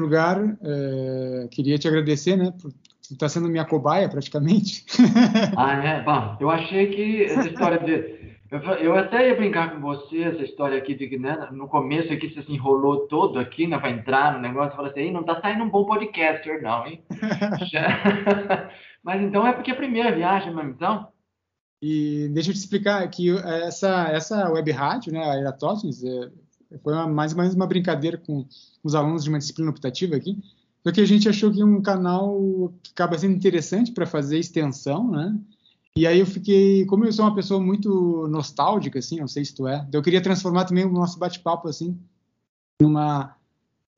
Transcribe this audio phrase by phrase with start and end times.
[0.00, 4.84] lugar, é, queria te agradecer, né, por estar sendo minha cobaia praticamente.
[5.56, 6.02] ah, é?
[6.02, 8.26] Bom, eu achei que essa história de.
[8.48, 12.12] Eu, eu até ia brincar com você, essa história aqui de que né, no começo
[12.12, 15.24] aqui você se enrolou todo aqui, né, para entrar no negócio, e falou assim, não
[15.24, 17.02] tá saindo um bom podcaster, não, hein?
[19.02, 21.08] Mas então é porque é a primeira viagem mesmo, então?
[21.82, 26.30] E deixa eu te explicar que essa, essa web rádio, né, a Eratógenes, é,
[26.82, 28.46] foi mais ou menos uma brincadeira com
[28.82, 30.38] os alunos de uma disciplina optativa aqui,
[30.82, 35.36] porque a gente achou que um canal que acaba sendo interessante para fazer extensão, né?
[35.96, 39.54] E aí eu fiquei, como eu sou uma pessoa muito nostálgica, assim, não sei se
[39.54, 41.98] tu é, eu queria transformar também o nosso bate-papo, assim,
[42.80, 43.34] numa,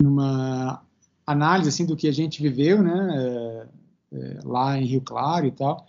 [0.01, 0.81] numa
[1.27, 3.67] análise, assim, do que a gente viveu, né, é,
[4.13, 5.87] é, lá em Rio Claro e tal,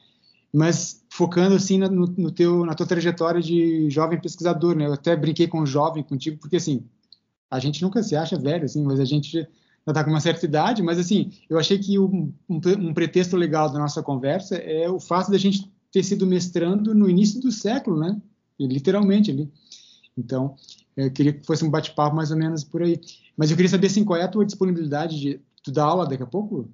[0.53, 4.87] mas focando assim no, no, teu, na tua trajetória de jovem pesquisador, né?
[4.87, 6.83] Eu até brinquei com jovem contigo, porque assim,
[7.49, 9.47] a gente nunca se acha velho, assim, mas a gente já
[9.87, 13.71] está com uma certa idade, mas assim, eu achei que um, um, um, pretexto legal
[13.71, 17.99] da nossa conversa é o fato da gente ter sido mestrando no início do século,
[17.99, 18.19] né?
[18.59, 19.49] literalmente ali.
[20.17, 20.55] Então,
[20.97, 22.99] eu queria que fosse um bate-papo mais ou menos por aí.
[23.37, 26.23] Mas eu queria saber assim, qual é a tua disponibilidade de tu dar aula daqui
[26.23, 26.69] a pouco?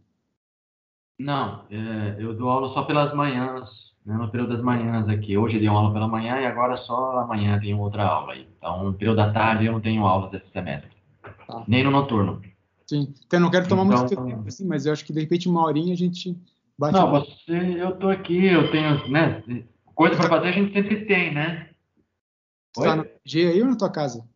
[1.18, 3.70] Não, é, eu dou aula só pelas manhãs,
[4.06, 5.38] né, no período das manhãs aqui.
[5.38, 8.48] Hoje eu dei aula pela manhã e agora só amanhã tenho outra aula aí.
[8.58, 10.92] Então, no período da tarde eu não tenho aulas desse semestre.
[11.48, 11.64] Tá.
[11.68, 12.42] Nem no noturno.
[12.86, 15.50] Sim, então não quero tomar então, muito tempo assim, mas eu acho que de repente
[15.50, 16.38] uma horinha a gente
[16.78, 16.94] bate.
[16.94, 19.44] Não, você, eu tô aqui, eu tenho, né,
[19.96, 21.70] coisa para fazer a gente sempre tem, né?
[22.76, 24.28] Você tá no UFG aí ou na tua casa?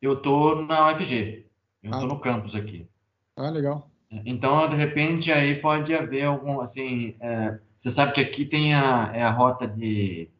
[0.00, 1.46] Eu tô na UFG.
[1.82, 2.00] Eu ah.
[2.00, 2.88] tô no campus aqui.
[3.36, 3.87] Ah, legal.
[4.10, 9.10] Então, de repente, aí pode haver algum, assim, é, você sabe que aqui tem a,
[9.14, 10.30] é a rota de,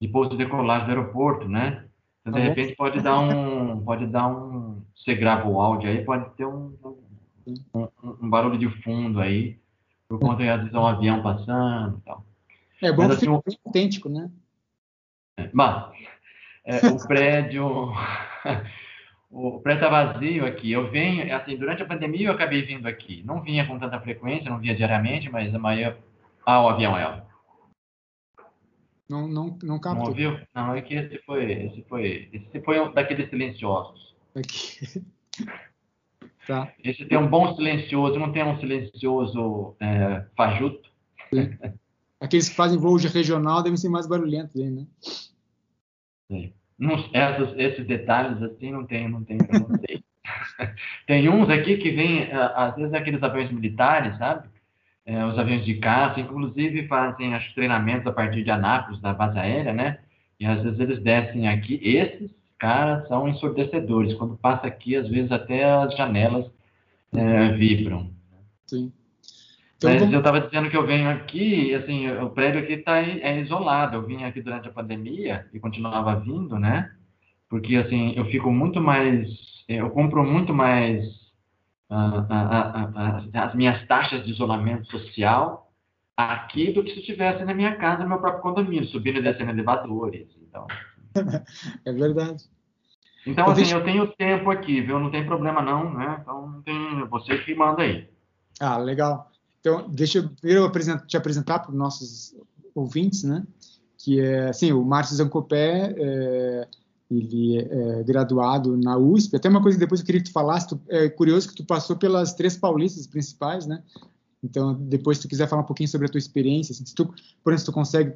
[0.00, 1.84] de pouso de decolagem do aeroporto, né?
[2.20, 6.28] Então, de repente, pode dar um, pode dar um, você grava o áudio aí, pode
[6.36, 6.76] ter um,
[7.74, 9.58] um, um barulho de fundo aí,
[10.06, 12.26] por conta de, às vezes, um avião passando e tal.
[12.82, 14.30] É bom Mas, assim, autêntico, né?
[15.38, 15.94] É, mas,
[16.64, 17.92] é, o prédio...
[19.30, 20.72] o prédio está vazio aqui.
[20.72, 23.22] Eu venho, assim, durante a pandemia eu acabei vindo aqui.
[23.24, 25.96] Não vinha com tanta frequência, não vinha diariamente, mas amanhã.
[26.44, 27.22] Ah, o avião é.
[29.08, 30.04] Não, não, não captou.
[30.04, 30.40] Não ouviu?
[30.54, 34.14] Não, é que esse foi, esse foi, esse foi um daqueles silenciosos.
[34.34, 35.02] Aqui.
[36.46, 36.72] tá.
[36.82, 40.90] Esse tem um bom silencioso, não tem um silencioso é, fajuto.
[41.32, 41.56] Sim.
[42.20, 44.86] Aqueles que fazem voo regional devem ser mais barulhentos aí, né?
[46.30, 46.52] Sim.
[46.78, 50.02] Não, essas, esses detalhes assim não tem, não tem, não sei.
[51.06, 54.48] tem uns aqui que vêm, às vezes, aqueles aviões militares, sabe?
[55.04, 59.38] É, os aviões de caça, inclusive fazem acho, treinamentos a partir de Anápolis, da base
[59.38, 59.98] aérea, né?
[60.38, 61.80] E às vezes eles descem aqui.
[61.82, 64.14] Esses caras são ensurdecedores.
[64.14, 66.46] Quando passa aqui, às vezes até as janelas
[67.14, 68.10] é, vibram.
[68.66, 68.92] Sim.
[69.78, 73.40] Então, Mas eu estava dizendo que eu venho aqui, assim, o prédio aqui está é
[73.40, 73.96] isolado.
[73.96, 76.90] Eu vim aqui durante a pandemia e continuava vindo, né?
[77.48, 79.28] Porque, assim, eu fico muito mais,
[79.68, 81.06] eu compro muito mais
[81.88, 85.72] uh, uh, uh, as minhas taxas de isolamento social
[86.16, 89.52] aqui do que se estivesse na minha casa, no meu próprio condomínio, subindo e descendo
[89.52, 90.26] elevadores.
[90.42, 90.66] Então,
[91.86, 92.42] é verdade.
[93.24, 93.76] Então, assim, deixa...
[93.76, 94.98] eu tenho tempo aqui, viu?
[94.98, 96.18] Não tem problema não, né?
[96.20, 97.04] Então, tem...
[97.08, 98.10] você que manda aí.
[98.60, 99.30] Ah, legal.
[99.60, 100.70] Então, deixa eu,
[101.06, 102.34] te apresentar para os nossos
[102.74, 103.44] ouvintes, né?
[103.96, 106.68] Que é, assim, o Márcio Zancopé, é,
[107.10, 109.36] ele é graduado na USP.
[109.36, 111.64] Até uma coisa que depois eu queria que tu falasse, tu, é curioso que tu
[111.64, 113.82] passou pelas três paulistas principais, né?
[114.42, 117.06] Então, depois, se tu quiser falar um pouquinho sobre a tua experiência, assim, se tu,
[117.42, 118.14] por exemplo, se tu consegue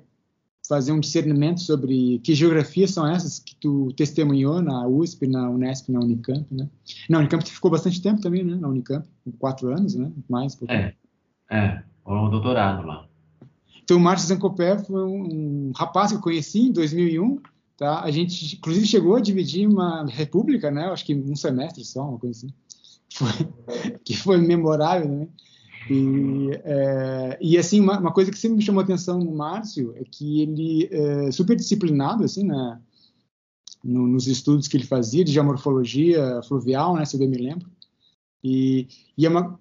[0.68, 5.88] fazer um discernimento sobre que geografias são essas que tu testemunhou na USP, na Unesp,
[5.90, 6.68] na Unicamp, né?
[7.08, 8.54] Na Unicamp tu ficou bastante tempo também, né?
[8.54, 9.06] Na Unicamp,
[9.38, 10.12] quatro anos, né?
[10.28, 10.94] Mais, um É.
[11.52, 13.06] É, o doutorado lá.
[13.84, 17.40] Então, o Márcio Zancopé foi um, um, rapaz que eu conheci em 2001,
[17.76, 18.00] tá?
[18.02, 20.86] A gente, inclusive, chegou a dividir uma república, né?
[20.86, 22.54] Acho que um semestre só, uma coisa assim.
[23.12, 23.28] Foi,
[24.02, 25.28] que foi memorável, né?
[25.90, 30.04] E, é, e assim, uma, uma, coisa que sempre me chamou atenção no Márcio é
[30.04, 32.80] que ele é super disciplinado, assim, né?
[33.84, 37.04] No, nos estudos que ele fazia de geomorfologia fluvial, né?
[37.04, 37.68] Se eu bem me lembro.
[38.42, 38.88] E,
[39.18, 39.58] e é uma,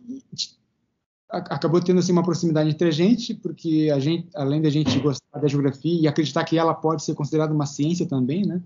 [1.31, 5.39] acabou tendo assim uma proximidade entre a gente, porque a gente, além da gente gostar
[5.39, 8.61] da geografia e acreditar que ela pode ser considerada uma ciência também, né?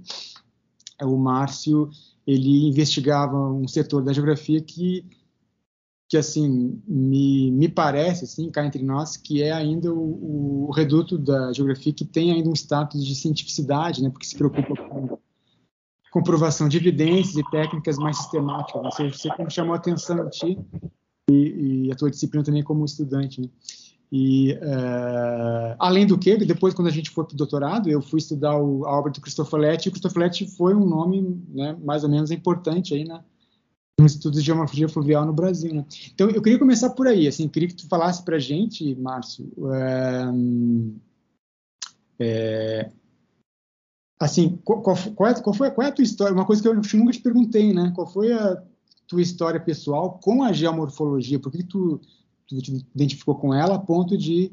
[1.03, 1.89] O Márcio
[2.25, 5.05] ele investigava um setor da geografia que
[6.07, 11.17] que assim me, me parece assim cá entre nós que é ainda o, o reduto
[11.17, 14.09] da geografia que tem ainda um status de cientificidade, né?
[14.09, 15.17] Porque se preocupa com
[16.11, 18.95] comprovação de evidências e técnicas mais sistemáticas.
[18.95, 20.59] Seja, você como chamou a atenção de ti
[21.29, 23.41] e, e, a tua disciplina também como estudante.
[23.41, 23.49] Né?
[24.11, 28.19] E uh, além do que, depois quando a gente foi para o doutorado, eu fui
[28.19, 29.89] estudar o, a obra do Cristofoletti.
[29.89, 33.23] E Cristofoletti foi um nome, né, mais ou menos importante aí na
[33.97, 35.73] no estudo de geomorfologia fluvial no Brasil.
[35.73, 35.85] Né?
[36.13, 37.27] Então, eu queria começar por aí.
[37.27, 40.25] Assim, queria que tu falasse para a gente, Márcio, é,
[42.19, 42.91] é,
[44.19, 46.33] assim, qual, qual, é, qual, foi, qual é a tua história?
[46.33, 47.91] Uma coisa que eu nunca te perguntei, né?
[47.95, 48.61] Qual foi a
[49.07, 51.39] tua história pessoal com a geomorfologia?
[51.39, 51.99] Por que tu,
[52.47, 54.51] tu te identificou com ela a ponto de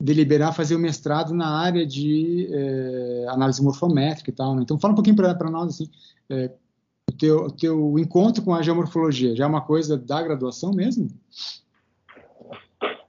[0.00, 4.54] deliberar fazer o mestrado na área de é, análise morfométrica e tal?
[4.54, 4.62] Né?
[4.62, 5.90] Então, fala um pouquinho para nós, assim,
[6.30, 6.50] é,
[7.08, 9.34] o teu, teu encontro com a geomorfologia.
[9.34, 11.08] Já é uma coisa da graduação mesmo?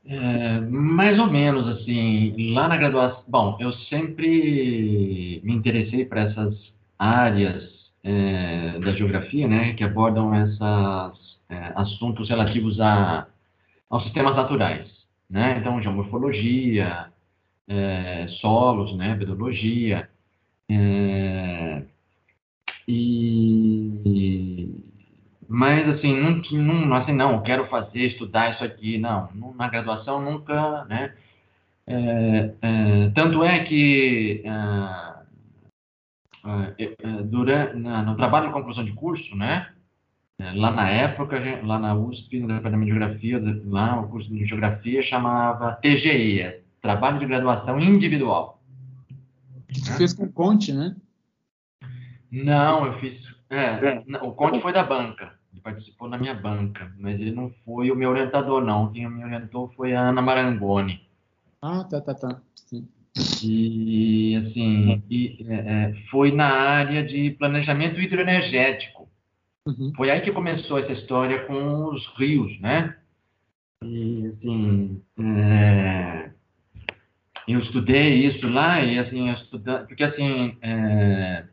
[0.05, 6.55] É, mais ou menos, assim, lá na graduação, bom, eu sempre me interessei para essas
[6.97, 10.59] áreas é, da geografia, né, que abordam esses
[11.49, 13.27] é, assuntos relativos a,
[13.89, 14.87] aos sistemas naturais,
[15.29, 17.07] né, então geomorfologia,
[17.67, 20.09] é, solos, né, pedologia,
[20.69, 21.83] é,
[22.87, 23.79] e
[25.49, 26.41] mas, assim, não,
[26.85, 29.29] não, assim, não, quero fazer, estudar isso aqui, não.
[29.55, 31.15] Na graduação nunca, né?
[31.87, 34.49] É, é, tanto é que é
[37.25, 39.69] durante, na, no trabalho de conclusão de curso, né?
[40.39, 44.45] É, lá na época, lá na USP, no Departamento de Geografia, lá o curso de
[44.45, 48.61] Geografia chamava TGI, Trabalho de Graduação Individual.
[49.67, 50.95] Que tu fez com Conte, né?
[52.31, 53.21] Não, eu fiz.
[53.49, 55.33] É, o Conte foi da banca.
[55.51, 58.93] Ele participou na minha banca, mas ele não foi o meu orientador, não.
[58.93, 61.05] Quem me orientou foi a Ana Marangoni.
[61.61, 62.41] Ah, tá, tá, tá.
[63.43, 69.09] E, assim, e, é, é, foi na área de planejamento hidroenergético.
[69.65, 69.91] Uhum.
[69.95, 72.95] Foi aí que começou essa história com os rios, né?
[73.83, 76.31] E, assim, é,
[77.47, 81.45] eu estudei isso lá e, assim, estudando, porque, assim, é,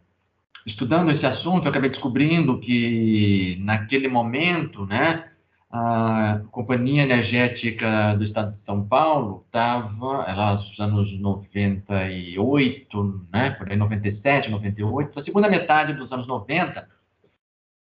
[0.66, 5.30] estudando esse assunto, eu acabei descobrindo que, naquele momento, né,
[5.70, 13.70] a Companhia Energética do Estado de São Paulo estava, ela nos anos 98, né, por
[13.70, 16.88] aí 97, 98, a segunda metade dos anos 90,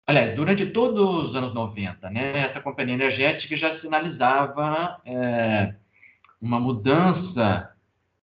[0.07, 5.75] aliás, durante todos os anos 90, né, essa companhia energética já sinalizava é,
[6.41, 7.69] uma mudança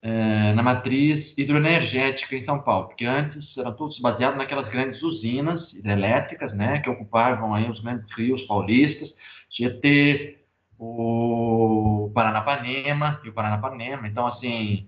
[0.03, 5.71] é, na matriz hidroenergética em São Paulo, porque antes eram todos baseados naquelas grandes usinas
[5.73, 9.13] hidrelétricas, né, que ocupavam aí os grandes rios paulistas,
[9.51, 10.39] Tietê,
[10.79, 14.09] o Paranapanema e o Paranapanema.
[14.09, 14.87] Então, assim,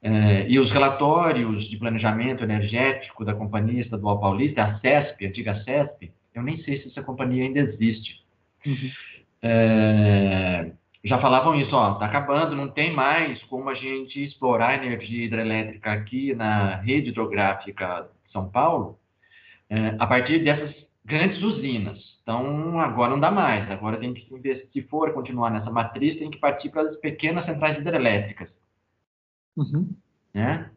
[0.00, 5.62] é, e os relatórios de planejamento energético da Companhia Estadual Paulista, a CESP, a antiga
[5.64, 8.24] CESP, eu nem sei se essa companhia ainda existe.
[8.66, 8.90] Uhum.
[9.42, 10.72] É,
[11.04, 15.26] já falavam isso, ó, está acabando, não tem mais como a gente explorar a energia
[15.26, 18.98] hidrelétrica aqui na rede hidrográfica de São Paulo
[19.68, 20.74] é, a partir dessas
[21.04, 21.98] grandes usinas.
[22.22, 24.26] Então, agora não dá mais, agora tem que,
[24.72, 28.48] se for continuar nessa matriz, tem que partir para as pequenas centrais hidrelétricas.
[29.54, 29.94] Uhum.
[30.32, 30.70] Né?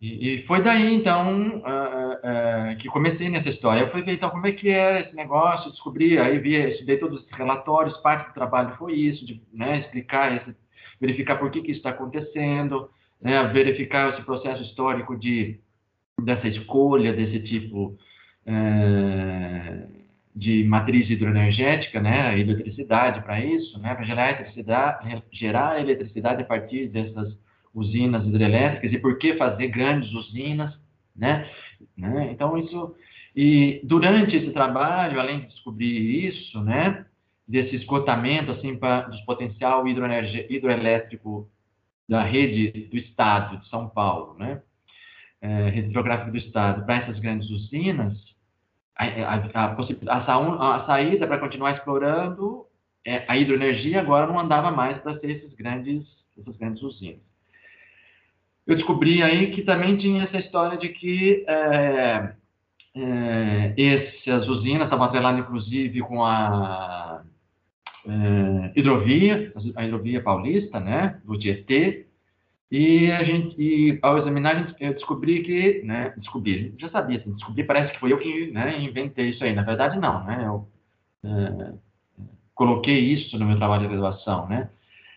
[0.00, 3.80] E, e, foi daí, então, uh, uh, que comecei nessa história.
[3.80, 7.20] Eu fui ver, então, como é que é esse negócio, descobri, aí vi, estudei todos
[7.20, 10.56] os relatórios, parte do trabalho foi isso, de né, explicar, esse,
[11.00, 12.88] verificar por que, que isso está acontecendo,
[13.20, 15.58] né, verificar esse processo histórico de,
[16.22, 17.98] dessa escolha desse tipo
[18.46, 19.98] uh,
[20.32, 26.86] de matriz hidroenergética, né, eletricidade para isso, né, para gerar eletricidade, gerar eletricidade a partir
[26.86, 27.36] dessas
[27.74, 30.74] usinas hidrelétricas e por que fazer grandes usinas,
[31.14, 31.48] né?
[31.96, 32.30] né?
[32.32, 32.94] Então isso
[33.34, 37.06] e durante esse trabalho, além de descobrir isso, né,
[37.46, 41.48] desse esgotamento assim para dos potencial hidroelétrico
[42.08, 44.60] da rede do Estado de São Paulo, né,
[45.40, 48.18] é, rede hidrográfica do Estado para essas grandes usinas,
[48.96, 52.66] a, a, a, a saída para continuar explorando
[53.04, 56.04] é, a hidroenergia agora não andava mais para ser esses grandes,
[56.36, 57.27] essas grandes usinas
[58.68, 62.34] eu descobri aí que também tinha essa história de que é,
[62.94, 67.24] é, essas usinas estavam atreladas, inclusive, com a
[68.06, 72.06] é, hidrovia, a hidrovia paulista, né, do Tietê,
[72.70, 77.64] e a gente, e ao examinar, eu descobri que, né, descobri, já sabia, assim, descobri,
[77.64, 79.54] parece que foi eu que né, inventei isso aí.
[79.54, 80.68] Na verdade, não, né, eu
[81.24, 81.72] é,
[82.54, 84.68] coloquei isso no meu trabalho de graduação, né,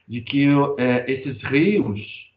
[0.07, 2.30] de que é, esses rios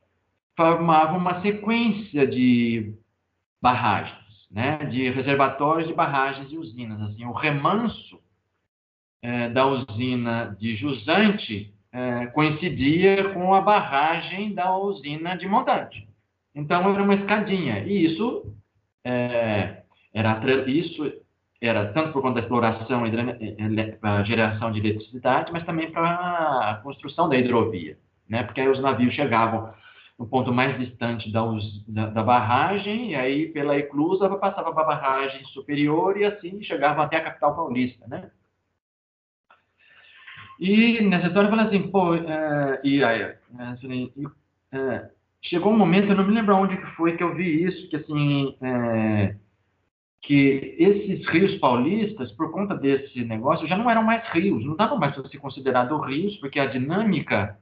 [0.57, 2.95] formavam uma sequência de
[3.61, 7.01] barragens, né, de reservatórios de barragens e usinas.
[7.01, 8.21] Assim, o remanso
[9.23, 16.07] é, da usina de Jusante é, coincidia com a barragem da usina de Montante.
[16.55, 17.81] Então era uma escadinha.
[17.81, 18.55] E isso
[19.05, 19.83] é,
[20.13, 21.03] era isso
[21.61, 26.75] era tanto por conta da exploração e da geração de eletricidade, mas também para a
[26.83, 27.97] construção da hidrovia,
[28.29, 28.43] né?
[28.43, 29.73] Porque aí os navios chegavam
[30.19, 31.43] no ponto mais distante da,
[31.89, 37.03] da, da barragem, e aí pela eclusa passava para a barragem superior e assim chegava
[37.03, 38.31] até a capital paulista, né?
[40.59, 44.13] E nessa história fala assim, pô, é, e aí, assim,
[44.71, 45.11] é,
[45.43, 47.97] chegou um momento, eu não me lembro onde que foi que eu vi isso, que
[47.97, 49.35] assim, é,
[50.23, 54.97] que esses rios paulistas, por conta desse negócio, já não eram mais rios, não davam
[54.97, 57.59] mais para ser considerado rios, porque a dinâmica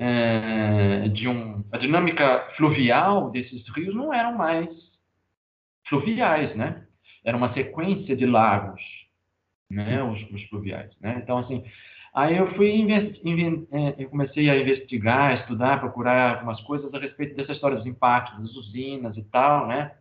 [0.00, 4.66] é, de um, a dinâmica fluvial desses rios não eram mais
[5.86, 6.86] fluviais, né?
[7.22, 8.80] Era uma sequência de lagos,
[9.70, 10.02] né?
[10.02, 11.20] Os, os fluviais, né?
[11.22, 11.62] Então assim,
[12.14, 17.52] aí eu fui é, eu comecei a investigar, estudar, procurar algumas coisas a respeito dessa
[17.52, 19.92] história dos impactos das usinas e tal, né?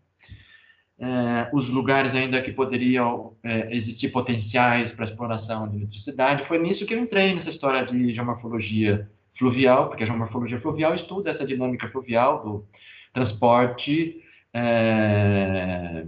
[0.98, 6.48] É, os lugares ainda que poderiam é, existir potenciais para exploração de eletricidade.
[6.48, 11.32] Foi nisso que eu entrei nessa história de geomorfologia fluvial, porque a geomorfologia fluvial estuda
[11.32, 12.68] essa dinâmica fluvial do
[13.14, 14.22] transporte
[14.54, 16.06] é,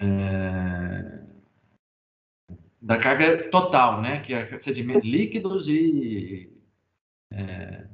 [0.00, 1.22] é,
[2.80, 6.52] da carga total, né, que é sedimentos líquidos e
[7.30, 7.86] é,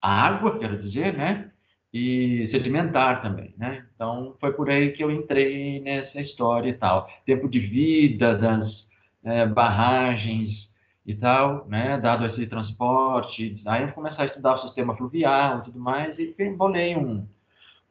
[0.00, 1.50] água, quero dizer, né,
[1.92, 3.86] e sedimentar também, né?
[3.94, 7.06] Então foi por aí que eu entrei nessa história e tal.
[7.26, 8.86] Tempo de vida das
[9.22, 10.71] é, barragens
[11.04, 11.98] e tal, né?
[11.98, 16.34] Dado esse transporte, aí eu comecei a estudar o sistema fluvial e tudo mais e
[16.56, 17.26] bolei um,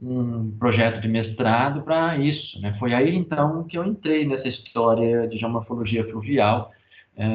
[0.02, 2.76] um projeto de mestrado para isso, né?
[2.80, 6.72] Foi aí então que eu entrei nessa história de geomorfologia fluvial.
[7.18, 7.28] É,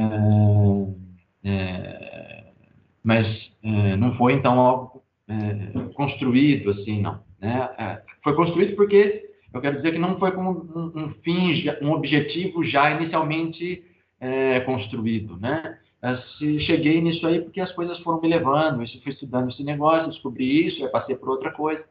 [1.44, 2.44] é,
[3.04, 3.26] mas
[3.62, 5.02] é, não foi então algo
[5.94, 7.20] construído assim, não.
[7.40, 7.68] Né?
[7.78, 11.92] É, foi construído porque eu quero dizer que não foi como um, um fim, um
[11.92, 13.84] objetivo já inicialmente
[14.20, 15.78] é, construído, né?
[16.66, 20.66] Cheguei nisso aí porque as coisas foram me levando, isso fui estudando esse negócio, descobri
[20.66, 21.84] isso, aí passei por outra coisa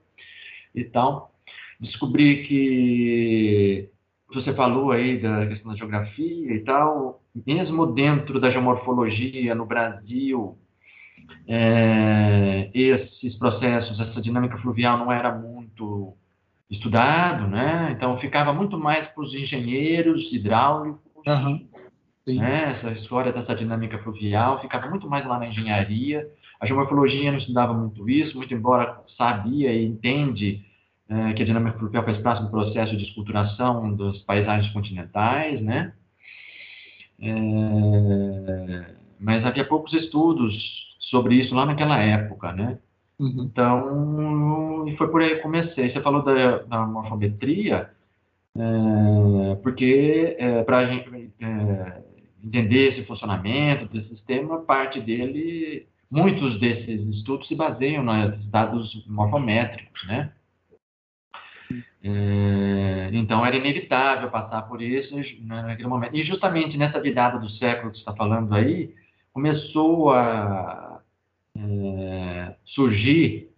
[0.74, 1.32] e tal.
[1.80, 3.90] Descobri que
[4.34, 10.58] você falou aí da questão da geografia e tal, mesmo dentro da geomorfologia no Brasil,
[11.48, 16.16] é, esses processos, essa dinâmica fluvial não era muito
[16.70, 17.92] estudado, né?
[17.92, 21.68] Então ficava muito mais para os engenheiros hidráulicos, uhum.
[22.28, 22.78] Né?
[22.78, 26.28] Essa história dessa dinâmica fluvial ficava muito mais lá na engenharia.
[26.60, 30.66] A geomorfologia não estudava muito isso, muito embora sabia e entende
[31.08, 35.94] é, que a dinâmica fluvial faz parte do processo de esculturação das paisagens continentais, né?
[37.20, 40.54] É, mas havia poucos estudos
[41.00, 42.80] sobre isso lá naquela época, né?
[43.20, 43.44] Uhum.
[43.44, 45.92] Então, e foi por aí que comecei.
[45.92, 47.90] Você falou da, da morfometria,
[48.58, 52.04] é, porque é, para a gente é,
[52.46, 60.06] entender esse funcionamento desse sistema, parte dele, muitos desses estudos se baseiam nos dados morfométricos,
[60.08, 60.32] né?
[62.04, 66.16] É, então era inevitável passar por isso né, naquele momento.
[66.16, 68.94] E justamente nessa virada do século que você está falando aí,
[69.34, 71.02] começou a
[71.58, 73.50] é, surgir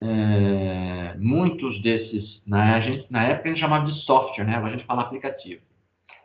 [0.00, 4.56] é, muitos desses, na, gente, na época a gente chamava de software, né?
[4.56, 5.62] agora a gente fala aplicativo.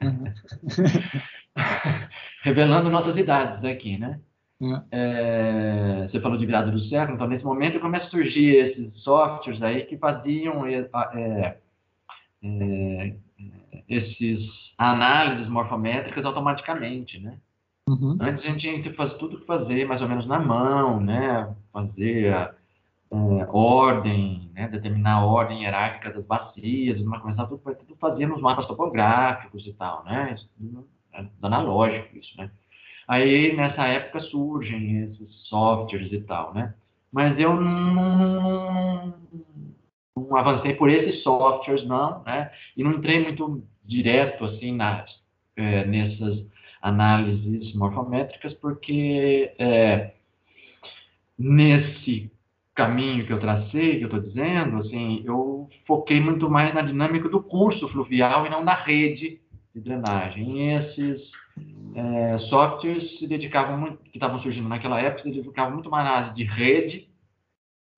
[0.01, 0.33] Uhum.
[2.43, 4.19] Revelando nossas idades aqui, né?
[4.59, 4.81] Uhum.
[4.91, 9.61] É, você falou de virada do século, então nesse momento começa a surgir esses softwares
[9.61, 11.57] aí que faziam é, é,
[12.43, 13.15] é
[13.87, 14.39] esses
[14.77, 17.37] análises morfométricas automaticamente, né?
[17.87, 18.17] Uhum.
[18.19, 21.55] Antes a gente tinha que fazer tudo que fazer mais ou menos na mão, né?
[21.71, 22.53] Fazer a,
[23.09, 24.67] é, ordem, né?
[24.67, 30.03] determinar a ordem hierárquica das bacias, começar tudo, tudo fazia nos mapas topográficos e tal,
[30.03, 30.33] né?
[30.35, 30.96] Isso, é
[31.41, 32.51] analógico isso, né?
[33.07, 36.73] Aí nessa época surgem esses softwares e tal, né?
[37.11, 39.13] Mas eu não, não,
[40.15, 42.51] não avancei por esses softwares não, né?
[42.75, 45.09] E não entrei muito direto assim nas
[45.55, 46.45] é, nessas
[46.81, 50.13] análises morfométricas, porque é,
[51.37, 52.31] nesse
[52.75, 57.27] caminho que eu tracei, que eu estou dizendo, assim, eu foquei muito mais na dinâmica
[57.27, 59.41] do curso fluvial e não na rede
[59.77, 60.57] de drenagem.
[60.57, 61.31] E esses
[61.95, 66.11] é, softwares se dedicavam muito, que estavam surgindo naquela época, se dedicavam muito mais na
[66.11, 67.09] análise de rede,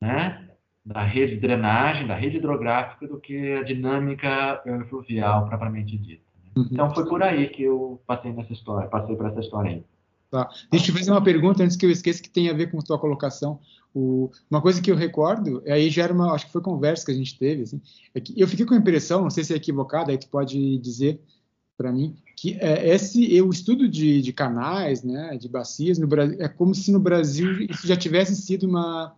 [0.02, 0.46] né?
[0.86, 6.24] da rede de drenagem, da rede hidrográfica, do que a dinâmica eh, fluvial propriamente dita.
[6.44, 6.52] Né?
[6.58, 6.68] Uhum.
[6.72, 9.84] Então foi por aí que eu passei nessa história, passei por essa história aí.
[10.32, 10.48] Tá.
[10.72, 12.84] Deixa eu fazer uma pergunta antes que eu esqueça que tem a ver com a
[12.84, 13.60] tua colocação.
[13.94, 17.12] O, uma coisa que eu recordo, aí já era uma, acho que foi conversa que
[17.12, 17.82] a gente teve, assim,
[18.14, 20.78] é que eu fiquei com a impressão, não sei se é equivocada, aí tu pode
[20.78, 21.20] dizer
[21.80, 26.36] para mim, que é, esse o estudo de, de, canais, né, de bacias no Brasil,
[26.38, 29.16] é como se no Brasil isso já tivesse sido uma,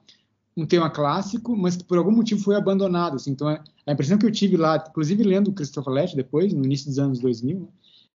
[0.55, 3.15] um tema clássico, mas que por algum motivo foi abandonado.
[3.15, 3.31] Assim.
[3.31, 6.63] Então, é, a impressão que eu tive lá, inclusive lendo o Christopher Lett depois, no
[6.63, 7.67] início dos anos 2000, né,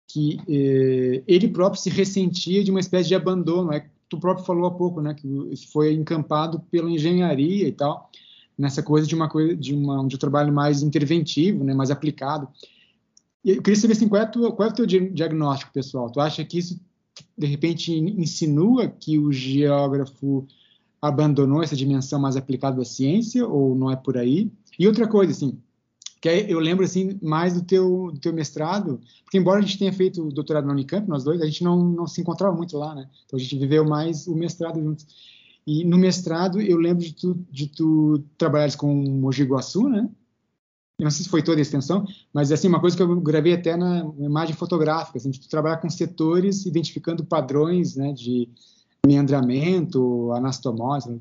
[0.07, 3.73] que eh, ele próprio se ressentia de uma espécie de abandono.
[3.73, 8.11] É, tu próprio falou há pouco, né, que isso foi encampado pela engenharia e tal,
[8.59, 12.47] nessa coisa de uma coisa de, uma, de um trabalho mais interventivo, né, mais aplicado.
[13.45, 16.11] Eu queria saber assim, qual é, tua, qual é o teu diagnóstico, pessoal?
[16.11, 16.81] Tu acha que isso
[17.37, 20.47] de repente insinua que o geógrafo
[21.01, 24.51] abandonou essa dimensão mais aplicada da ciência ou não é por aí?
[24.79, 25.59] E outra coisa, assim,
[26.25, 29.93] que eu lembro assim mais do teu, do teu mestrado, porque embora a gente tenha
[29.93, 32.95] feito o doutorado na Unicamp, nós dois, a gente não, não se encontrava muito lá,
[32.95, 33.07] né?
[33.27, 35.07] Então a gente viveu mais o mestrado juntos.
[35.67, 40.09] E no mestrado eu lembro de tu, de tu trabalhares com Mogi Guaçu, né?
[41.05, 43.53] Eu não sei se foi toda a extensão, mas assim uma coisa que eu gravei
[43.53, 48.49] até na imagem fotográfica, assim, de trabalhar com setores identificando padrões, né, de
[49.07, 51.21] meandramento, anastomose.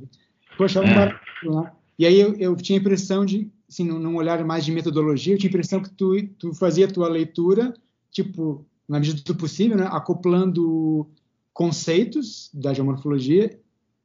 [0.58, 1.20] Poxa, um é.
[1.44, 1.72] né?
[2.00, 5.38] E aí eu, eu tinha a impressão de assim, num olhar mais de metodologia, eu
[5.38, 7.74] tinha a impressão que tu, tu fazia a tua leitura,
[8.10, 11.10] tipo, na medida do possível, né, acoplando
[11.54, 13.60] conceitos da geomorfologia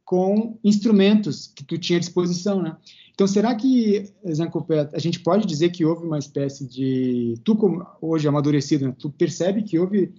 [0.09, 2.75] com instrumentos que tu tinha à disposição, né?
[3.13, 7.35] Então, será que, Zancopé, a gente pode dizer que houve uma espécie de...
[7.45, 10.15] Tu, como hoje amadurecido, né, tu percebe que houve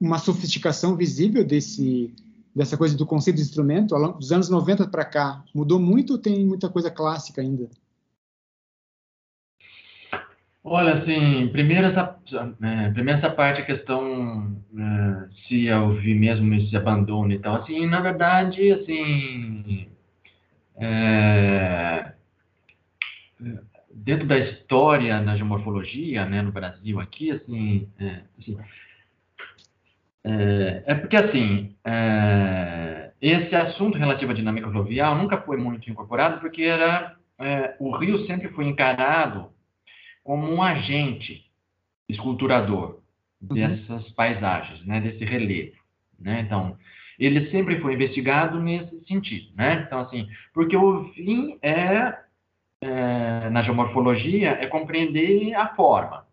[0.00, 2.14] uma sofisticação visível desse,
[2.56, 3.94] dessa coisa do conceito de instrumento?
[4.12, 7.68] Dos anos 90 para cá, mudou muito ou tem muita coisa clássica ainda?
[10.66, 12.18] Olha, assim, primeiro essa,
[12.62, 15.68] é, primeiro essa parte, a questão é, se
[16.00, 19.88] vi mesmo esse abandono e tal, assim, na verdade, assim,
[20.76, 22.14] é,
[23.92, 28.56] dentro da história da geomorfologia, né, no Brasil aqui, assim, é, assim,
[30.24, 36.40] é, é porque, assim, é, esse assunto relativo à dinâmica fluvial nunca foi muito incorporado,
[36.40, 39.53] porque era, é, o rio sempre foi encarado
[40.24, 41.44] como um agente
[42.08, 43.00] esculturador
[43.40, 43.54] uhum.
[43.54, 45.76] dessas paisagens, né, desse relevo.
[46.18, 46.40] Né?
[46.40, 46.76] Então,
[47.18, 49.52] ele sempre foi investigado nesse sentido.
[49.54, 49.84] Né?
[49.86, 52.18] Então, assim, porque o fim é,
[52.80, 56.26] é na geomorfologia, é compreender a forma.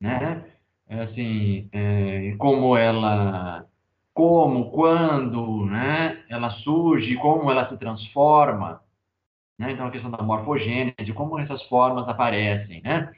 [0.00, 0.44] Né?
[0.88, 3.66] É, assim, é, como ela
[4.12, 8.82] como, quando, né, ela surge, como ela se transforma,
[9.58, 9.72] né?
[9.72, 13.12] Então a questão da morfogênese, como essas formas aparecem, né?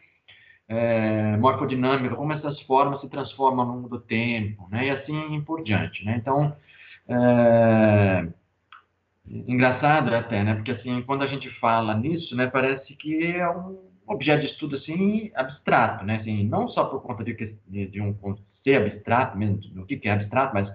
[0.73, 4.87] É, morfodinâmica, como essas formas se transformam ao longo do tempo, né?
[4.87, 6.17] E assim por diante, né?
[6.17, 6.57] Então,
[7.09, 8.27] é,
[9.29, 10.55] engraçado até, né?
[10.55, 12.47] Porque assim, quando a gente fala nisso, né?
[12.47, 16.17] Parece que é um objeto de estudo assim abstrato, né?
[16.17, 17.35] Assim, não só por conta de,
[17.69, 18.17] de, de um
[18.65, 20.73] ser abstrato mesmo, do que é abstrato, mas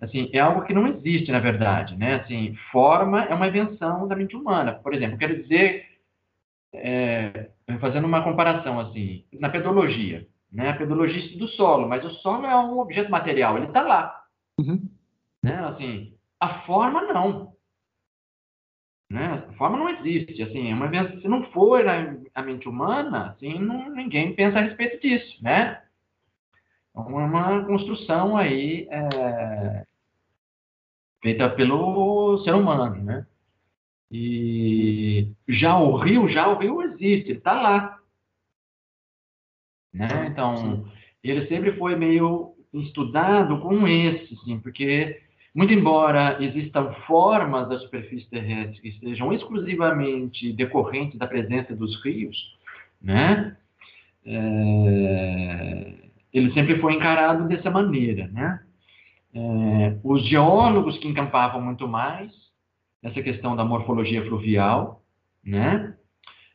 [0.00, 2.16] assim, é algo que não existe na verdade, né?
[2.16, 4.72] Assim, forma é uma invenção da mente humana.
[4.72, 5.87] Por exemplo, quero dizer
[6.72, 7.50] é,
[7.80, 10.70] fazendo uma comparação assim, na pedologia, né?
[10.70, 14.24] A pedologia do solo, mas o solo é um objeto material, ele está lá,
[14.58, 14.88] uhum.
[15.42, 15.54] né?
[15.66, 17.52] Assim, a forma não,
[19.10, 19.44] né?
[19.48, 21.84] A forma não existe, assim, é uma se não for
[22.34, 25.82] a, mente humana, assim, não, ninguém pensa a respeito disso, né?
[26.94, 29.86] É uma construção aí é,
[31.22, 33.26] feita pelo ser humano, né?
[34.10, 37.98] E já o rio, já o rio existe, está lá.
[39.92, 40.26] Né?
[40.30, 40.86] Então,
[41.22, 45.20] ele sempre foi meio estudado com esse, sim, porque,
[45.54, 52.56] muito embora existam formas da superfície terrestre que sejam exclusivamente decorrentes da presença dos rios,
[53.00, 53.56] né?
[54.24, 55.94] É,
[56.32, 58.62] ele sempre foi encarado dessa maneira, né?
[59.34, 62.47] É, os geólogos que encampavam muito mais
[63.02, 65.02] essa questão da morfologia fluvial,
[65.44, 65.94] né?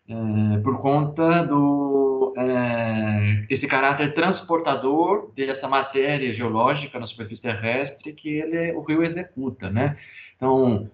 [0.07, 8.29] É, por conta do é, esse caráter transportador dessa matéria geológica na superfície terrestre que
[8.29, 9.97] ele, o rio executa, né?
[10.35, 10.89] Então,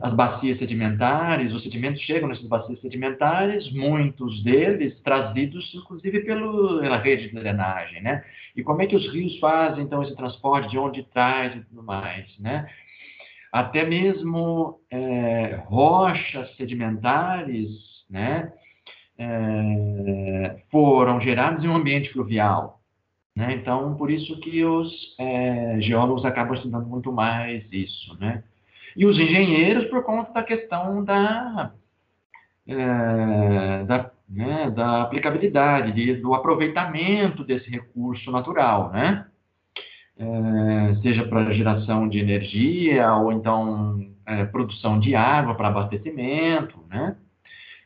[0.00, 6.96] as bacias sedimentares, os sedimentos chegam nessas bacias sedimentares, muitos deles trazidos inclusive pelo, pela
[6.96, 8.24] rede de drenagem, né?
[8.56, 11.82] E como é que os rios fazem então esse transporte, de onde traz e tudo
[11.82, 12.68] mais, né?
[13.54, 17.70] Até mesmo é, rochas sedimentares,
[18.10, 18.52] né,
[19.16, 22.80] é, foram geradas em um ambiente fluvial.
[23.36, 23.54] Né?
[23.54, 24.90] Então, por isso que os
[25.20, 28.18] é, geólogos acabam estudando muito mais isso.
[28.18, 28.42] Né?
[28.96, 31.72] E os engenheiros, por conta da questão da,
[32.66, 39.28] é, da, né, da aplicabilidade, de, do aproveitamento desse recurso natural, né?
[40.16, 47.16] É, seja para geração de energia ou então é, produção de água para abastecimento, né?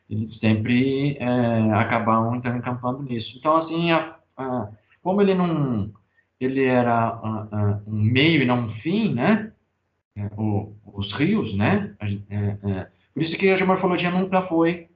[0.07, 3.35] Eles sempre é, acabam então, encampando nisso.
[3.37, 4.69] Então, assim, a, a,
[5.01, 5.91] como ele não,
[6.39, 9.51] ele era a, um meio e não um fim, né?
[10.37, 11.95] O, os rios, né?
[13.13, 14.89] Por isso que a geomorfologia nunca foi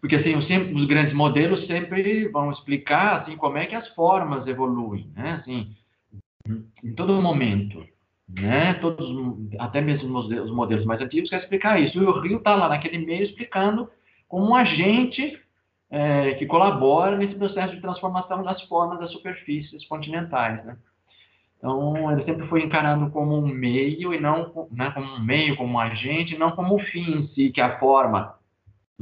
[0.00, 4.46] porque assim, os, os, grandes modelos sempre vão explicar assim como é que as formas
[4.46, 5.40] evoluem, né?
[5.40, 5.74] Assim,
[6.46, 7.84] em todo momento,
[8.28, 8.74] né?
[8.74, 9.08] Todos,
[9.58, 11.98] até mesmo os modelos mais antigos querem explicar isso.
[11.98, 13.90] E o Rio está lá naquele meio explicando
[14.28, 15.38] como um agente
[15.90, 20.76] é, que colabora nesse processo de transformação das formas das superfícies continentais, né?
[21.58, 25.74] Então, ele sempre foi encarado como um meio e não né, como um meio, como
[25.74, 28.34] um agente, não como um fim em si, que é a forma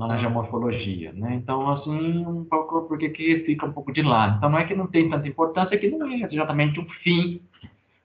[0.07, 1.35] na geomorfologia, né?
[1.35, 4.37] Então, assim, um pouco porque que fica um pouco de lado.
[4.37, 7.41] Então, não é que não tem tanta importância, é que não é exatamente um fim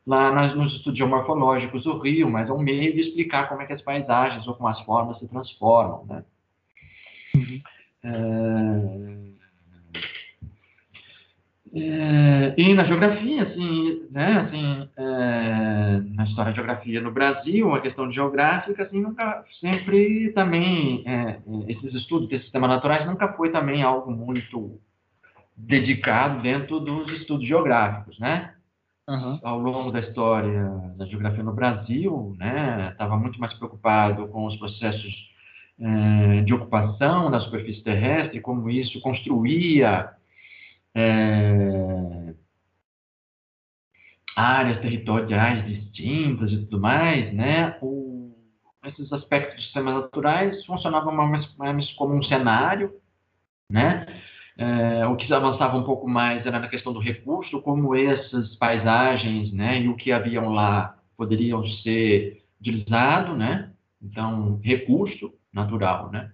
[0.06, 3.67] lá nas, nos estudos geomorfológicos do rio, mas é um meio de explicar como é
[3.67, 6.23] que as paisagens ou como as formas se transformam, né?
[7.36, 7.62] Uhum.
[8.03, 9.32] É...
[11.75, 17.81] É, e na geografia, assim, né, assim, é, na história da geografia no Brasil, a
[17.81, 23.81] questão geográfica, assim, nunca, sempre também, é, esses estudos de sistemas naturais nunca foi também
[23.81, 24.79] algo muito
[25.57, 28.53] dedicado dentro dos estudos geográficos, né?
[29.09, 29.39] Uhum.
[29.43, 34.55] Ao longo da história da geografia no Brasil, né, estava muito mais preocupado com os
[34.57, 35.12] processos
[35.79, 40.12] é, de ocupação da superfície terrestre, como isso construía
[40.95, 42.34] é,
[44.36, 47.77] áreas territoriais distintas e tudo mais, né?
[47.82, 48.36] O,
[48.86, 52.93] esses aspectos dos sistemas naturais funcionavam mais, mais como um cenário,
[53.69, 54.06] né?
[54.56, 59.51] É, o que avançava um pouco mais era na questão do recurso, como essas paisagens,
[59.51, 63.71] né, e o que haviam lá poderiam ser utilizados, né?
[64.01, 66.32] Então, recurso natural, né?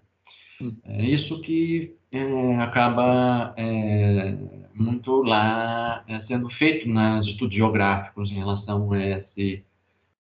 [0.62, 0.76] Hum.
[0.84, 4.36] É isso que é, acaba é,
[4.74, 9.63] muito lá é, sendo feito nos estudos geográficos em relação a, esse,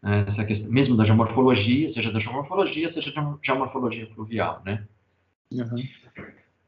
[0.01, 4.83] a essa questão, mesmo da geomorfologia, seja da geomorfologia, seja da geomorfologia fluvial, né?
[5.51, 5.83] Uhum.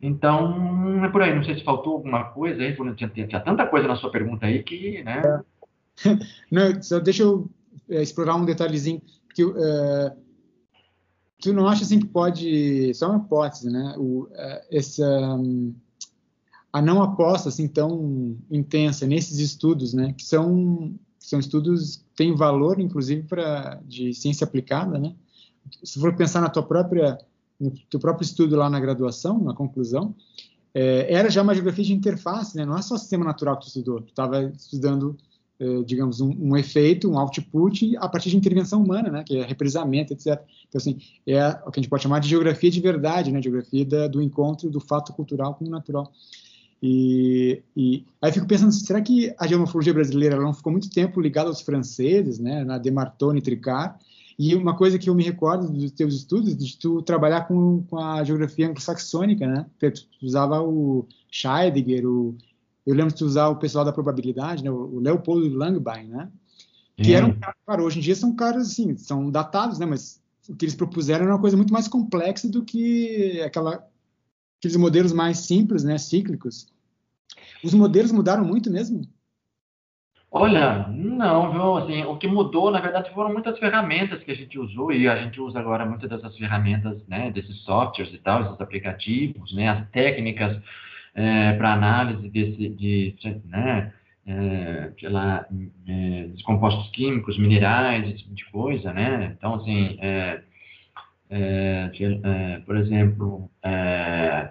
[0.02, 1.36] Então, é por aí.
[1.36, 4.64] Não sei se faltou alguma coisa aí, tinha, tinha tanta coisa na sua pergunta aí
[4.64, 5.22] que, né?
[6.50, 7.50] Não, só deixa eu
[7.90, 9.02] é, explorar um detalhezinho
[9.36, 9.54] que uh,
[11.42, 13.96] tu não acha assim que pode, só uma hipótese, né?
[13.98, 14.30] O, uh,
[14.72, 15.74] essa um,
[16.72, 20.14] a não aposta assim tão intensa nesses estudos, né?
[20.14, 25.16] Que são são estudos que têm valor, inclusive para de ciência aplicada, né?
[25.84, 27.18] Se for pensar na tua própria
[27.60, 30.16] no teu próprio estudo lá na graduação, na conclusão,
[30.74, 32.66] é, era já uma geografia de interface, né?
[32.66, 35.29] Não é só sistema natural que tu estudou, tu estava estudando é,
[35.86, 40.14] digamos, um, um, efeito, um output a partir de intervenção humana, né, que é represamento,
[40.14, 40.42] etc.
[40.68, 43.86] Então, assim, é o que a gente pode chamar de geografia de verdade, né, geografia
[43.86, 46.12] da, do encontro do fato cultural com o natural.
[46.82, 51.50] E, e aí fico pensando, será que a geomorfologia brasileira não ficou muito tempo ligada
[51.50, 53.96] aos franceses, né, na Demartone Tricard?
[54.40, 57.98] E uma coisa que eu me recordo dos teus estudos, de tu trabalhar com, com
[57.98, 59.66] a geografia anglo-saxônica, né?
[59.78, 62.38] Tu usava o Scheidegger, o,
[62.86, 64.72] eu lembro de usar o pessoal da probabilidade, né?
[64.72, 66.30] O Leopold Langbein, né?
[66.96, 67.34] Que eram,
[67.66, 69.86] cara, hoje em dia são caras, assim, são datados, né?
[69.86, 73.88] Mas o que eles propuseram era uma coisa muito mais complexa do que aquela
[74.60, 76.68] aqueles modelos mais simples, né, cíclicos.
[77.64, 79.02] Os modelos mudaram muito mesmo?
[80.32, 81.78] Olha, não, viu?
[81.78, 85.16] Assim, o que mudou, na verdade, foram muitas ferramentas que a gente usou e a
[85.16, 89.90] gente usa agora muitas dessas ferramentas, né, desses softwares e tal, esses aplicativos, né, as
[89.90, 90.62] técnicas
[91.16, 93.94] é, para análise desse, de, né,
[94.30, 95.46] é, lá,
[95.88, 99.36] é, de compostos químicos, minerais, esse tipo de coisa, né?
[99.38, 100.42] Então, assim, é,
[101.30, 104.50] é, é, por exemplo, é,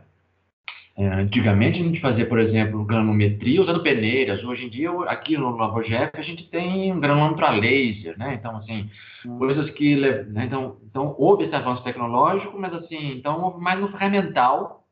[0.97, 4.43] antigamente a gente fazia, por exemplo, granometria usando peneiras.
[4.43, 8.35] Hoje em dia, aqui no LavoGEF, a gente tem um granômetro a laser, né?
[8.35, 8.91] Então, assim,
[9.39, 9.95] coisas que...
[9.97, 10.47] Né?
[10.47, 14.88] Então, então, houve esse avanço tecnológico, mas, assim, então mais no ferramental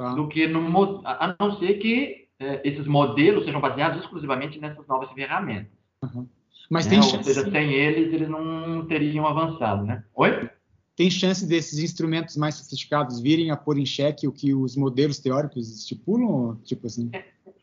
[0.00, 0.14] tá.
[0.14, 1.02] do que no...
[1.04, 5.70] A não ser que é, esses modelos sejam baseados exclusivamente nessas novas ferramentas.
[6.02, 6.26] Uhum.
[6.70, 6.92] Mas né?
[6.92, 7.34] tem Ou chance.
[7.34, 10.02] seja, sem eles, eles não teriam avançado, né?
[10.14, 10.48] Oi?
[10.96, 15.18] Tem chance desses instrumentos mais sofisticados virem a pôr em xeque o que os modelos
[15.18, 16.56] teóricos estipulam?
[16.64, 17.10] Tipo assim.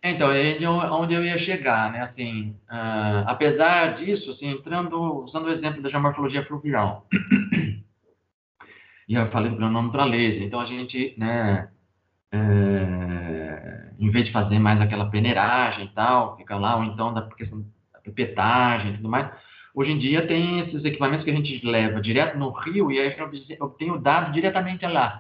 [0.04, 2.02] Então, é onde eu ia chegar, né?
[2.02, 7.08] Assim, uh, apesar disso, assim, entrando, usando o exemplo da geomorfologia fluvial,
[9.10, 11.70] e eu falei do nome para laser, então a gente, né,
[12.32, 17.22] é, em vez de fazer mais aquela peneiragem e tal, fica lá, ou então da
[17.24, 19.30] questão da pipetagem e tudo mais,
[19.74, 23.08] hoje em dia tem esses equipamentos que a gente leva direto no rio e aí
[23.08, 25.20] a gente obtém o dado diretamente lá.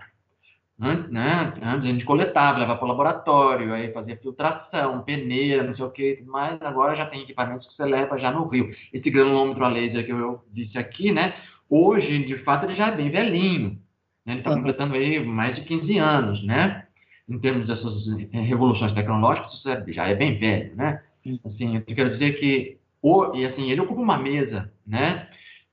[0.80, 5.76] Antes, né, antes a gente coletava, levava para o laboratório, aí fazia filtração, peneira, não
[5.76, 8.70] sei o que, mas agora já tem equipamentos que você leva já no rio.
[8.93, 11.34] Esse granulômetro a laser que eu disse aqui, né,
[11.67, 13.82] hoje, de fato, ele já é bem velhinho.
[14.24, 16.87] Né, ele está completando aí mais de 15 anos, né?
[17.30, 21.02] Em termos dessas eh, revoluções tecnológicas, isso é, já é bem velho, né?
[21.46, 25.28] Assim, eu quero dizer que, o, e assim, ele ocupa uma mesa, né?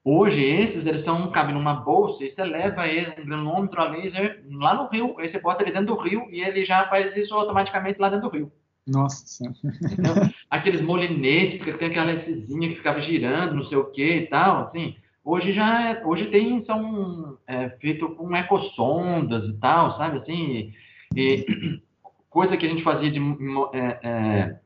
[0.04, 4.44] Hoje, esses, eles são, cabem numa bolsa e você leva ele, um granulômetro a laser
[4.50, 7.32] lá no rio, aí você bota ele dentro do rio e ele já faz isso
[7.34, 8.52] automaticamente lá dentro do rio.
[8.86, 9.50] Nossa.
[9.98, 10.14] Então,
[10.50, 14.64] aqueles molinetes que tem aquela lencezinha que ficava girando, não sei o que e tal,
[14.64, 20.74] assim, hoje já, é, hoje tem, são é, feito com ecossondas e tal, sabe, assim,
[21.16, 21.80] e,
[22.28, 23.20] coisa que a gente fazia de
[23.72, 24.60] é, é,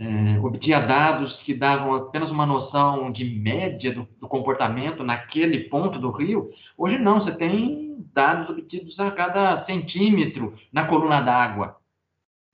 [0.00, 5.98] é, obtinha dados que davam apenas uma noção de média do, do, comportamento naquele ponto
[5.98, 6.50] do rio.
[6.76, 11.76] Hoje não, você tem dados obtidos a cada centímetro na coluna d'água.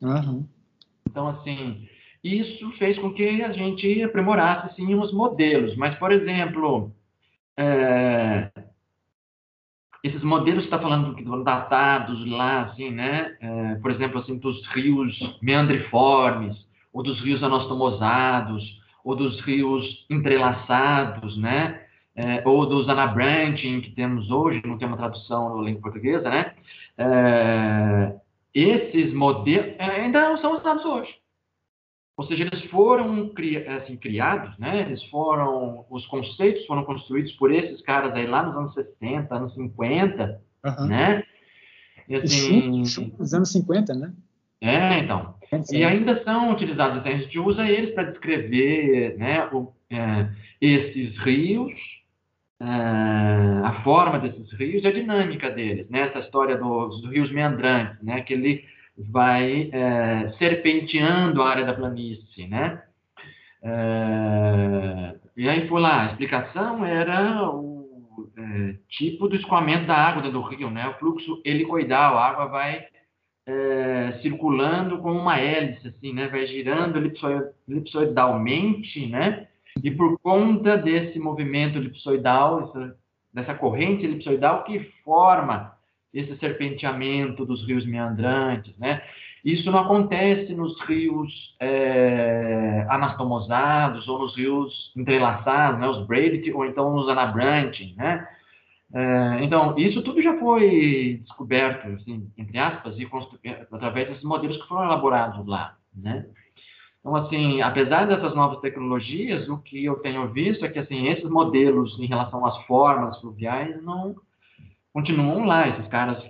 [0.02, 0.46] Uhum.
[1.08, 1.88] Então, assim,
[2.22, 5.76] isso fez com que a gente aprimorasse, sim, os modelos.
[5.76, 6.92] Mas, por exemplo,
[7.56, 8.50] é,
[10.04, 13.34] esses modelos que está falando que datados lá, assim, né?
[13.40, 16.54] É, por exemplo, assim, dos rios meandriformes,
[16.92, 18.62] ou dos rios anastomosados,
[19.02, 21.80] ou dos rios entrelaçados, né?
[22.14, 26.52] É, ou dos anabranching que temos hoje, não tem uma tradução na língua portuguesa, né?
[26.98, 28.14] É,
[28.54, 31.23] esses modelos ainda são usados hoje.
[32.16, 34.82] Ou seja, eles foram cri, assim, criados, né?
[34.82, 39.54] Eles foram, os conceitos foram construídos por esses caras aí lá nos anos 60, anos
[39.54, 40.86] 50, uhum.
[40.86, 41.24] né?
[42.08, 44.12] E, assim, Sim, nos anos 50, né?
[44.60, 45.34] É, então.
[45.72, 50.28] E ainda são utilizados, a gente usa eles para descrever né, o, é,
[50.60, 51.72] esses rios,
[52.60, 56.02] é, a forma desses rios e a dinâmica deles, né?
[56.02, 58.20] Essa história dos, dos rios meandrantes, né?
[58.22, 58.64] Que ele
[58.96, 62.82] vai é, serpenteando a área da planície, né?
[63.62, 70.30] É, e aí foi lá, a explicação era o é, tipo do escoamento da água
[70.30, 70.88] do rio, né?
[70.88, 72.86] O fluxo helicoidal, a água vai
[73.46, 76.28] é, circulando como uma hélice, assim, né?
[76.28, 76.98] Vai girando
[77.68, 79.48] elipsoidalmente, né?
[79.82, 82.72] E por conta desse movimento elipsoidal,
[83.32, 85.73] dessa corrente elipsoidal que forma
[86.14, 89.02] esse serpenteamento dos rios meandrantes, né?
[89.44, 95.88] Isso não acontece nos rios é, anastomosados ou nos rios entrelaçados, né?
[95.88, 98.26] Os braided ou então os anabranching, né?
[98.94, 103.08] É, então, isso tudo já foi descoberto, assim, entre aspas, e
[103.72, 106.26] através desses modelos que foram elaborados lá, né?
[107.00, 111.28] Então, assim, apesar dessas novas tecnologias, o que eu tenho visto é que, assim, esses
[111.28, 114.14] modelos em relação às formas fluviais não
[114.94, 115.68] continuam lá.
[115.68, 116.22] Esses caras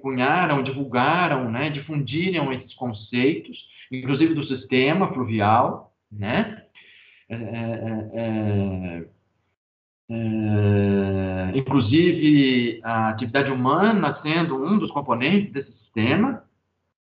[0.00, 3.56] cunharam, divulgaram, né, difundiram esses conceitos,
[3.90, 6.62] inclusive do sistema fluvial, né?
[7.28, 9.04] É, é, é,
[10.10, 16.44] é, inclusive a atividade humana sendo um dos componentes desse sistema,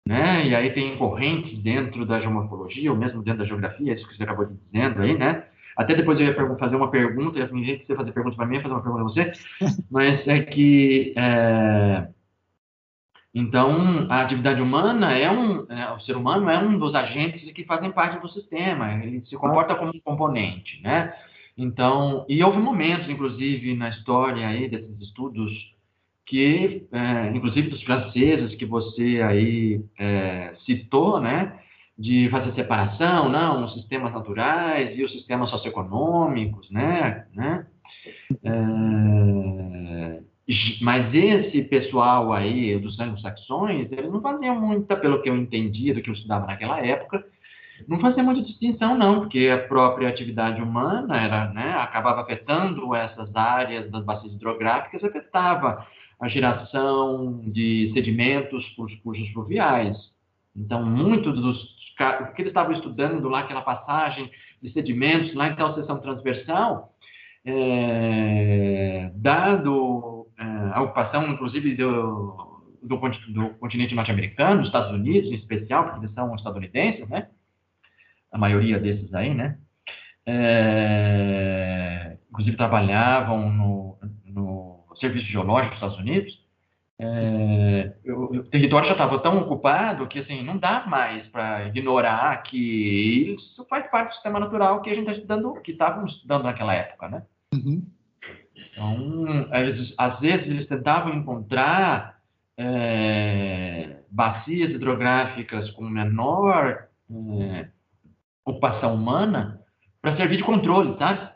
[0.07, 0.47] né?
[0.47, 4.23] E aí tem correntes dentro da geomorfologia, ou mesmo dentro da geografia, isso que você
[4.23, 5.45] acabou dizendo aí, né?
[5.81, 8.61] Até depois eu ia fazer uma pergunta, ia fingir que você fazer pergunta para mim,
[8.61, 9.31] fazer uma pergunta para você,
[9.89, 12.07] mas é que é,
[13.33, 17.63] então a atividade humana é um, é, o ser humano é um dos agentes que
[17.63, 21.13] fazem parte do sistema, ele se comporta como um componente, né?
[21.57, 25.51] Então, e houve momentos, inclusive, na história aí desses estudos
[26.25, 31.59] que, é, inclusive dos franceses que você aí é, citou, né,
[32.01, 37.67] de fazer separação, não, os sistemas naturais e os sistemas socioeconômicos, né, né,
[38.43, 40.19] é,
[40.81, 46.01] mas esse pessoal aí dos anglo-saxões, eles não faziam muita, pelo que eu entendia do
[46.01, 47.23] que eu estudava naquela época,
[47.87, 53.35] não fazia muita distinção, não, porque a própria atividade humana era, né, acabava afetando essas
[53.35, 55.85] áreas das bacias hidrográficas, afetava
[56.19, 59.97] a geração de sedimentos para os cursos fluviais.
[60.55, 65.55] Então, muito dos o que eles estavam estudando lá, aquela passagem de sedimentos lá em
[65.55, 66.93] tal seção transversal,
[67.45, 75.35] é, dado é, a ocupação, inclusive, do, do, do continente norte-americano, dos Estados Unidos, em
[75.35, 77.27] especial, porque eles são estadunidenses, né?
[78.31, 79.57] A maioria desses aí, né?
[80.25, 86.40] É, inclusive trabalhavam no, no Serviço Geológico dos Estados Unidos.
[87.03, 92.43] É, o, o, território já estava tão ocupado que assim não dá mais para ignorar
[92.43, 96.43] que isso faz parte do sistema natural que a gente está estudando, que estávamos estudando
[96.43, 97.23] naquela época, né?
[97.55, 97.83] Uhum.
[98.55, 102.19] Então, eles, às vezes eles tentavam encontrar
[102.55, 107.67] é, bacias hidrográficas com menor é,
[108.45, 109.59] ocupação humana
[110.03, 111.30] para servir de controle, sabe?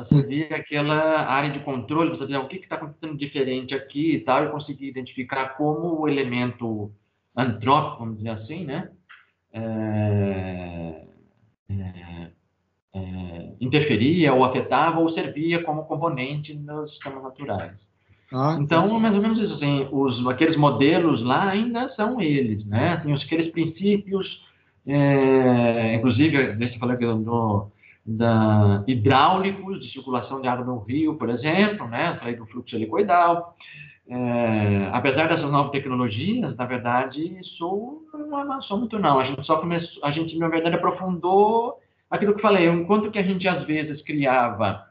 [0.00, 4.20] Para servir aquela área de controle, para saber o que está acontecendo diferente aqui e
[4.20, 6.90] tal, e conseguir identificar como o elemento
[7.36, 8.90] antrópico, vamos dizer assim, né?
[9.52, 11.04] É,
[11.68, 12.30] é,
[12.94, 17.76] é, interferia ou afetava ou servia como componente nos sistemas naturais.
[18.32, 22.96] Ah, então, mais ou menos isso, assim, os, aqueles modelos lá ainda são eles, né?
[22.98, 24.40] Tem aqueles princípios,
[24.86, 27.70] é, inclusive, deixa eu falar aqui do,
[28.10, 32.16] da, hidráulicos de circulação de água no rio, por exemplo, né?
[32.18, 33.56] Falei do fluxo helicoidal.
[34.08, 39.20] É, apesar dessas novas tecnologias, na verdade, isso não avançou muito não.
[39.20, 41.78] A gente só começou, a gente na verdade aprofundou
[42.10, 44.84] aquilo que falei, enquanto que a gente às vezes criava,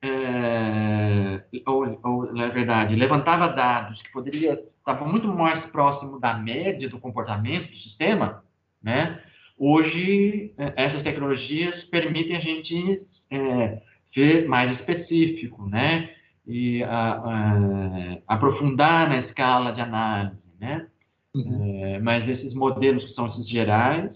[0.00, 6.88] é, ou, ou, na verdade, levantava dados que poderia estar muito mais próximo da média
[6.88, 8.44] do comportamento do sistema,
[8.80, 9.20] né?
[9.58, 13.80] Hoje, é, essas tecnologias permitem a gente é,
[14.12, 16.10] ser mais específico, né?
[16.46, 20.86] E a, a, aprofundar na escala de análise, né?
[21.34, 21.84] Uhum.
[21.84, 24.10] É, mas esses modelos que são esses gerais,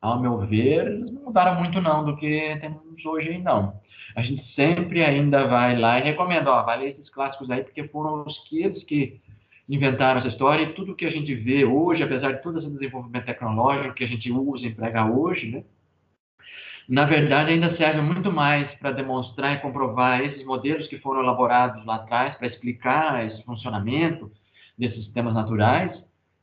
[0.00, 3.80] ao meu ver, não mudaram muito não do que temos hoje não.
[4.14, 7.88] A gente sempre ainda vai lá e recomenda, ó, vai ler esses clássicos aí, porque
[7.88, 9.21] foram os que eles que
[9.72, 13.24] inventaram essa história e tudo que a gente vê hoje, apesar de todo esse desenvolvimento
[13.24, 15.64] tecnológico que a gente usa emprega hoje, né?
[16.88, 21.84] Na verdade, ainda serve muito mais para demonstrar e comprovar esses modelos que foram elaborados
[21.86, 24.30] lá atrás para explicar esse funcionamento
[24.76, 25.98] desses sistemas naturais,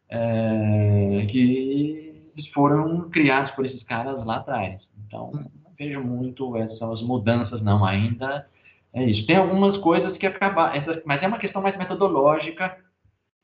[0.10, 4.82] é, que foram criados por esses caras lá atrás.
[5.06, 8.48] Então, não vejo muito essas mudanças, não, ainda
[8.94, 9.28] é isso.
[9.28, 12.78] Tem algumas coisas que acabaram, mas é uma questão mais metodológica.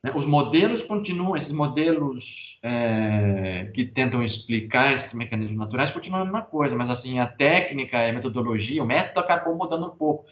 [0.06, 0.12] Né?
[0.14, 2.24] Os modelos continuam, esses modelos
[2.62, 7.98] é, que tentam explicar esses mecanismos naturais continuam a mesma coisa, mas assim, a técnica,
[7.98, 10.26] a metodologia, o método acabou mudando um pouco.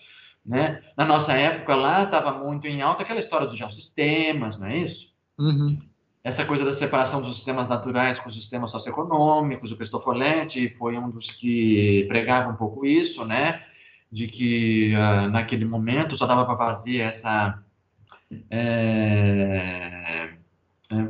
[0.45, 0.83] Né?
[0.95, 5.11] Na nossa época lá estava muito em alta aquela história dos geossistemas, não é isso?
[5.39, 5.79] Uhum
[6.23, 11.09] essa coisa da separação dos sistemas naturais com os sistemas socioeconômicos, o Cristofoletti foi um
[11.09, 13.61] dos que pregava um pouco isso, né?
[14.09, 17.61] De que uh, naquele momento só dava para fazer essa
[18.49, 20.29] é,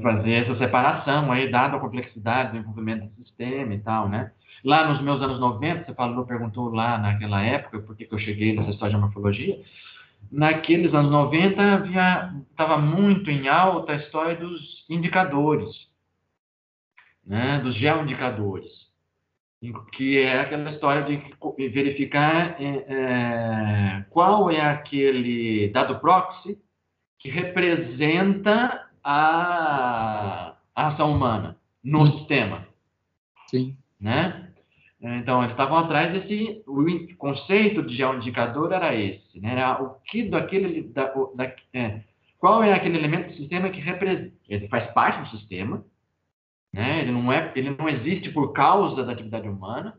[0.02, 4.32] fazer essa separação aí, dada a complexidade do envolvimento do sistema e tal, né?
[4.64, 8.20] Lá nos meus anos 90, você falou, perguntou lá naquela época por que, que eu
[8.20, 9.62] cheguei nessa história de morfologia,
[10.32, 11.62] naqueles anos 90
[12.50, 15.90] estava muito em alta a história dos indicadores,
[17.26, 18.72] né, dos geoindicadores,
[19.94, 26.58] que é aquela história de verificar é, é, qual é aquele dado proxy
[27.24, 32.68] que representa a, a ação humana no sistema.
[33.50, 33.78] Sim.
[34.00, 34.50] Né?
[35.02, 36.62] Então, eles estavam atrás desse.
[36.68, 39.54] O conceito de geoindicador era esse, né?
[39.54, 40.84] Era o que daquele.
[40.84, 42.02] Da, da, é,
[42.40, 44.34] qual é aquele elemento do sistema que representa.
[44.48, 45.84] Ele faz parte do sistema,
[46.72, 47.02] né?
[47.02, 49.98] Ele não, é, ele não existe por causa da atividade humana,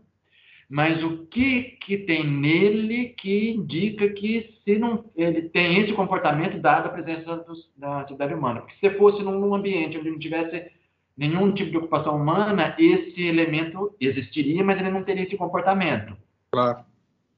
[0.75, 6.59] mas o que, que tem nele que indica que se não, ele tem esse comportamento
[6.59, 8.61] dado a presença do, da atividade humana.
[8.61, 10.73] Porque se fosse num ambiente onde não tivesse
[11.17, 16.17] nenhum tipo de ocupação humana, esse elemento existiria, mas ele não teria esse comportamento.
[16.51, 16.85] Claro.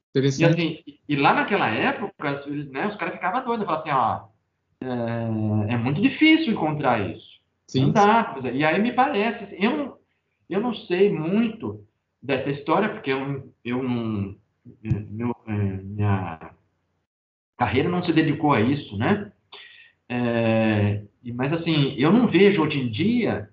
[0.09, 0.59] Interessante.
[0.59, 5.73] E, assim, e lá naquela época, né, os caras ficavam doidos, falavam assim, ó, é,
[5.75, 7.39] é, muito difícil encontrar isso.
[7.67, 7.81] Sim.
[7.85, 8.35] Não dá.
[8.51, 9.99] E aí me parece, eu,
[10.49, 11.85] eu não sei muito
[12.21, 14.35] dessa história, porque eu, eu não,
[14.83, 16.51] meu, é, minha
[17.57, 19.31] carreira não se dedicou a isso, né?
[20.09, 21.03] É,
[21.33, 23.49] mas assim, eu não vejo hoje em dia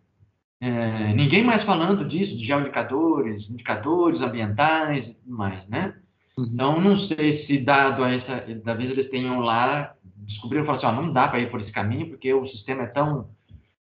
[0.61, 5.95] é, ninguém mais falando disso, de geoindicadores, indicadores ambientais e tudo mais, né?
[6.39, 6.45] Uhum.
[6.47, 10.99] Então, não sei se dado a essa, talvez eles tenham lá, descobriram e falaram assim,
[10.99, 13.29] ó, não dá para ir por esse caminho, porque o sistema é tão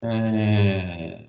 [0.02, 1.26] é,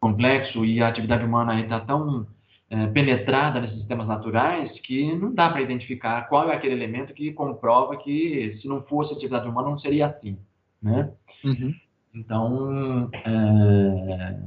[0.00, 2.26] complexo e a atividade humana está tão
[2.72, 7.30] é, penetrada nesses sistemas naturais que não dá para identificar qual é aquele elemento que
[7.30, 10.38] comprova que se não fosse atividade humana não seria assim,
[10.82, 11.12] né?
[11.44, 11.74] Uhum.
[12.14, 14.40] Então, é...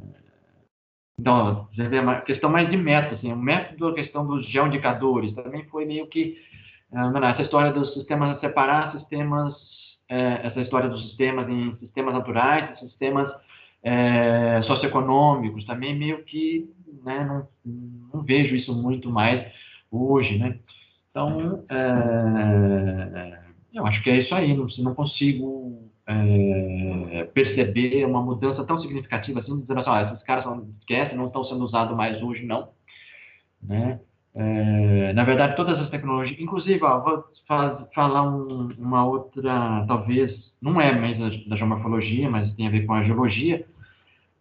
[1.19, 5.31] então, você vê uma questão mais de método, assim, o método, a questão dos geoindicadores,
[5.35, 6.35] também foi meio que
[6.91, 9.53] é, essa história dos sistemas separar sistemas,
[10.09, 13.31] é, essa história dos sistemas em sistemas naturais, sistemas
[13.83, 16.73] é, socioeconômicos, também meio que
[17.03, 17.47] né, não,
[18.13, 19.45] não, vejo isso muito mais
[19.91, 20.59] hoje, né?
[21.09, 23.39] Então, é,
[23.73, 29.39] eu acho que é isso aí, não, não consigo é, perceber uma mudança tão significativa
[29.39, 32.69] assim, dizendo assim, ah, esses caras não esquecem, não estão sendo usados mais hoje, não.
[33.61, 33.99] Né?
[34.33, 40.53] É, na verdade, todas as tecnologias, inclusive, ó, vou faz, falar um, uma outra, talvez,
[40.61, 43.65] não é mais da, da geomorfologia, mas tem a ver com a geologia,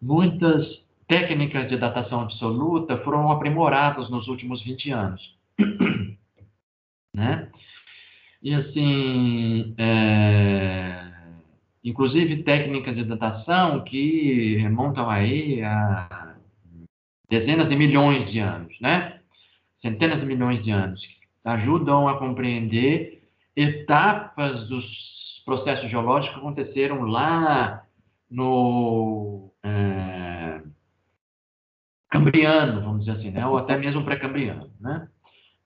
[0.03, 5.37] muitas técnicas de datação absoluta foram aprimoradas nos últimos 20 anos.
[7.15, 7.49] né?
[8.43, 11.13] E assim, é,
[11.83, 16.35] inclusive técnicas de datação que remontam aí a
[17.31, 19.21] dezenas de milhões de anos, né?
[19.81, 21.01] Centenas de milhões de anos,
[21.45, 23.23] ajudam a compreender
[23.57, 24.85] etapas dos
[25.45, 27.85] processos geológicos que aconteceram lá
[28.31, 30.54] no é,
[32.15, 33.45] Cambriano, vamos dizer assim, né?
[33.45, 34.71] ou até mesmo pré-Cambriano.
[34.81, 35.09] Né?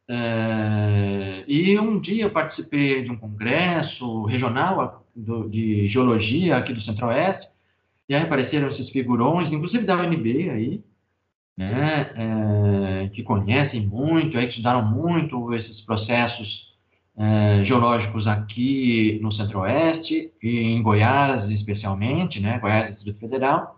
[0.09, 6.80] É, e um dia eu participei de um congresso regional do, de geologia aqui do
[6.80, 7.46] Centro-Oeste,
[8.09, 10.82] e aí apareceram esses figurões, inclusive da UNB aí,
[11.55, 16.66] né, é, que conhecem muito, aí, que estudaram muito esses processos
[17.14, 23.78] é, geológicos aqui no Centro-Oeste e em Goiás especialmente, né, Goiás Distrito Federal.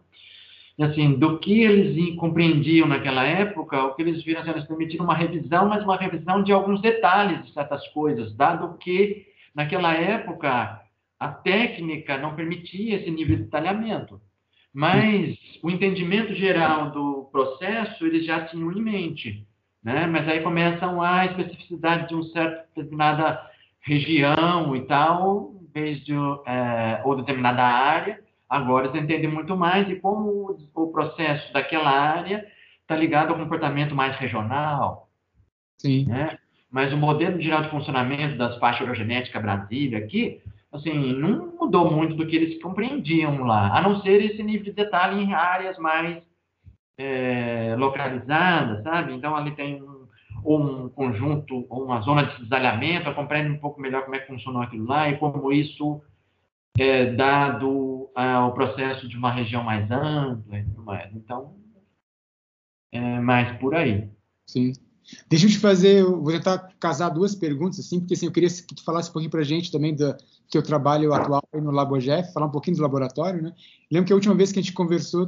[0.81, 5.15] Assim, do que eles compreendiam naquela época, o que eles viram, assim, eles permitiram uma
[5.15, 10.81] revisão, mas uma revisão de alguns detalhes de certas coisas, dado que naquela época
[11.19, 14.21] a técnica não permitia esse nível de detalhamento.
[14.73, 19.47] Mas o entendimento geral do processo eles já tinham em mente
[19.83, 20.07] né?
[20.07, 23.41] Mas aí começam a especificidade de um certo determinada
[23.81, 26.15] região e tal, em vez de
[26.47, 28.21] é, ou determinada área.
[28.51, 32.45] Agora eles entendem muito mais de como o, processo daquela área
[32.81, 35.09] está ligado ao comportamento mais regional.
[35.79, 36.07] Sim.
[36.07, 36.37] Né?
[36.69, 40.43] Mas o modelo geral de funcionamento das faixas orogenéticas Brasília aqui,
[40.73, 44.73] assim, não mudou muito do que eles compreendiam lá, a não ser esse nível de
[44.73, 46.21] detalhe em áreas mais
[46.99, 49.15] é, localizada, sabe?
[49.15, 50.09] Então, ali tem um,
[50.45, 54.87] um conjunto, uma zona de cisalhamento, compreende um pouco melhor como é que funcionou aquilo
[54.87, 56.03] lá e como isso
[56.79, 61.15] é dado ao processo de uma região mais ampla e tudo mais.
[61.15, 61.55] Então,
[62.93, 64.11] é mais por aí.
[64.47, 64.73] Sim.
[65.29, 68.49] Deixa eu te fazer, eu vou tentar casar duas perguntas, assim, porque assim, eu queria
[68.49, 70.15] que tu falasse um pouquinho para a gente também do
[70.49, 73.53] teu trabalho atual no LaboGef, falar um pouquinho do laboratório, né?
[73.91, 75.27] Lembro que a última vez que a gente conversou,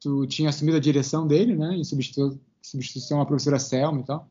[0.00, 4.28] tu tinha assumido a direção dele, né, em substituição à professora Selma e tal.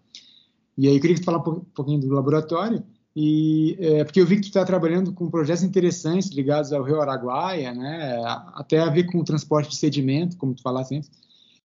[0.77, 2.83] E aí eu queria que tu falasse um pouquinho do laboratório,
[3.15, 6.99] e é, porque eu vi que tu está trabalhando com projetos interessantes ligados ao Rio
[6.99, 8.19] Araguaia, né,
[8.55, 11.11] até a ver com o transporte de sedimento, como tu falaste antes,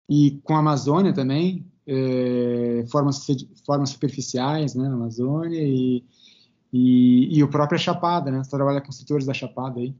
[0.08, 3.26] e com a Amazônia também, é, formas,
[3.66, 6.04] formas superficiais né, na Amazônia, e,
[6.72, 9.96] e, e o próprio Chapada, né, você trabalha com setores da Chapada aí.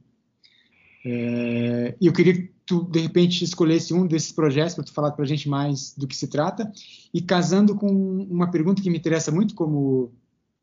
[1.04, 5.24] É, eu queria que tu, de repente, escolhesse um desses projetos para tu falar para
[5.24, 6.70] a gente mais do que se trata,
[7.12, 10.12] e casando com uma pergunta que me interessa muito como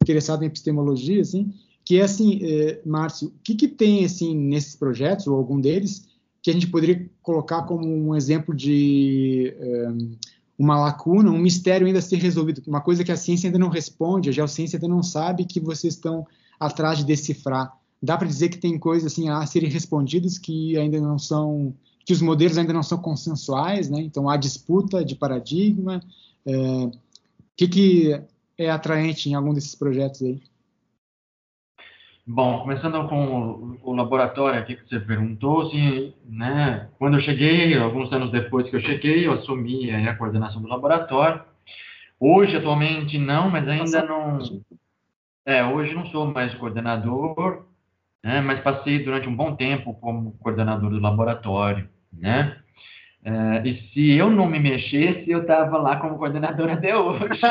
[0.02, 4.76] interessado em epistemologia, assim, que é assim, é, Márcio, o que, que tem assim nesses
[4.76, 6.08] projetos, ou algum deles,
[6.42, 9.88] que a gente poderia colocar como um exemplo de é,
[10.58, 13.70] uma lacuna, um mistério ainda a ser resolvido, uma coisa que a ciência ainda não
[13.70, 16.26] responde, a geociência ainda não sabe que vocês estão
[16.60, 21.00] atrás de decifrar dá para dizer que tem coisas assim a serem respondidas que ainda
[21.00, 21.74] não são,
[22.06, 24.00] que os modelos ainda não são consensuais, né?
[24.02, 26.02] Então há disputa de paradigma.
[26.46, 26.92] O é,
[27.56, 28.22] que, que
[28.60, 30.42] é atraente em algum desses projetos aí?
[32.32, 38.12] Bom, começando com o, laboratório aqui que você perguntou, assim, né, quando eu cheguei, alguns
[38.14, 41.42] anos depois que eu cheguei, eu assumi a coordenação do laboratório.
[42.20, 44.38] Hoje, atualmente, não, mas ainda não...
[45.44, 47.66] É, hoje não sou mais coordenador,
[48.24, 48.42] né?
[48.42, 52.60] mas passei durante um bom tempo como coordenador do laboratório, né?
[53.24, 57.42] É, e se eu não me mexesse, eu estava lá como coordenador até hoje.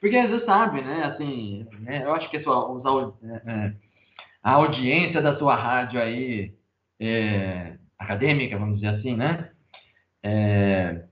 [0.00, 1.04] Porque você sabe, né?
[1.04, 2.02] Assim, né?
[2.04, 3.74] eu acho que a, sua, é, é,
[4.42, 6.54] a audiência da sua rádio aí,
[6.98, 9.50] é, acadêmica, vamos dizer assim, né?
[10.22, 11.04] É,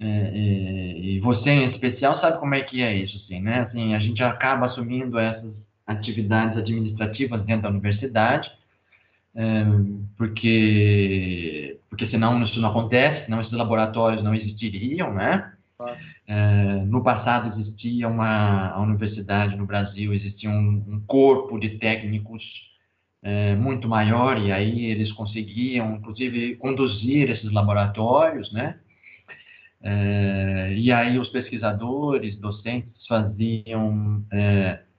[0.00, 3.60] é, é, e você em especial sabe como é que é isso, assim, né?
[3.60, 5.52] Assim, a gente acaba assumindo essas
[5.86, 8.50] atividades administrativas dentro da universidade,
[9.34, 9.64] é,
[10.16, 15.52] porque porque senão isso não acontece, senão esses laboratórios não existiriam, né?
[16.26, 22.42] É, no passado existia uma a universidade no Brasil existia um, um corpo de técnicos
[23.22, 28.80] é, muito maior e aí eles conseguiam inclusive conduzir esses laboratórios, né?
[29.80, 34.24] É, e aí os pesquisadores, docentes faziam,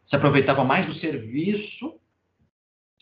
[0.07, 1.99] se aproveitavam mais do serviço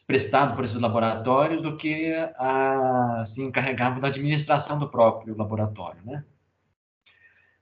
[0.08, 6.24] prestado por esses laboratórios do que a, se encarregavam da administração do próprio laboratório, né?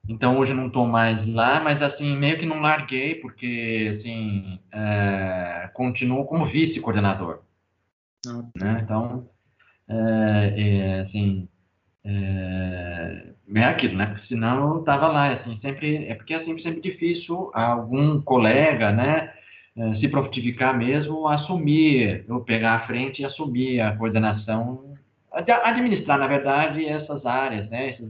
[0.08, 5.70] Então hoje não estou mais lá, mas assim meio que não larguei porque assim é,
[5.74, 7.42] continuo como vice-coordenador,
[8.28, 8.44] ah.
[8.56, 8.82] né?
[8.84, 9.28] Então
[9.90, 11.48] é, é, assim
[12.04, 14.06] é, é aquilo, né?
[14.08, 18.92] Porque senão eu estava lá, assim, sempre, é porque é sempre, sempre difícil algum colega,
[18.92, 19.34] né,
[19.76, 24.95] é, se prontificar mesmo, assumir, eu pegar a frente e assumir a coordenação,
[25.52, 28.10] administrar, na verdade, essas áreas, né, esses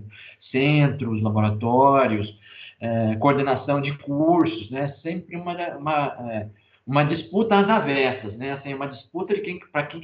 [0.51, 2.37] centros, laboratórios,
[2.79, 6.47] é, coordenação de cursos, né, sempre uma, uma, é,
[6.85, 10.01] uma disputa às avessas, né, assim, uma disputa de quem, para quem,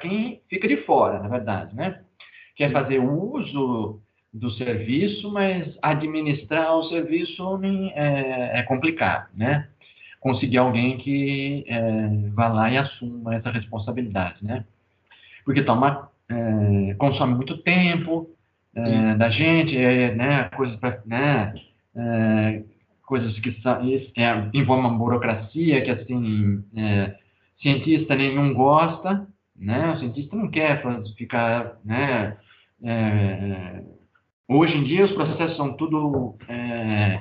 [0.00, 2.00] quem fica de fora, na verdade, né,
[2.56, 4.00] quer fazer uso
[4.32, 7.60] do serviço, mas administrar o serviço
[7.94, 9.68] é, é complicado, né?
[10.20, 14.64] Conseguir alguém que é, vá lá e assuma essa responsabilidade, né?
[15.44, 18.30] Porque toma, é, consome muito tempo
[18.74, 20.44] é, da gente, é, né?
[20.56, 21.54] Coisas para, né?
[21.96, 22.62] É,
[23.02, 26.64] coisas que são, isso é, envolve uma burocracia que assim
[27.60, 29.26] cientista nenhum gosta,
[29.56, 29.92] né?
[29.92, 30.82] O cientista não quer
[31.16, 32.36] ficar, né?
[32.82, 33.82] É,
[34.46, 37.18] hoje em dia os processos são tudo é,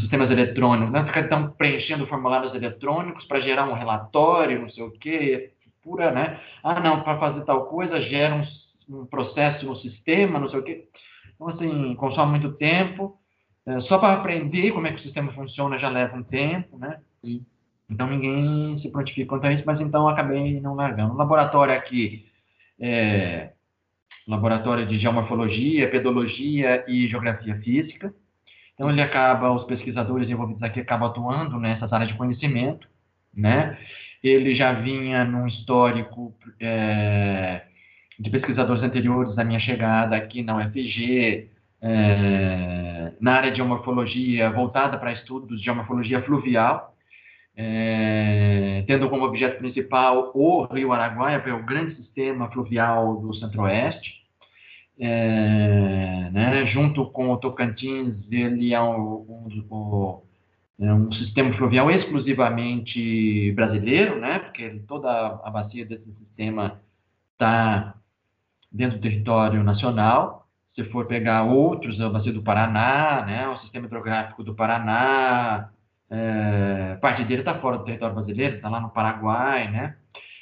[0.00, 1.10] sistemas eletrônicos, né?
[1.16, 5.52] estão preenchendo formulários eletrônicos para gerar um relatório, não sei o quê,
[5.88, 6.38] pura, né?
[6.62, 10.62] Ah, não, para fazer tal coisa gera um, um, processo no sistema, não sei o
[10.62, 10.88] quê.
[11.34, 13.18] Então, assim, consome muito tempo.
[13.66, 17.00] É, só para aprender como é que o sistema funciona já leva um tempo, né?
[17.24, 17.44] Sim.
[17.90, 21.14] Então, ninguém se prontifica quanto a isso, mas então acabei não largando.
[21.14, 22.26] O laboratório aqui,
[22.78, 23.52] é,
[24.26, 28.12] laboratório de geomorfologia, pedologia e geografia física.
[28.74, 32.86] Então ele acaba, os pesquisadores envolvidos aqui acabam atuando nessas áreas de conhecimento,
[33.34, 33.76] né?
[34.22, 37.62] Ele já vinha num histórico é,
[38.18, 41.50] de pesquisadores anteriores à minha chegada aqui na UFG,
[41.80, 46.96] é, na área de geomorfologia, voltada para estudos de geomorfologia fluvial,
[47.56, 53.34] é, tendo como objeto principal o Rio Araguaia, que é o grande sistema fluvial do
[53.34, 54.18] Centro-Oeste,
[55.00, 60.20] é, né, junto com o Tocantins, ele é um, um, um,
[60.80, 65.10] é um, sistema fluvial exclusivamente brasileiro, né, porque toda
[65.42, 66.80] a bacia desse sistema
[67.32, 67.94] está
[68.70, 70.46] dentro do território nacional.
[70.74, 75.70] Se for pegar outros, a bacia do Paraná, né, o sistema hidrográfico do Paraná,
[76.10, 79.96] é, parte dele está fora do território brasileiro, está lá no Paraguai, né?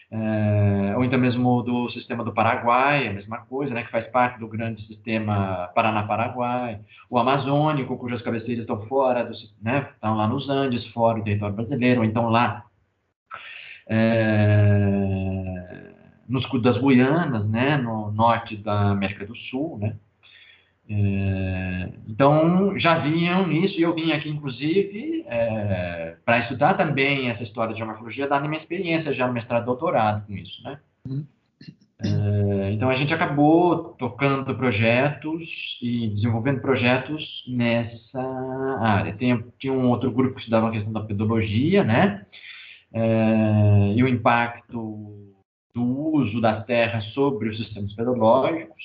[0.09, 4.39] É, ou então mesmo do sistema do Paraguai, a mesma coisa, né, que faz parte
[4.39, 6.81] do grande sistema Paraná-Paraguai,
[7.11, 11.57] o Amazônico, cujas cabeceiras estão fora, do, né, estão lá nos Andes, fora do território
[11.57, 12.65] brasileiro, ou então lá
[13.89, 15.07] é,
[16.29, 19.97] nos das Guianas, né, no norte da América do Sul, né,
[20.89, 27.43] é, então, já vinham nisso, e eu vim aqui, inclusive, é, para estudar também essa
[27.43, 30.79] história de geomorfologia, dada minha experiência já no mestrado e doutorado com isso, né?
[31.09, 31.27] Uhum.
[31.99, 38.21] É, então, a gente acabou tocando projetos e desenvolvendo projetos nessa
[38.81, 39.15] área.
[39.15, 42.25] Tem, tinha um outro grupo que estudava a questão da pedologia, né?
[42.93, 45.35] É, e o impacto
[45.75, 45.83] do
[46.15, 48.85] uso das terras sobre os sistemas pedológicos,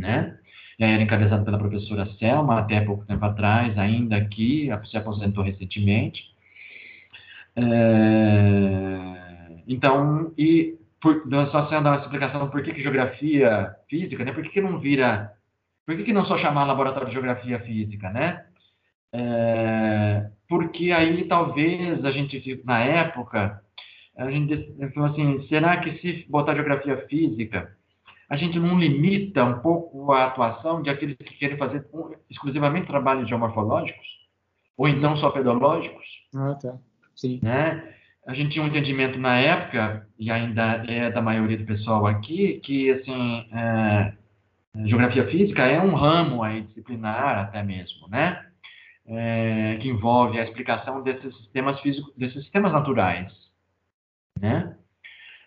[0.00, 0.38] né?
[0.84, 6.22] Era encabeçado pela professora Selma, até pouco tempo atrás, ainda aqui, se aposentou recentemente.
[7.56, 14.32] É, então, e por, só sendo uma explicação por que, que geografia física, né?
[14.32, 15.32] Por que, que não vira,
[15.86, 18.44] por que, que não só chamar laboratório de geografia física, né?
[19.12, 23.60] É, porque aí talvez a gente, na época,
[24.16, 27.76] a gente falou assim, será que se botar geografia física
[28.30, 31.84] a gente não limita um pouco a atuação de aqueles que querem fazer
[32.30, 34.06] exclusivamente trabalhos geomorfológicos?
[34.76, 36.06] Ou então só pedológicos?
[36.34, 36.78] Ah, tá.
[37.16, 37.40] Sim.
[37.42, 37.92] Né?
[38.24, 42.60] A gente tinha um entendimento na época, e ainda é da maioria do pessoal aqui,
[42.60, 44.12] que assim, é,
[44.86, 48.46] geografia física é um ramo aí disciplinar até mesmo, né?
[49.06, 53.32] É, que envolve a explicação desses sistemas físicos, desses sistemas naturais,
[54.40, 54.76] né?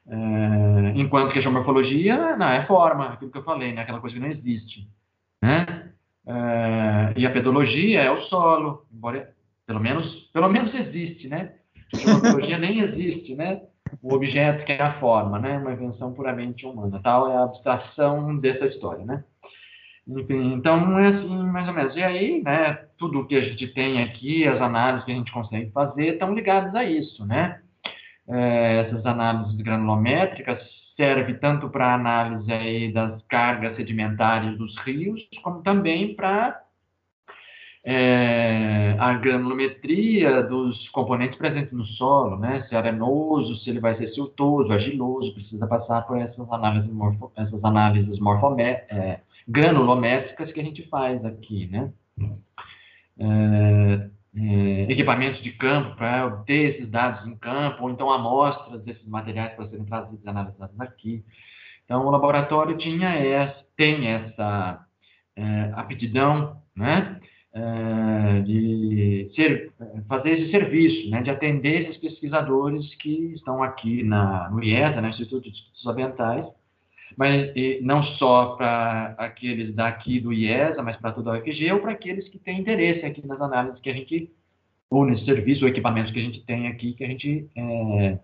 [0.07, 3.81] É, enquanto que a geomorfologia não é forma, aquilo que eu falei, né?
[3.81, 4.87] Aquela coisa que não existe,
[5.41, 5.91] né?
[6.25, 9.33] É, e a pedologia é o solo, embora
[9.65, 11.53] pelo menos pelo menos existe, né?
[11.93, 13.61] A geomorfologia nem existe, né?
[14.01, 15.57] o objeto que é a forma, né?
[15.57, 16.99] Uma invenção puramente humana.
[17.03, 19.23] Tal é a abstração dessa história, né?
[20.07, 21.95] Enfim, então é assim, mais ou menos.
[21.95, 25.71] E aí, né, tudo que a gente tem aqui, as análises que a gente consegue
[25.71, 27.61] fazer, estão ligadas a isso, né?
[28.27, 30.61] É, essas análises granulométricas
[30.95, 36.63] servem tanto para análise aí das cargas sedimentares dos rios, como também para
[37.83, 42.65] é, a granulometria dos componentes presentes no solo, né?
[42.69, 47.31] Se é arenoso, se ele vai ser siltoso, argiloso, precisa passar por essas análises, morfo,
[47.35, 48.17] essas análises
[48.89, 51.91] é, granulométricas que a gente faz aqui, né?
[53.19, 59.05] É, é, equipamentos de campo para obter esses dados em campo, ou então amostras desses
[59.05, 61.23] materiais para serem trazidos e analisados aqui.
[61.85, 64.85] Então, o laboratório tinha essa, tem essa
[65.35, 67.19] é, aptidão, né?
[67.55, 69.71] Eh, de ser,
[70.09, 75.07] fazer esse serviço, né, de atender esses pesquisadores que estão aqui na, no IESA, no
[75.07, 76.47] Instituto de Estudos Ambientais,
[77.17, 77.51] mas
[77.81, 82.27] não só para aqueles daqui do IESA, mas para toda a UFG, ou para aqueles
[82.29, 84.31] que têm interesse aqui nas análises que a gente,
[84.89, 88.19] ou nesse serviço, ou equipamentos que a gente tem aqui, que a gente é,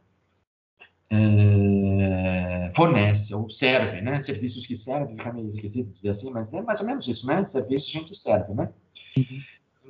[1.12, 4.24] é, fornece, ou serve, né?
[4.24, 7.48] Serviços que servem, fica meio esquisito dizer assim, mas é mais ou menos isso, né?
[7.52, 8.70] Serviços a gente serve, né?
[9.18, 9.42] Uhum.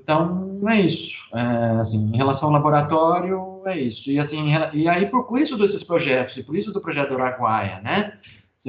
[0.01, 1.13] Então, é isso.
[1.35, 1.41] É,
[1.81, 4.09] assim, em relação ao laboratório, é isso.
[4.09, 8.17] E, assim, e aí, por isso desses projetos, e por isso do projeto Araguaia, né?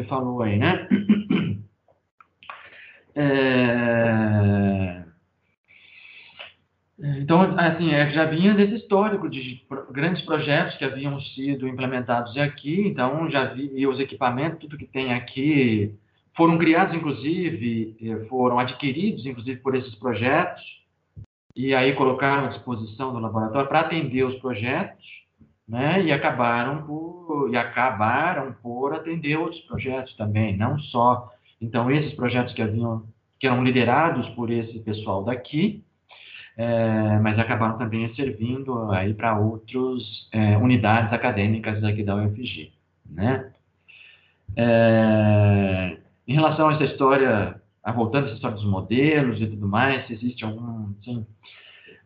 [0.01, 0.89] Você falou aí, né?
[3.15, 5.05] É...
[7.19, 12.81] Então, assim, é, já vinha desse histórico de grandes projetos que haviam sido implementados aqui,
[12.87, 15.95] então já vi, e os equipamentos, tudo que tem aqui,
[16.37, 17.97] foram criados, inclusive,
[18.29, 20.63] foram adquiridos, inclusive, por esses projetos,
[21.57, 25.05] e aí colocaram à disposição do laboratório para atender os projetos,
[25.71, 26.03] né?
[26.03, 31.31] E acabaram por e acabaram por atender outros projetos também, não só.
[31.61, 33.05] Então esses projetos que haviam
[33.39, 35.83] que eram liderados por esse pessoal daqui,
[36.57, 42.73] é, mas acabaram também servindo aí para outras é, unidades acadêmicas aqui da UFG,
[43.09, 43.51] né?
[44.57, 45.97] É,
[46.27, 50.07] em relação a essa história, a voltando a essa história dos modelos e tudo mais,
[50.07, 51.27] se existe algum, assim,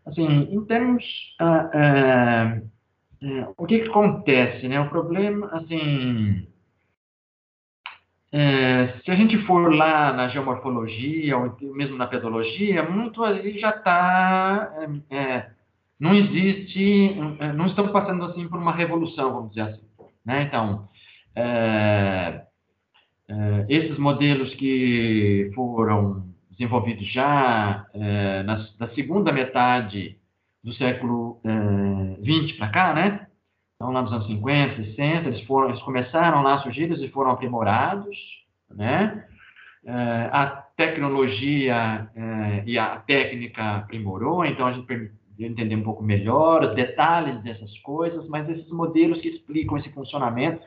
[0.06, 1.02] assim em termos,
[1.40, 2.60] ah, ah,
[3.22, 4.80] ah, o que, que, acontece, né?
[4.80, 6.46] O problema, assim,
[8.32, 13.70] é, se a gente for lá na geomorfologia ou mesmo na pedologia, muito ali já
[13.70, 14.72] está,
[15.10, 15.50] é, é,
[16.00, 19.82] não existe, é, não estamos passando assim por uma revolução, vamos dizer assim,
[20.26, 20.42] né?
[20.42, 20.88] Então,
[21.36, 22.42] é,
[23.28, 30.18] é, esses modelos que foram desenvolvidos já é, na, na, segunda metade
[30.64, 31.40] do século
[32.22, 33.26] XX é, para cá, né?
[33.76, 37.30] Então, lá nos anos 50, 60, eles, foram, eles começaram lá a surgir e foram
[37.30, 38.16] aprimorados,
[38.70, 39.26] né?
[39.84, 39.92] É,
[40.32, 40.46] a
[40.76, 46.74] tecnologia é, e a técnica aprimorou, então a gente permitiu entender um pouco melhor os
[46.74, 50.64] detalhes dessas coisas, mas esses modelos que explicam esse funcionamento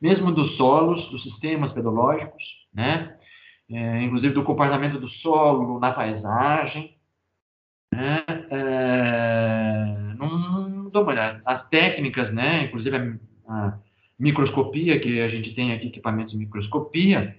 [0.00, 2.42] mesmo dos solos, dos sistemas pedológicos,
[2.72, 3.16] né?
[3.68, 6.96] É, inclusive do comportamento do solo na paisagem.
[7.92, 8.24] Né?
[11.02, 11.42] Uma olhada.
[11.44, 12.64] As técnicas, né?
[12.64, 13.78] inclusive a, a,
[14.18, 17.36] microscopia, que a gente tem aqui, equipamentos de microscopia,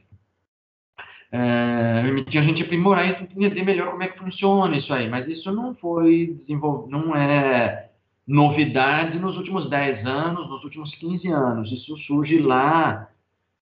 [1.31, 5.09] é, permitiam a gente aprimorar e entender melhor como é que funciona isso aí.
[5.09, 7.89] Mas isso não foi desenvolvido, não é
[8.27, 11.71] novidade nos últimos 10 anos, nos últimos 15 anos.
[11.71, 13.07] Isso surge lá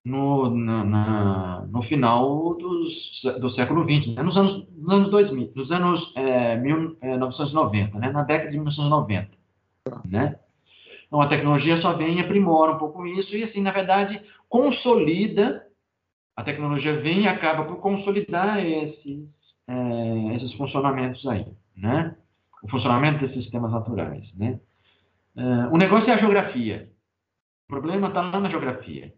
[0.04, 4.22] no, na, na, no final dos, do século XX, né?
[4.22, 8.10] nos, anos, nos anos 2000, nos anos é, 1990, é, né?
[8.10, 9.39] na década de 1990.
[10.04, 10.38] Né?
[11.06, 15.66] Então, a tecnologia só vem e aprimora um pouco isso, e assim, na verdade, consolida,
[16.36, 19.28] a tecnologia vem e acaba por consolidar esses,
[19.66, 22.16] é, esses funcionamentos aí, né?
[22.62, 24.32] o funcionamento desses sistemas naturais.
[24.34, 24.60] Né?
[25.36, 26.90] Uh, o negócio é a geografia.
[27.64, 29.14] O problema está lá na geografia.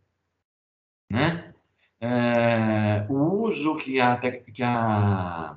[1.10, 1.52] Né?
[2.00, 5.56] Uh, o uso que a, que a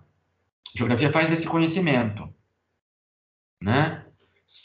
[0.76, 2.34] geografia faz desse conhecimento.
[3.62, 4.05] Né?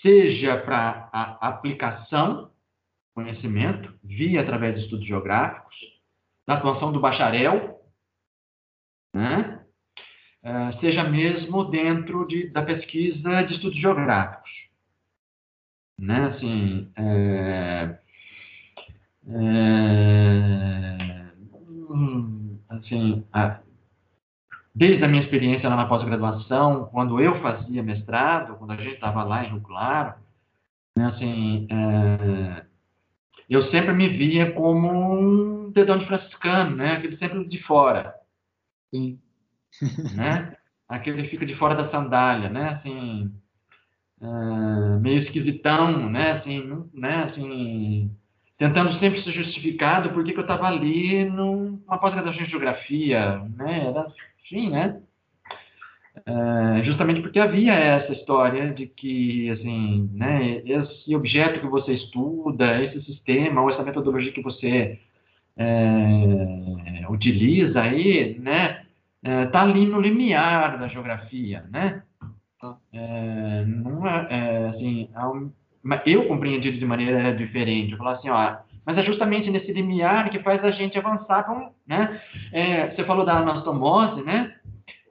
[0.02, 2.50] Seja para a aplicação
[3.14, 5.74] conhecimento, via através de estudos geográficos,
[6.46, 7.80] da atuação do bacharel,
[9.14, 9.64] né?
[10.42, 14.50] Uh, seja mesmo dentro de, da pesquisa de estudos geográficos.
[15.98, 16.28] Né?
[16.28, 17.98] Assim, é,
[19.28, 19.70] é,
[22.70, 23.60] assim a,
[24.74, 29.24] desde a minha experiência lá na pós-graduação, quando eu fazia mestrado, quando a gente estava
[29.24, 30.14] lá em Rio Claro,
[30.96, 32.64] né, assim, é,
[33.50, 36.92] eu sempre me via como um dedão de franciscano, né?
[36.92, 38.14] Aquele sempre de fora.
[38.94, 39.20] Sim.
[40.14, 40.56] né?
[40.88, 42.74] Aquele fica de fora da sandália, né?
[42.74, 43.34] Assim,
[44.20, 46.32] é, meio esquisitão, né?
[46.32, 47.24] Assim, né?
[47.24, 48.16] Assim,
[48.60, 53.86] tentando sempre ser justificado por que eu estava ali numa pós-graduação de geografia, né?
[53.86, 54.06] Era
[54.68, 55.00] né?
[56.26, 62.82] É, justamente porque havia essa história de que, assim, né, esse objeto que você estuda,
[62.82, 64.98] esse sistema, ou essa metodologia que você
[65.56, 68.84] é, utiliza aí, né,
[69.22, 72.02] está é, ali no limiar da geografia, né?
[72.92, 75.08] É, não é, é assim,
[76.06, 77.92] eu compreendi de maneira diferente.
[77.92, 81.46] Eu falo assim, ó, mas é justamente nesse limiar que faz a gente avançar,
[81.86, 82.20] né?
[82.52, 84.54] É, você falou da anastomose, né?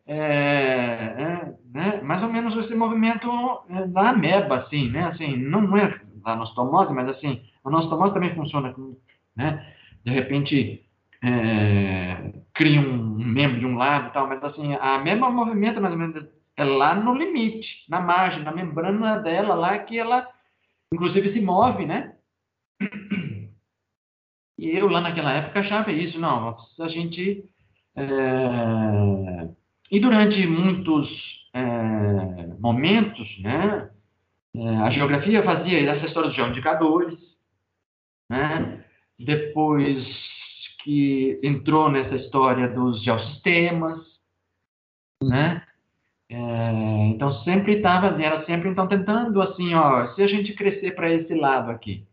[0.06, 2.02] É, é, né?
[2.02, 3.30] mais ou menos esse movimento
[3.70, 5.06] é, da ameba, assim, né?
[5.06, 8.74] Assim, não é da anostomose, mas assim, a anostomose também funciona,
[9.36, 9.66] né?
[10.04, 10.84] De repente
[11.24, 15.94] é, cria um membro de um lado e tal, mas assim, a ameba movimenta mais
[15.94, 20.28] ou menos é lá no limite, na margem, na membrana dela lá que ela,
[20.94, 22.16] inclusive, se move, né?
[24.58, 27.50] E eu lá naquela época achava isso, não, a gente
[27.96, 29.50] é,
[29.92, 31.10] e durante muitos
[31.54, 33.92] é, momentos, né,
[34.56, 37.18] é, a geografia fazia essa história dos geoindicadores,
[38.30, 38.86] né,
[39.18, 40.06] depois
[40.84, 44.00] que entrou nessa história dos geossistemas,
[45.24, 45.66] né,
[46.30, 51.12] é, então sempre estava, era sempre então tentando assim, ó, se a gente crescer para
[51.12, 52.06] esse lado aqui,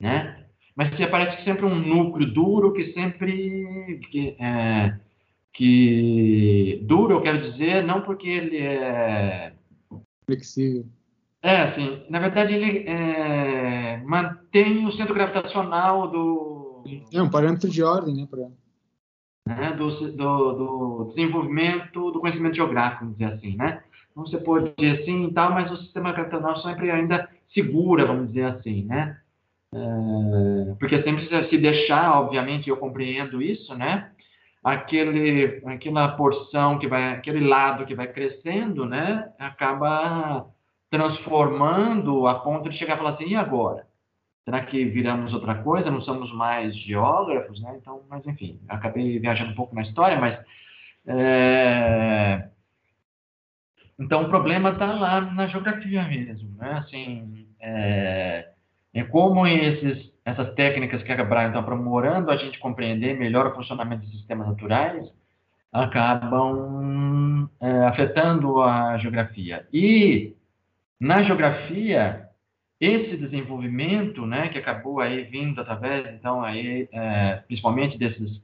[0.00, 4.98] né, mas se aparece sempre um núcleo duro que sempre que, é,
[5.52, 9.52] que duro, eu quero dizer, não porque ele é
[10.24, 10.86] flexível.
[11.42, 16.82] É, assim, na verdade ele é, mantém o centro gravitacional do.
[17.12, 18.26] É um parâmetro de ordem, né?
[18.28, 18.48] Pra...
[19.46, 23.82] Né, do, do, do, desenvolvimento do conhecimento geográfico, vamos dizer assim, né?
[24.16, 28.28] Não se pode dizer assim e tal, mas o sistema gravitacional sempre ainda segura, vamos
[28.28, 29.18] dizer assim, né?
[29.74, 34.12] É, porque sempre se deixar, obviamente, eu compreendo isso, né?
[34.64, 40.46] aquele, aquela porção que vai, aquele lado que vai crescendo, né, acaba
[40.90, 43.86] transformando a ponto de chegar a falar assim, e agora?
[44.44, 45.90] Será que viramos outra coisa?
[45.90, 47.76] Não somos mais geógrafos, né?
[47.80, 50.38] Então, mas enfim, acabei viajando um pouco na história, mas
[51.06, 52.48] é...
[53.98, 56.72] então o problema está lá na geografia mesmo, né?
[56.72, 58.48] Assim, é,
[58.92, 63.54] é como esses essas técnicas que a Brian está aprimorando a gente compreender melhor o
[63.54, 65.06] funcionamento dos sistemas naturais,
[65.70, 69.66] acabam é, afetando a geografia.
[69.72, 70.34] E
[70.98, 72.23] na geografia,
[72.84, 78.42] esse desenvolvimento, né, que acabou aí vindo através, então, aí, é, principalmente desses,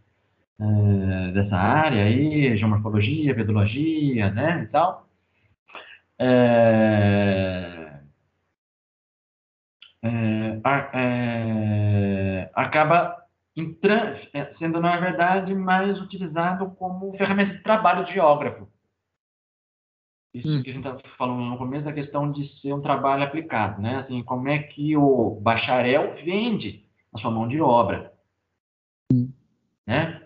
[0.61, 5.07] é, dessa área aí, geomorfologia, pedologia, né, e tal,
[6.19, 8.01] é,
[10.03, 10.61] é,
[10.95, 13.21] é, acaba
[14.33, 18.70] é, sendo, na verdade, mais utilizado como ferramenta de trabalho de geógrafo.
[20.33, 20.63] Isso hum.
[20.63, 23.97] que a gente estava falando no começo da questão de ser um trabalho aplicado, né?
[23.97, 28.13] Assim, como é que o bacharel vende a sua mão de obra,
[29.13, 29.31] hum.
[29.87, 30.23] né?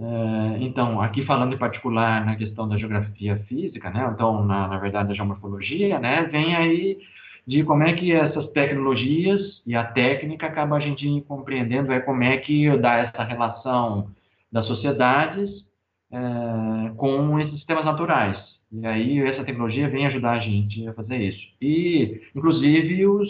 [0.00, 4.08] É, então, aqui falando em particular na questão da geografia física, né?
[4.14, 6.22] Então, na, na verdade, da geomorfologia, né?
[6.24, 6.98] Vem aí
[7.46, 12.22] de como é que essas tecnologias e a técnica acaba a gente compreendendo é como
[12.22, 14.10] é que dá essa relação
[14.52, 15.64] das sociedades
[16.12, 18.57] é, com esses sistemas naturais.
[18.70, 21.40] E aí essa tecnologia vem ajudar a gente a fazer isso.
[21.60, 23.28] E, inclusive, os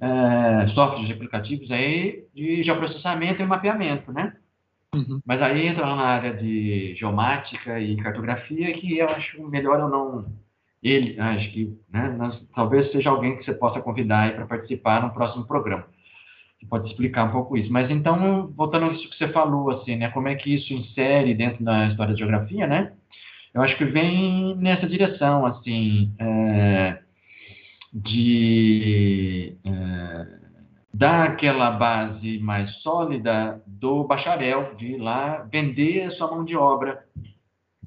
[0.00, 4.34] é, softwares aplicativos aí de geoprocessamento e mapeamento, né?
[4.94, 5.20] Uhum.
[5.26, 10.38] Mas aí entra na área de geomática e cartografia que eu acho melhor eu não
[10.82, 15.12] ele, acho que né, nós, talvez seja alguém que você possa convidar para participar no
[15.12, 15.86] próximo programa.
[16.58, 17.72] Que pode explicar um pouco isso.
[17.72, 21.34] Mas então, voltando a isso que você falou, assim, né, como é que isso insere
[21.34, 22.92] dentro da história da geografia, né?
[23.58, 27.02] Eu acho que vem nessa direção, assim, é,
[27.92, 30.26] de é,
[30.94, 36.56] dar aquela base mais sólida do bacharel, de ir lá vender a sua mão de
[36.56, 37.04] obra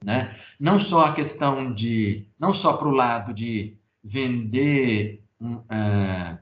[0.04, 0.38] Né?
[0.60, 6.38] Não só a questão de, não só para o lado de vender um, uh,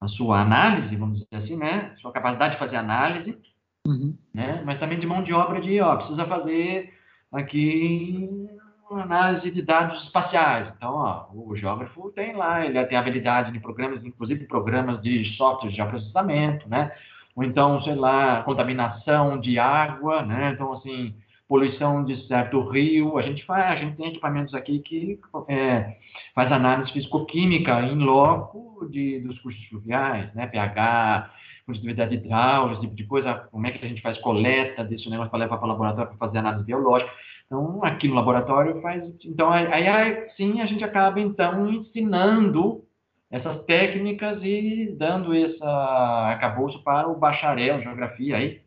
[0.00, 1.96] a sua análise, vamos dizer assim, né?
[2.00, 3.36] Sua capacidade de fazer análise,
[3.84, 4.16] uhum.
[4.32, 4.62] né?
[4.64, 6.99] Mas também de mão de obra de, ó, precisa fazer
[7.32, 8.48] aqui
[8.90, 10.72] análise de dados espaciais.
[10.76, 15.70] Então, ó, o geógrafo tem lá, ele tem habilidade de programas, inclusive programas de software
[15.70, 16.90] de processamento, né?
[17.36, 20.50] Ou então, sei lá, contaminação de água, né?
[20.52, 21.14] Então, assim,
[21.48, 23.16] poluição de certo rio.
[23.18, 25.18] A gente faz, a gente tem equipamentos aqui que
[25.48, 25.96] é,
[26.34, 30.46] faz análise físico-química em loco de, dos cursos fluviais, né?
[30.46, 31.30] pH,
[31.70, 33.34] condutividade hidráulica, esse tipo de coisa.
[33.50, 36.18] Como é que a gente faz coleta desse negócio para levar para o laboratório para
[36.18, 37.10] fazer análise biológica.
[37.46, 39.02] Então, aqui no laboratório faz.
[39.24, 42.84] Então, aí, aí sim a gente acaba então ensinando
[43.30, 48.60] essas técnicas e dando essa arcabouço para o bacharel em geografia aí.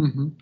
[0.00, 0.32] Uhum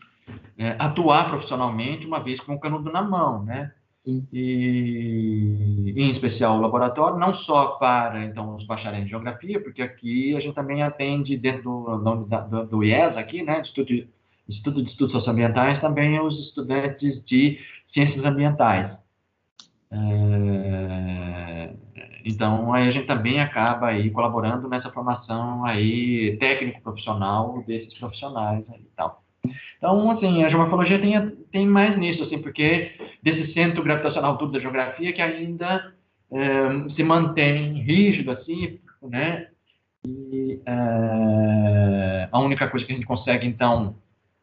[0.58, 3.72] é, atuar profissionalmente uma vez com o canudo na mão, né?
[4.06, 10.36] E, em especial o laboratório, não só para então os bacharéis em geografia, porque aqui
[10.36, 13.92] a gente também atende dentro do, do, do IES aqui, né, Instituto,
[14.48, 17.58] Instituto de Estudos Socioambientais, também os estudantes de
[17.92, 18.96] ciências ambientais.
[19.90, 21.74] É,
[22.24, 28.64] então aí a gente também acaba aí colaborando nessa formação aí técnico profissional desses profissionais
[28.68, 29.25] e tal.
[29.78, 32.92] Então, assim, a geomorfologia tem, tem mais nisso, assim, porque
[33.22, 35.94] desse centro gravitacional tudo da geografia que ainda
[36.32, 39.48] é, se mantém rígido, assim, né?
[40.06, 43.96] E é, a única coisa que a gente consegue, então,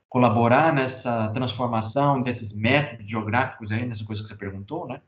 [0.10, 5.02] colaborar nessa transformação desses métodos geográficos aí, nessa coisa que você perguntou, né?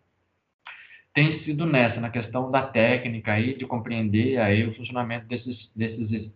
[1.13, 6.31] Tem sido nessa, na questão da técnica aí, de compreender aí o funcionamento desses, desses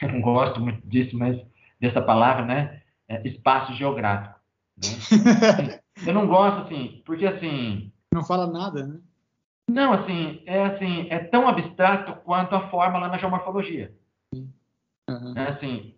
[0.02, 1.40] não gosto muito disso, mas
[1.84, 2.80] dessa palavra, né?
[3.08, 4.38] é, espaço geográfico.
[4.76, 5.80] Né?
[6.06, 7.92] eu não gosto assim, porque assim.
[8.12, 8.98] Não fala nada, né?
[9.68, 13.94] Não, assim, é assim, é tão abstrato quanto a forma lá na geomorfologia.
[15.08, 15.34] Uhum.
[15.36, 15.94] É assim,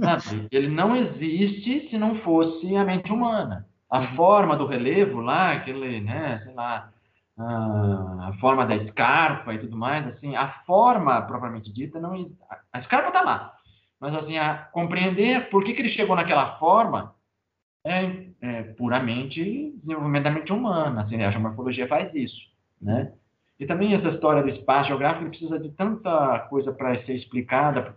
[0.00, 0.48] sabe?
[0.50, 3.68] ele não existe se não fosse a mente humana.
[3.88, 4.16] A uhum.
[4.16, 6.90] forma do relevo lá, aquele, né, sei lá,
[7.38, 12.30] a forma da escarpa e tudo mais, assim, a forma propriamente dita não
[12.72, 13.54] a escarpa está lá,
[14.00, 17.14] mas assim, a compreender por que, que ele chegou naquela forma
[17.84, 21.02] é, é puramente desenvolvimento da mente humana.
[21.02, 22.40] Assim, a geomorfologia faz isso,
[22.80, 23.12] né?
[23.58, 27.94] E também essa história do espaço geográfico precisa de tanta coisa para ser explicada.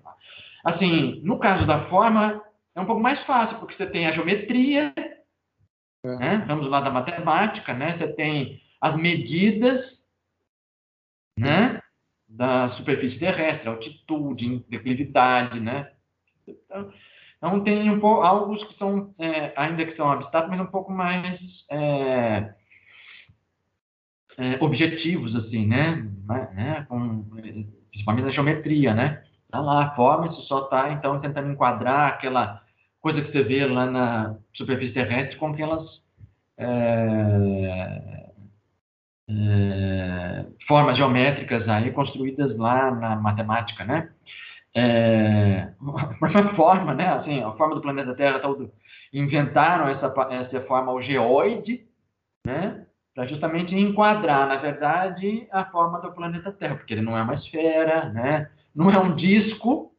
[0.64, 2.44] Assim, no caso da forma,
[2.76, 4.94] é um pouco mais fácil, porque você tem a geometria,
[6.06, 6.16] é.
[6.18, 6.46] né?
[6.48, 7.98] vamos lá da matemática, né?
[7.98, 9.84] Você tem as medidas,
[11.40, 11.77] né?
[12.28, 15.92] Da superfície terrestre, altitude, declividade, né?
[16.46, 16.92] Então,
[17.38, 20.92] então tem um pouco, alguns que são, é, ainda que são abstratos, mas um pouco
[20.92, 22.54] mais é,
[24.38, 26.06] é, objetivos, assim, né?
[26.54, 26.86] né?
[26.90, 27.24] Com,
[27.92, 29.24] principalmente na geometria, né?
[29.50, 32.62] Tá lá, a forma, você só está, então, tentando enquadrar aquela
[33.00, 36.02] coisa que você vê lá na superfície terrestre com aquelas
[36.58, 38.27] é,
[39.30, 44.10] é, formas geométricas aí construídas lá na matemática, né?
[44.78, 47.08] é, uma forma, né?
[47.08, 48.72] Assim, a forma do planeta Terra todo
[49.12, 51.88] inventaram essa essa forma o geoide,
[52.46, 52.86] né?
[53.16, 57.34] Para justamente enquadrar, na verdade, a forma do planeta Terra, porque ele não é uma
[57.34, 58.52] esfera, né?
[58.76, 59.92] Não é um disco,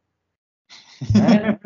[1.13, 1.59] né?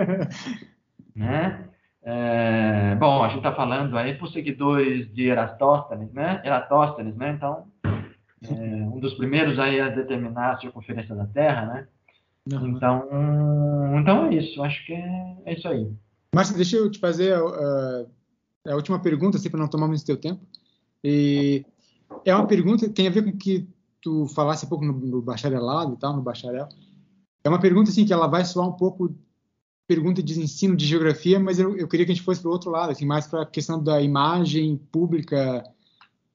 [1.16, 1.70] né?
[2.06, 6.42] É, bom, a gente está falando aí para os seguidores de Eratóstenes, né?
[6.44, 7.32] Eratóstenes, né?
[7.32, 11.88] Então, é, um dos primeiros aí a determinar a circunferência da Terra, né?
[12.52, 12.68] Uhum.
[12.70, 13.10] Então,
[14.00, 14.62] então é isso.
[14.62, 15.90] Acho que é, é isso aí.
[16.36, 18.10] Márcio, deixa eu te fazer uh,
[18.68, 20.42] a última pergunta, assim, para não tomar muito teu tempo.
[21.04, 21.66] E
[22.26, 23.68] é uma pergunta que tem a ver com o que
[24.02, 26.68] tu falasse um pouco no, no, bacharelado e tal, no bacharel.
[27.44, 29.16] É uma pergunta assim que ela vai soar um pouco
[29.88, 32.54] pergunta de ensino de geografia, mas eu, eu queria que a gente fosse para o
[32.54, 35.64] outro lado, assim, mais para a questão da imagem pública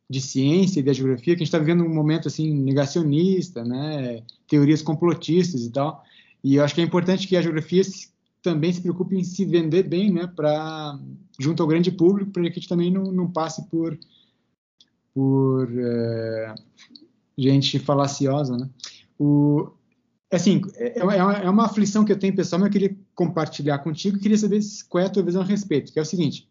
[0.08, 4.22] de ciência e da geografia, que a gente está vivendo um momento assim negacionista, né,
[4.46, 6.02] teorias complotistas e tal.
[6.42, 7.82] E eu acho que é importante que a geografia
[8.42, 10.98] também se preocupe em se vender bem, né, para
[11.38, 13.98] junto ao grande público, para que a gente também não, não passe por
[15.14, 16.54] por é,
[17.36, 18.70] gente falaciosa, né?
[19.18, 19.68] O,
[20.30, 23.78] assim, é, é, uma, é uma aflição que eu tenho pessoal, mas eu queria compartilhar
[23.78, 26.48] contigo e queria saber qual é a tua visão a respeito, que é o seguinte,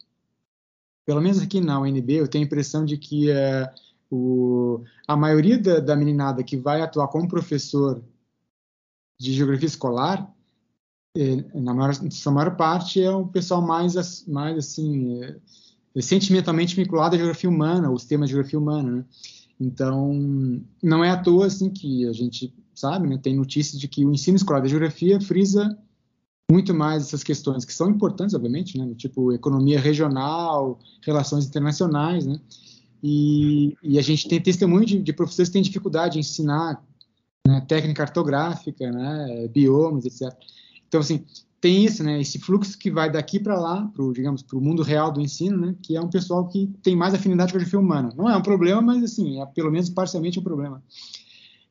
[1.06, 3.72] pelo menos aqui na UNB, eu tenho a impressão de que é,
[4.10, 8.04] o, a maioria da, da, meninada que vai atuar como professor
[9.20, 10.34] de geografia escolar,
[11.16, 17.16] é, na maior, sua maior parte é um pessoal mais, mais assim, é, sentimentalmente vinculado
[17.16, 19.06] à geografia humana, os temas de geografia humana, né?
[19.60, 20.14] Então,
[20.84, 24.14] não é à toa assim que a gente sabe, né, tem notícias de que o
[24.14, 25.78] ensino escolar da geografia frisa
[26.50, 32.40] muito mais essas questões que são importantes, obviamente, né, tipo economia regional, relações internacionais, né?
[33.04, 36.82] E, e a gente tem testemunho de, de, professores que têm dificuldade em ensinar
[37.46, 40.34] né, técnica cartográfica, né, biomas, etc.
[40.88, 41.24] Então, assim,
[41.60, 44.84] tem isso, né, esse fluxo que vai daqui para lá, pro, digamos, para o mundo
[44.84, 47.80] real do ensino, né, que é um pessoal que tem mais afinidade com a geografia
[47.80, 48.14] humana.
[48.16, 50.82] Não é um problema, mas, assim, é pelo menos parcialmente um problema.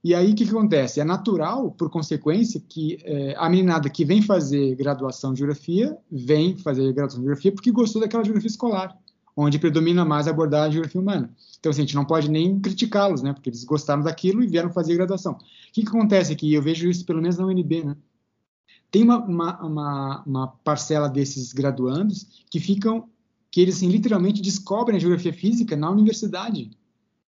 [0.06, 1.00] E aí, o que, que acontece?
[1.00, 6.56] É natural, por consequência, que é, a meninada que vem fazer graduação de geografia, vem
[6.56, 8.96] fazer graduação de geografia porque gostou daquela geografia escolar,
[9.36, 11.34] onde predomina mais a abordagem de geografia humana.
[11.58, 14.70] Então, assim, a gente não pode nem criticá-los, né, porque eles gostaram daquilo e vieram
[14.70, 15.32] fazer graduação.
[15.32, 15.38] O
[15.72, 16.54] que, que acontece aqui?
[16.54, 17.96] Eu vejo isso, pelo menos na UNB, né?
[18.92, 23.08] Tem uma, uma, uma, uma parcela desses graduandos que ficam,
[23.50, 26.70] que eles assim, literalmente descobrem a geografia física na universidade.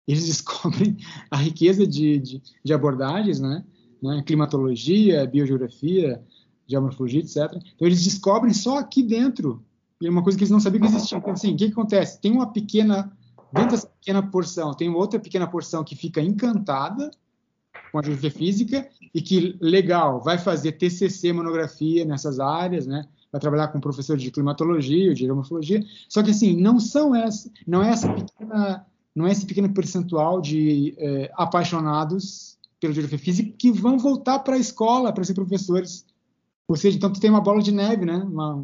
[0.08, 0.97] Eles descobrem
[1.30, 3.64] a riqueza de, de, de abordagens, né?
[4.01, 4.24] né?
[4.26, 6.24] Climatologia, biogeografia,
[6.68, 7.38] geomorfologia, etc.
[7.76, 9.64] Então, eles descobrem só aqui dentro.
[10.01, 11.18] E é uma coisa que eles não sabiam que existia.
[11.18, 12.22] Então, assim, o que, que acontece?
[12.22, 13.12] Tem uma pequena,
[13.51, 17.10] dentro dessa pequena porção, tem outra pequena porção que fica encantada
[17.91, 23.08] com a geografia física e que, legal, vai fazer TCC, monografia nessas áreas, né?
[23.32, 25.84] Vai trabalhar com professor de climatologia, de geomorfologia.
[26.08, 28.86] Só que, assim, não são essa, não é essa pequena,
[29.18, 34.55] não é esse pequeno percentual de é, apaixonados pela geografia física que vão voltar para
[34.55, 36.05] a escola para ser professores.
[36.68, 38.18] Ou seja, então tu tem uma bola de neve, né?
[38.18, 38.63] Uma,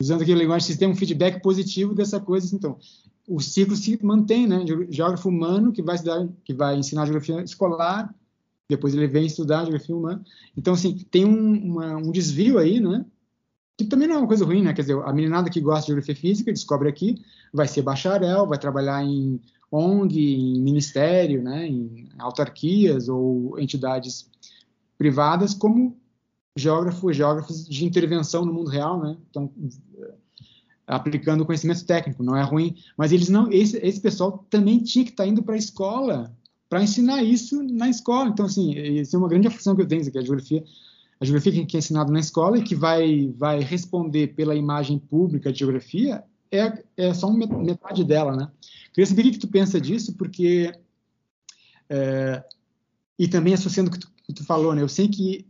[0.00, 2.54] usando aquele linguagem, você tem um feedback positivo dessa coisa.
[2.54, 2.78] Então,
[3.26, 4.64] o ciclo se mantém, né?
[4.88, 8.14] Geógrafo humano que vai estudar, que vai ensinar geografia escolar,
[8.68, 10.22] depois ele vem estudar geografia humana.
[10.56, 13.04] Então, assim, tem um, uma, um desvio aí, né?
[13.76, 14.72] Que também não é uma coisa ruim, né?
[14.74, 17.20] Quer dizer, a meninada que gosta de geografia física descobre aqui,
[17.52, 19.40] vai ser bacharel, vai trabalhar em
[19.72, 21.66] ONG, em ministério, né?
[21.66, 24.30] Em autarquias ou entidades
[24.98, 25.96] privadas como
[26.54, 29.16] geógrafo, geógrafos de intervenção no mundo real, né?
[29.30, 29.50] Então,
[30.86, 35.10] aplicando conhecimento técnico, não é ruim, mas eles não, esse, esse pessoal também tinha que
[35.10, 36.30] estar tá indo para a escola
[36.68, 38.28] para ensinar isso na escola.
[38.28, 40.64] Então, assim, isso é uma grande aflição que eu tenho, que a geografia,
[41.20, 45.52] a geografia que é ensinada na escola e que vai, vai responder pela imagem pública
[45.52, 48.48] de geografia é, é só metade dela, né?
[48.92, 50.72] Queria saber o que tu pensa disso, porque
[51.88, 52.44] é,
[53.18, 54.82] e também associando o que tu, que tu falou, né?
[54.82, 55.46] Eu sei que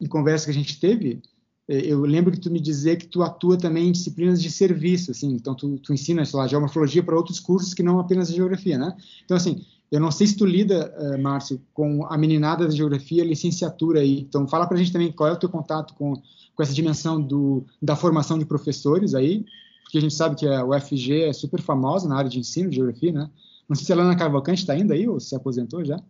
[0.00, 1.22] em conversa que a gente teve,
[1.68, 5.10] é, eu lembro que tu me dizer que tu atua também em disciplinas de serviço,
[5.10, 8.34] assim, então tu, tu ensina, sei lá, geomorfologia para outros cursos que não apenas a
[8.34, 8.94] geografia, né?
[9.24, 13.24] Então, assim, eu não sei se tu lida, uh, Márcio, com a meninada da geografia,
[13.24, 14.20] licenciatura aí.
[14.20, 17.20] Então, fala para a gente também qual é o teu contato com, com essa dimensão
[17.20, 19.44] do, da formação de professores aí,
[19.92, 22.76] porque a gente sabe que a UFG é super famosa na área de ensino de
[22.76, 23.30] geografia, né?
[23.68, 26.00] Não sei se a Lana Cavalcante está ainda aí ou se aposentou já.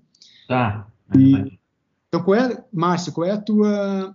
[0.46, 0.86] Tá.
[1.16, 1.58] E,
[2.06, 4.14] então, qual é, Márcio, qual é a tua...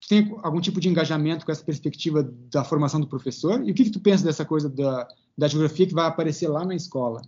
[0.00, 3.62] Tu tem algum tipo de engajamento com essa perspectiva da formação do professor?
[3.64, 5.06] E o que, que tu pensa dessa coisa da,
[5.38, 7.22] da geografia que vai aparecer lá na escola?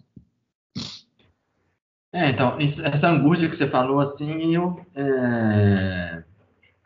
[2.12, 6.24] É, então, essa angústia que você falou, assim, eu é,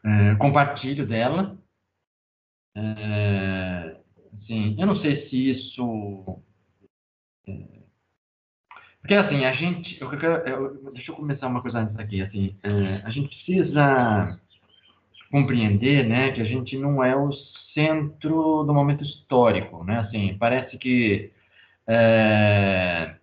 [0.04, 1.56] é, compartilho dela.
[2.76, 3.98] É,
[4.34, 6.42] assim, eu não sei se isso...
[7.46, 7.78] É,
[9.00, 10.00] porque, assim, a gente...
[10.00, 12.20] Eu, eu, deixa eu começar uma coisa antes aqui.
[12.20, 14.38] Assim, é, a gente precisa
[15.30, 17.30] compreender, né, que a gente não é o
[17.74, 20.00] centro do momento histórico, né?
[20.00, 21.32] Assim, parece que...
[21.86, 23.14] É,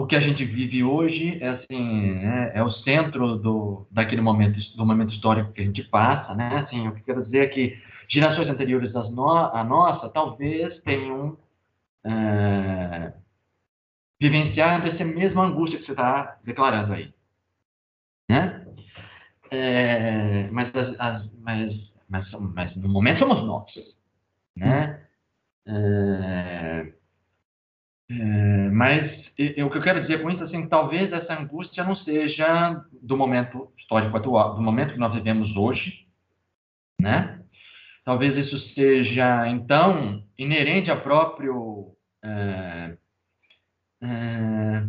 [0.00, 4.58] o que a gente vive hoje é assim né, é o centro do daquele momento
[4.76, 7.78] do momento histórico que a gente passa né assim o que quero dizer é que
[8.10, 11.38] gerações anteriores às no, à nossa talvez tenham
[12.04, 13.12] é,
[14.20, 17.14] vivenciado essa mesma angústia que você está declarando aí
[18.28, 18.66] né
[19.50, 23.70] é, mas, as, as, mas, mas, mas no momento somos nós
[24.56, 25.06] né
[25.66, 26.92] é,
[28.10, 31.94] é, mas e, o que eu quero dizer com isso, assim, talvez essa angústia não
[31.96, 36.06] seja do momento histórico atual, do momento que nós vivemos hoje,
[37.00, 37.39] né?
[38.10, 41.94] Talvez isso seja, então, inerente ao próprio.
[42.20, 42.96] É,
[44.02, 44.84] é,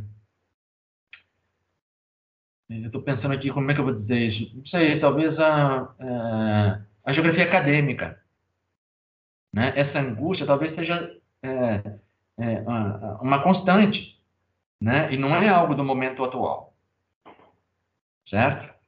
[2.67, 4.57] eu estou pensando aqui como é que eu vou dizer isso.
[4.57, 8.19] Não sei, talvez a, é, a geografia acadêmica.
[9.53, 9.71] Né?
[9.75, 11.99] Essa angústia talvez seja é,
[12.39, 12.61] é,
[13.21, 14.19] uma constante
[14.81, 15.13] né?
[15.13, 16.73] E não é algo do momento atual,
[18.27, 18.80] certo?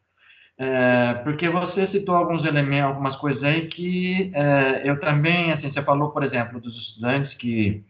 [0.66, 5.84] É, porque você citou alguns elementos, algumas coisas aí que é, eu também, assim, você
[5.84, 7.84] falou, por exemplo, dos estudantes que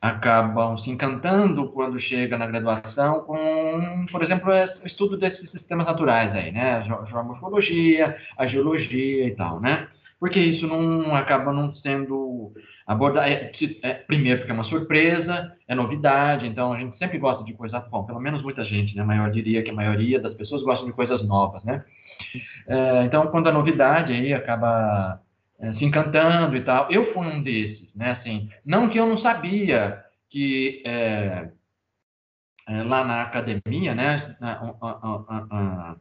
[0.00, 4.50] acabam se encantando quando chega na graduação com, por exemplo,
[4.82, 6.76] o estudo desses sistemas naturais aí, né?
[6.76, 9.86] A geomorfologia, a geologia e tal, né?
[10.18, 12.52] Porque isso não acaba não sendo
[12.86, 13.28] abordado.
[13.28, 13.52] É,
[13.82, 17.80] é, primeiro, porque é uma surpresa, é novidade, então a gente sempre gosta de coisa.
[17.80, 19.02] Bom, pelo menos muita gente, né?
[19.02, 21.84] A maior diria que a maioria das pessoas gostam de coisas novas, né?
[22.66, 25.20] É, então, quando a novidade aí acaba
[25.62, 26.90] é, se encantando e tal.
[26.90, 28.10] Eu fui um desses, né?
[28.12, 31.50] Assim, não que eu não sabia que é,
[32.68, 34.36] é, lá na academia, né?
[34.40, 35.96] A, a, a,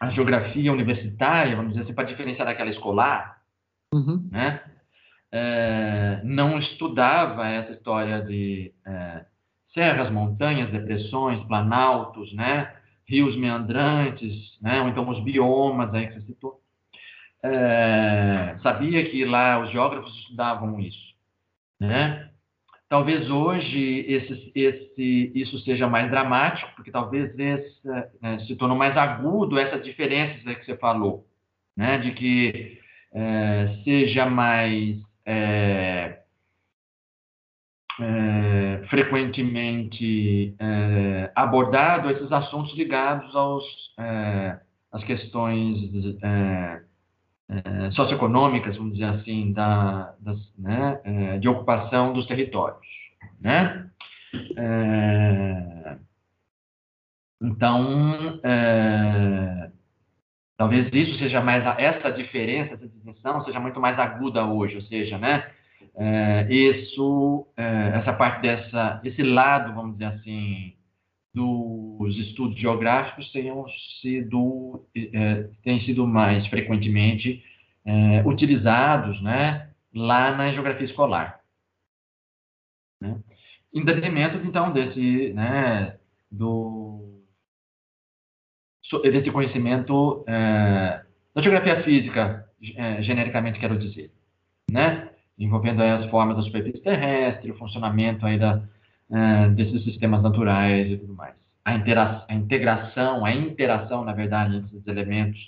[0.00, 3.40] a, geografia universitária, vamos dizer assim, para diferenciar daquela escolar,
[3.94, 4.28] uhum.
[4.30, 4.60] né?
[5.32, 9.24] É, não estudava essa história de é,
[9.72, 12.74] serras, montanhas, depressões, planaltos, né?
[13.08, 14.82] Rios meandrantes, né?
[14.82, 16.62] Ou então os biomas aí que você citou
[17.42, 21.14] é, sabia que lá os geógrafos estudavam isso,
[21.80, 22.30] né?
[22.88, 27.80] Talvez hoje esse, esse, isso seja mais dramático, porque talvez esse,
[28.22, 31.26] é, se tornou mais agudo essas diferenças que você falou,
[31.76, 31.98] né?
[31.98, 32.78] De que
[33.12, 36.20] é, seja mais é,
[38.00, 43.64] é, frequentemente é, abordado esses assuntos ligados aos
[44.90, 45.90] às questões
[46.22, 52.80] é, socioeconômicas, vamos dizer assim, da, das, né, é, de ocupação dos territórios.
[53.40, 53.90] Né?
[54.56, 55.96] É,
[57.42, 59.70] então, é,
[60.62, 65.18] talvez isso seja mais, essa diferença, essa distinção seja muito mais aguda hoje, ou seja,
[65.18, 65.50] né,
[65.96, 70.76] é, isso, é, essa parte dessa, esse lado, vamos dizer assim,
[71.34, 73.66] dos estudos geográficos tenham
[74.00, 77.42] sido, é, têm sido mais frequentemente
[77.84, 81.40] é, utilizados né, lá na geografia escolar.
[83.00, 83.18] Né?
[83.74, 85.96] Em detrimento, então, desse, né,
[86.30, 86.81] do,
[89.00, 91.02] desse conhecimento é,
[91.34, 94.10] da geografia física, é, genericamente quero dizer,
[94.70, 95.08] né?
[95.38, 98.62] envolvendo as formas da superfície terrestre, o funcionamento aí da,
[99.10, 101.34] é, desses sistemas naturais e tudo mais.
[101.64, 101.72] A,
[102.28, 105.40] a integração, a interação, na verdade, entre elementos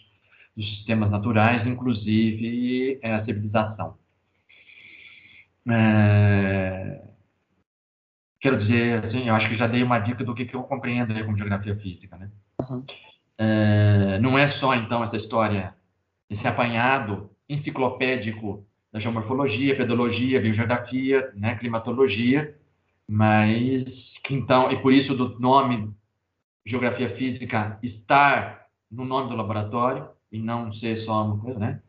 [0.56, 3.96] dos sistemas naturais, inclusive é, a civilização.
[5.68, 7.02] É...
[8.40, 11.12] Quero dizer, assim, eu acho que já dei uma dica do que, que eu compreendo
[11.12, 12.30] aí como geografia física, né?
[12.68, 12.84] Uhum.
[13.38, 14.18] É...
[14.20, 15.74] Não é só, então, essa história,
[16.30, 22.56] esse apanhado enciclopédico da geomorfologia, pedologia, biogeografia, né, climatologia,
[23.08, 23.84] mas
[24.30, 25.92] então, e por isso do nome
[26.66, 31.82] geografia física estar no nome do laboratório e não ser só uma coisa, né?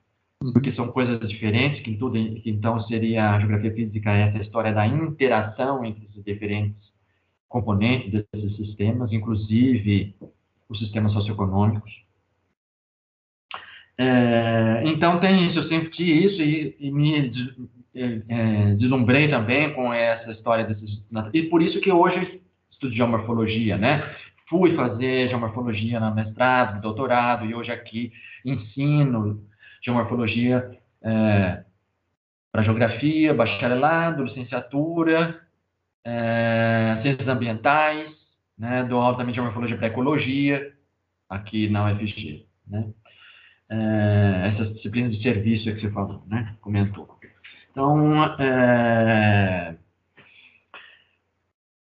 [0.44, 0.52] Uhum.
[0.52, 4.86] Porque são coisas diferentes, que, tudo, que então seria a geografia física essa história da
[4.86, 6.94] interação entre os diferentes
[7.48, 10.16] componentes desses sistemas, inclusive
[10.70, 11.92] os sistemas socioeconômicos.
[13.98, 17.32] É, então tem isso, eu senti isso e, e me
[17.96, 21.02] é, deslumbrei também com essa história desses
[21.34, 24.04] e por isso que hoje estudo geomorfologia, né?
[24.50, 28.12] Fui fazer geomorfologia no mestrado, no doutorado e hoje aqui
[28.44, 29.42] ensino
[29.82, 31.64] geomorfologia é,
[32.52, 35.42] para geografia, bacharelado, licenciatura,
[36.04, 38.12] é, ciências ambientais,
[38.58, 38.84] né?
[38.84, 40.74] Dou aula também de geomorfologia para ecologia
[41.30, 42.88] aqui na UFG, né?
[43.70, 46.56] É, essas disciplinas de serviço que você falou, né?
[46.62, 47.20] Comentou.
[47.72, 49.76] Então, é,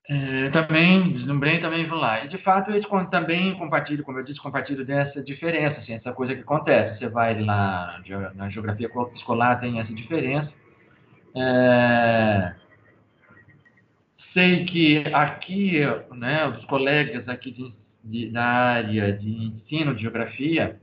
[0.09, 2.25] é, também deslumbrei, também vou lá.
[2.25, 6.33] E, de fato, eu também compartilho, como eu disse, compartilho dessa diferença, assim, essa coisa
[6.33, 6.99] que acontece.
[6.99, 8.01] Você vai lá
[8.35, 10.51] na geografia escolar, tem essa diferença.
[11.35, 12.55] É,
[14.37, 15.79] sei que aqui,
[16.15, 17.73] né, os colegas aqui de,
[18.03, 20.79] de, da área de ensino de geografia,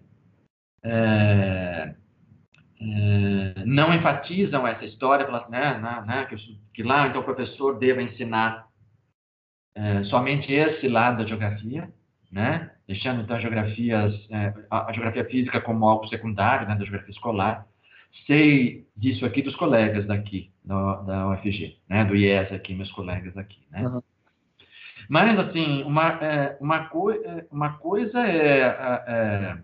[0.82, 1.94] é,
[2.80, 6.36] é, não enfatizam essa história, né, né, que,
[6.74, 8.66] que, lá então o professor deva ensinar
[9.76, 11.88] é, somente esse lado da geografia,
[12.32, 16.84] né, deixando então a geografia, é, a, a, geografia física como algo secundário né, da
[16.84, 17.68] geografia escolar.
[18.26, 23.36] Sei disso aqui dos colegas daqui da, da UFG, né, do IES aqui, meus colegas
[23.36, 23.86] aqui, né.
[23.86, 24.02] Uhum.
[25.08, 27.12] Mas assim, uma, é, uma, co
[27.50, 28.60] uma coisa é,
[29.06, 29.58] é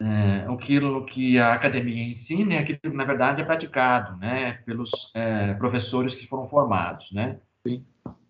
[0.00, 4.90] é, aquilo que a academia ensina é aquilo que, na verdade, é praticado né, pelos
[5.14, 7.10] é, professores que foram formados.
[7.12, 7.38] Né?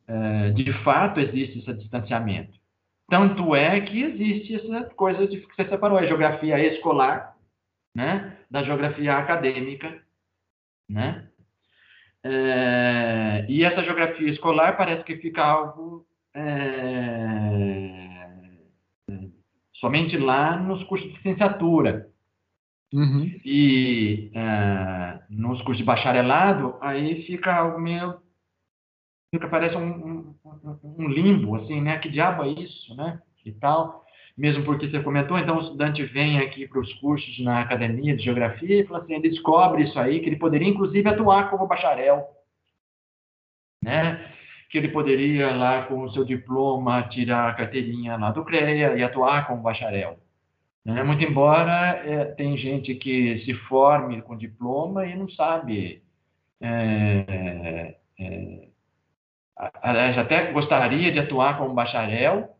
[0.07, 2.59] É, de fato, existe esse distanciamento.
[3.09, 7.37] Tanto é que existe essa coisa de que você separou a geografia escolar,
[7.95, 10.03] né, da geografia acadêmica,
[10.89, 11.29] né?
[12.27, 18.05] É, e essa geografia escolar parece que fica algo é,
[19.75, 22.09] somente lá nos cursos de licenciatura.
[22.95, 23.41] Uhum.
[23.45, 28.19] E é, nos cursos de bacharelado, aí fica algo meio.
[29.35, 31.99] Fica, parece um, um, um, limbo, assim, né?
[31.99, 33.21] Que diabo é isso, né?
[33.45, 34.04] E tal.
[34.37, 38.25] Mesmo porque você comentou, então o estudante vem aqui para os cursos na academia de
[38.25, 42.27] geografia e fala assim: ele descobre isso aí, que ele poderia inclusive atuar como bacharel,
[43.83, 44.33] né?
[44.71, 49.05] Que ele poderia lá com o seu diploma tirar a carteirinha lá do CREA e
[49.05, 50.19] atuar como bacharel.
[50.85, 51.03] Né?
[51.03, 56.03] Muito embora é, tem gente que se forme com diploma e não sabe.
[56.61, 58.69] É, é,
[59.57, 62.55] até gostaria de atuar como bacharel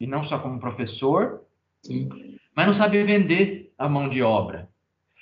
[0.00, 1.42] e não só como professor,
[1.82, 2.08] Sim.
[2.56, 4.68] mas não sabe vender a mão de obra.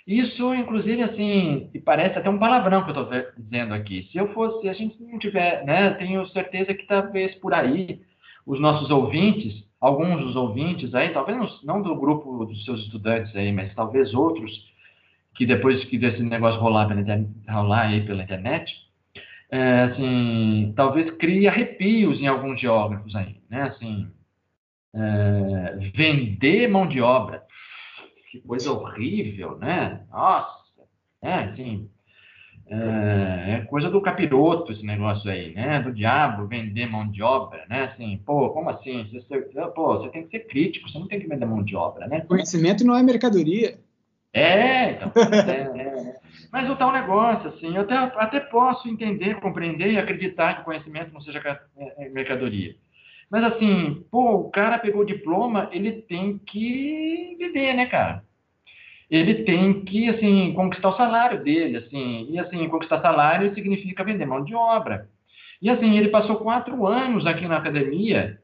[0.07, 4.09] Isso, inclusive, assim, parece até um palavrão que eu estou dizendo aqui.
[4.11, 8.01] Se eu fosse, se a gente não tiver, né, tenho certeza que talvez por aí
[8.47, 13.53] os nossos ouvintes alguns dos ouvintes aí, talvez não do grupo dos seus estudantes aí,
[13.53, 14.51] mas talvez outros,
[15.35, 18.75] que depois que desse negócio rolar pela internet, rolar aí pela internet,
[19.51, 23.63] é, assim, talvez crie arrepios em alguns geógrafos aí, né?
[23.63, 24.09] Assim,
[24.95, 27.45] é, vender mão de obra,
[28.31, 30.05] que coisa horrível, né?
[30.11, 30.59] Nossa,
[31.23, 31.91] é, assim,
[32.71, 35.81] é, é, coisa do capiroto esse negócio aí, né?
[35.81, 37.85] Do diabo vender mão de obra, né?
[37.85, 39.09] Assim, pô, como assim?
[39.13, 39.41] Você,
[39.75, 42.21] pô, você tem que ser crítico, você não tem que vender mão de obra, né?
[42.23, 43.79] Conhecimento não é mercadoria.
[44.33, 46.19] É, então, é, é.
[46.53, 51.13] Mas o tal negócio, assim, eu até, até posso entender, compreender e acreditar que conhecimento
[51.13, 51.39] não seja
[51.77, 52.77] é, é, mercadoria.
[53.31, 58.25] Mas assim, pô, o cara pegou o diploma, ele tem que viver, né, cara?
[59.11, 64.27] ele tem que assim conquistar o salário dele, assim, e assim conquistar salário significa vender
[64.27, 65.09] mão de obra.
[65.63, 68.41] E assim ele passou quatro anos aqui na academia,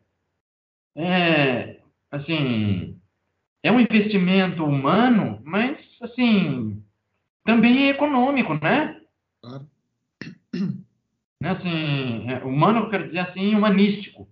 [0.97, 1.81] é,
[2.11, 2.98] assim
[3.62, 6.82] é um investimento humano, mas assim
[7.44, 9.01] também é econômico, né?
[9.43, 9.66] Claro.
[11.40, 14.27] Né, assim, é, humano eu quero dizer assim humanístico,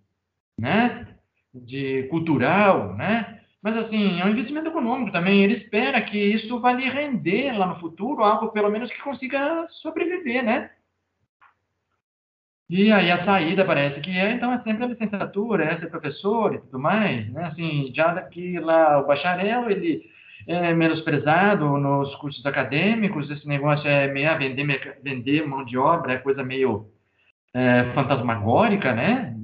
[0.62, 1.08] né?
[1.52, 3.40] De cultural, né?
[3.60, 5.42] Mas, assim, é um investimento econômico também.
[5.42, 9.66] Ele espera que isso vá lhe render lá no futuro algo, pelo menos, que consiga
[9.82, 10.70] sobreviver, né?
[12.70, 16.54] E aí a saída parece que é, então, é sempre a licenciatura, é ser professor
[16.54, 17.44] e tudo mais, né?
[17.44, 20.02] Assim, já daqui lá o bacharel, ele
[20.46, 26.18] é menosprezado nos cursos acadêmicos, esse negócio é meio vender, vender mão de obra, é
[26.18, 26.86] coisa meio
[27.52, 29.36] é, fantasmagórica, né?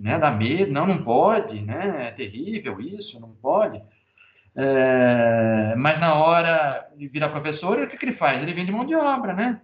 [0.00, 2.08] Né, dá medo, não, não pode, né?
[2.08, 3.82] É terrível isso, não pode.
[4.54, 8.42] É, mas na hora de virar professor, o que, que ele faz?
[8.42, 9.60] Ele vende mão de obra, né?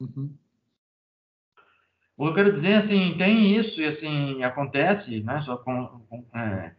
[0.00, 0.30] Uhum.
[2.18, 5.42] Eu quero dizer, assim, tem isso, e assim, acontece, né?
[5.42, 6.72] Só com, com é,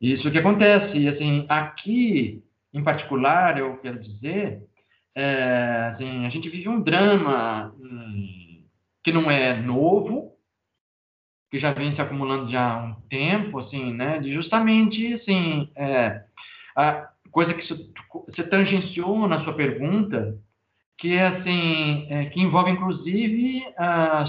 [0.00, 2.42] isso que acontece, e assim, aqui,
[2.72, 4.62] em particular, eu quero dizer,
[5.14, 8.64] é, assim, a gente vive um drama hum,
[9.02, 10.31] que não é novo,
[11.52, 16.24] que já vem se acumulando já há um tempo, assim, né, de justamente, assim, é,
[16.74, 17.62] a coisa que
[18.26, 20.38] você tangenciou na sua pergunta,
[20.96, 24.24] que é, assim, é, que envolve, inclusive, a,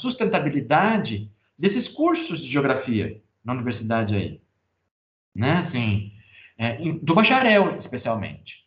[0.00, 4.40] sustentabilidade desses cursos de geografia na universidade aí,
[5.32, 6.12] né, assim,
[6.58, 8.64] é, do bacharel, especialmente,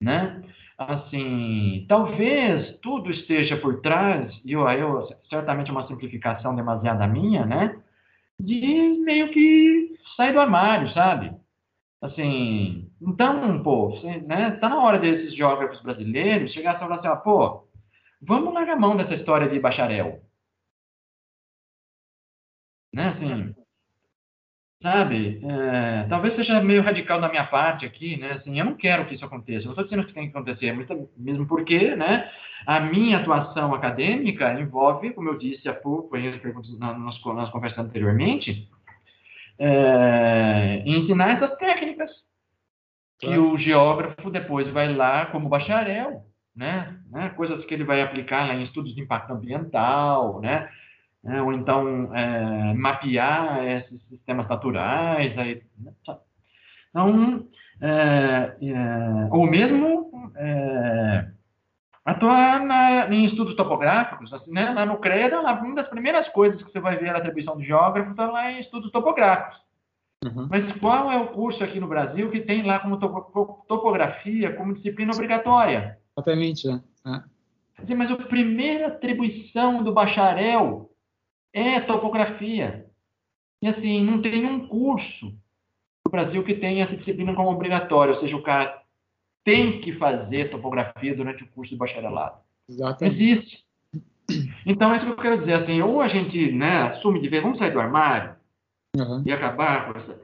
[0.00, 0.42] né,
[0.78, 7.44] assim, talvez tudo esteja por trás, e eu, eu certamente é uma simplificação demasiada minha,
[7.44, 7.82] né?
[8.38, 8.60] De
[9.04, 11.36] meio que sair do armário, sabe?
[12.00, 14.52] Assim, então, pô, você, né?
[14.52, 17.68] Tá na hora desses geógrafos brasileiros chegar e falar assim, ó, pô,
[18.22, 20.22] vamos largar a mão dessa história de bacharel.
[22.92, 23.54] Né, assim,
[24.80, 28.32] Sabe, é, talvez seja meio radical da minha parte aqui, né?
[28.32, 29.62] Assim, eu não quero que isso aconteça.
[29.62, 30.72] Eu não estou dizendo que tem que acontecer,
[31.16, 32.30] mesmo porque, né?
[32.64, 36.30] A minha atuação acadêmica envolve, como eu disse há pouco, em
[36.78, 38.68] nós, nós conversamos anteriormente,
[39.58, 42.10] é, ensinar essas técnicas
[43.18, 46.24] que o geógrafo depois vai lá como bacharel,
[46.54, 46.96] né?
[47.10, 47.30] né?
[47.30, 50.68] Coisas que ele vai aplicar lá em estudos de impacto ambiental, né?
[51.22, 51.42] Né?
[51.42, 55.36] ou então é, mapear esses sistemas naturais.
[55.38, 55.92] Aí, né?
[56.90, 57.48] então,
[57.80, 61.28] é, é, ou mesmo é,
[62.04, 64.70] atuar na, em estudos topográficos, assim, né?
[64.70, 68.10] Lá no CREDA, uma das primeiras coisas que você vai ver na atribuição de geógrafo
[68.10, 69.58] está lá em estudos topográficos.
[70.24, 70.48] Uhum.
[70.50, 75.12] Mas qual é o curso aqui no Brasil que tem lá como topografia como disciplina
[75.12, 75.98] obrigatória?
[76.16, 76.80] Exatamente, é.
[77.86, 77.94] é.
[77.94, 80.90] Mas a primeira atribuição do bacharel
[81.52, 82.86] é topografia.
[83.62, 85.26] E assim, não tem um curso
[86.06, 88.82] no Brasil que tenha essa disciplina como obrigatória, ou seja, o cara
[89.44, 92.36] tem que fazer topografia durante o curso de bacharelado.
[92.68, 93.22] Exatamente.
[93.22, 93.64] Existe.
[94.66, 97.42] Então, é isso que eu quero dizer, assim, ou a gente né, assume de vez,
[97.42, 98.36] vamos sair do armário,
[98.96, 99.22] uhum.
[99.24, 100.20] e acabar com essa,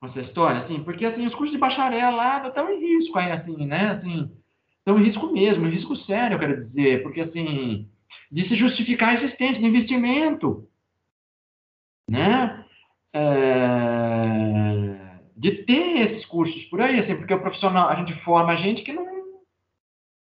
[0.00, 3.66] com essa história, assim, porque assim, os cursos de bacharelado estão em risco aí, assim,
[3.66, 3.90] né?
[3.92, 4.30] Assim,
[4.78, 7.88] estão em risco mesmo, em risco sério, eu quero dizer, porque assim,
[8.30, 10.68] de se justificar a existência de investimento,
[12.08, 12.64] né?
[13.12, 14.08] É,
[15.36, 18.92] de ter esses cursos por aí, assim, porque o profissional, a gente forma gente que
[18.92, 19.06] não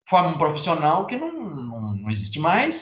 [0.10, 2.74] forma um profissional que não, não, não existe mais,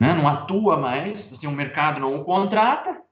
[0.00, 0.14] né?
[0.14, 3.02] não atua mais, assim, o mercado não o contrata,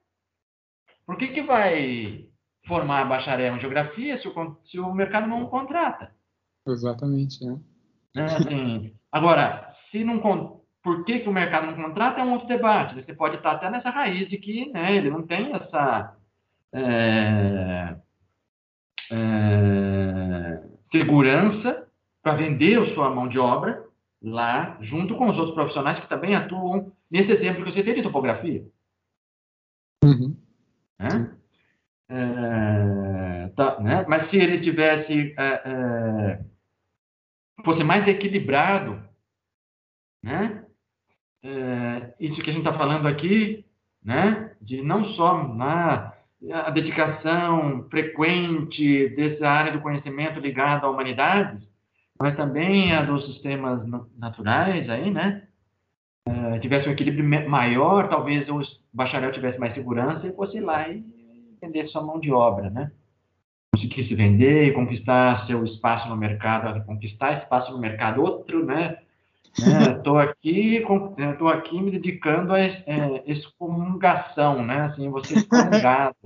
[1.04, 2.28] por que, que vai
[2.66, 6.12] formar bacharel em geografia se o, se o mercado não contrata?
[6.66, 7.60] Exatamente, né?
[8.16, 9.65] É, assim, agora,
[9.96, 10.20] se não
[10.82, 12.94] por que, que o mercado não contrata é um outro debate.
[12.94, 16.16] Você pode estar até nessa raiz de que né, ele não tem essa
[16.72, 17.96] é,
[19.10, 20.62] é,
[20.92, 21.88] segurança
[22.22, 23.84] para vender a sua mão de obra
[24.22, 28.02] lá, junto com os outros profissionais que também atuam nesse exemplo que você teve de
[28.02, 28.64] topografia.
[30.04, 30.36] Uhum.
[30.98, 31.36] Né?
[32.08, 34.04] É, tá, né?
[34.08, 36.40] Mas se ele tivesse é, é,
[37.64, 39.05] fosse mais equilibrado,
[40.26, 40.64] né?
[41.44, 43.64] É, isso que a gente está falando aqui,
[44.04, 44.52] né?
[44.60, 46.12] De não só na
[46.52, 51.66] a dedicação frequente dessa área do conhecimento ligada à humanidade,
[52.20, 53.82] mas também a dos sistemas
[54.18, 55.44] naturais aí, né?
[56.28, 58.60] Uh, tivesse um equilíbrio maior, talvez o
[58.92, 61.04] bacharel tivesse mais segurança e fosse lá e
[61.62, 62.90] vender sua mão de obra, né?
[63.74, 68.98] Conseguisse vender e conquistar seu espaço no mercado, conquistar espaço no mercado, outro, né?
[69.58, 70.24] Estou né?
[70.24, 70.76] aqui,
[71.18, 74.82] estou aqui me dedicando a é, excomungação, né?
[74.82, 76.16] Assim, você excomungado.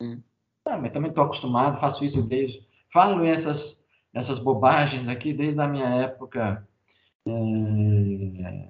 [0.64, 2.60] ah, mas também estou acostumado, faço isso desde,
[2.92, 3.76] falo essas
[4.16, 6.66] essas bobagens aqui desde a minha época
[7.26, 8.68] é,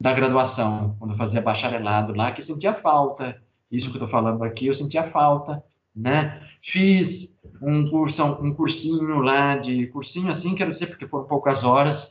[0.00, 3.40] da graduação, quando eu fazia bacharelado lá, que sentia falta.
[3.70, 5.62] Isso que eu estou falando aqui, eu sentia falta,
[5.94, 6.40] né?
[6.62, 7.28] Fiz
[7.60, 12.08] um curso, um cursinho lá de cursinho assim, quero dizer porque foram poucas horas,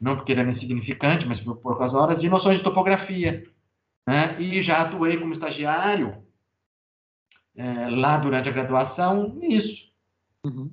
[0.00, 3.44] não porque era insignificante, mas por poucas horas de noções de topografia,
[4.06, 4.40] né?
[4.40, 6.22] E já atuei como estagiário
[7.56, 9.86] é, lá durante a graduação nisso.
[10.44, 10.70] Uhum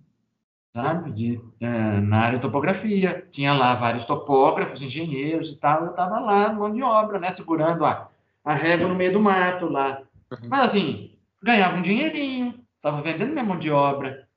[0.73, 1.67] sabe, de, é,
[2.01, 3.27] na área de topografia.
[3.31, 7.85] Tinha lá vários topógrafos, engenheiros e tal, eu estava lá, mão de obra, né, segurando
[7.85, 8.09] a,
[8.43, 10.01] a régua no meio do mato lá.
[10.31, 10.49] Uhum.
[10.49, 14.27] Mas assim, ganhava um dinheirinho, estava vendendo minha mão de obra,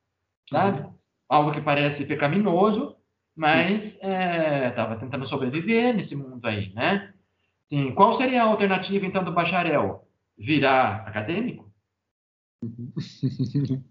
[0.49, 0.81] sabe?
[0.81, 0.93] Uhum.
[1.27, 2.95] Algo que parece pecaminoso,
[3.37, 7.13] mas estava é, tentando sobreviver nesse mundo aí, né?
[7.69, 10.07] Sim, qual seria a alternativa, então, do bacharel?
[10.37, 11.71] Virar acadêmico?
[12.63, 12.91] Uhum.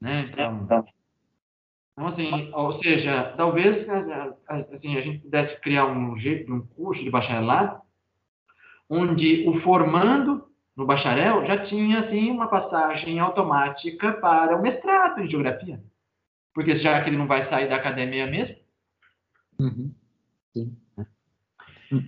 [0.00, 0.28] né?
[0.32, 0.66] Então,
[1.92, 3.86] então, assim, ou seja, talvez
[4.48, 7.80] assim, a gente pudesse criar um jeito, um curso de bacharelado,
[8.90, 15.30] onde o formando no bacharel já tinha assim uma passagem automática para o mestrado em
[15.30, 15.80] geografia,
[16.52, 18.63] porque já que ele não vai sair da academia mesmo.
[19.58, 19.92] Uhum.
[20.52, 20.76] Sim.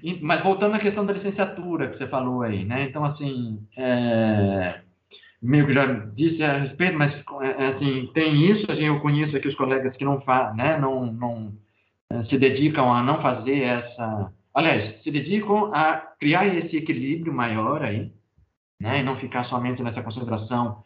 [0.03, 2.85] E, mas voltando à questão da licenciatura que você falou aí, né?
[2.85, 4.81] Então assim, é,
[5.41, 9.37] meio que já disse a respeito, mas é, é, assim, tem isso, assim, eu conheço
[9.37, 11.53] aqui os colegas que não, fa né, não, não
[12.11, 14.33] é, se dedicam a não fazer essa...
[14.55, 18.11] Aliás, se dedicam a criar esse equilíbrio maior aí,
[18.81, 20.83] né, e não ficar somente nessa concentração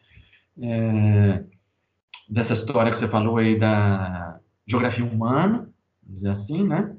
[0.60, 1.44] é,
[2.28, 5.69] dessa história que você falou aí da geografia humana,
[6.10, 6.96] dizer assim, né?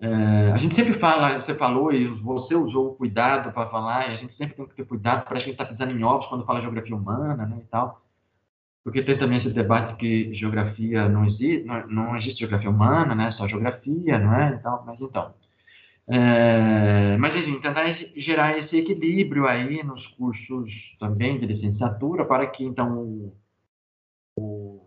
[0.00, 4.14] É, a gente sempre fala, você falou e você usou o cuidado para falar, e
[4.14, 6.26] a gente sempre tem que ter cuidado para a gente estar tá pisando em ovos
[6.28, 8.00] quando fala geografia humana, né, e tal.
[8.84, 13.32] Porque tem também esse debate que geografia não existe, não, não existe geografia humana, né,
[13.32, 15.34] só geografia, não é, e mas então.
[16.10, 17.84] É, mas, enfim, tentar
[18.16, 23.30] gerar esse equilíbrio aí nos cursos também de licenciatura para que, então,
[24.34, 24.80] o,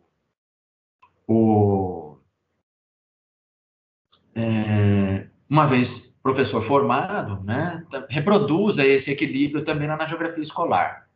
[1.27, 1.70] o
[5.51, 5.87] uma vez
[6.23, 11.07] professor formado, né, reproduza esse equilíbrio também na geografia escolar.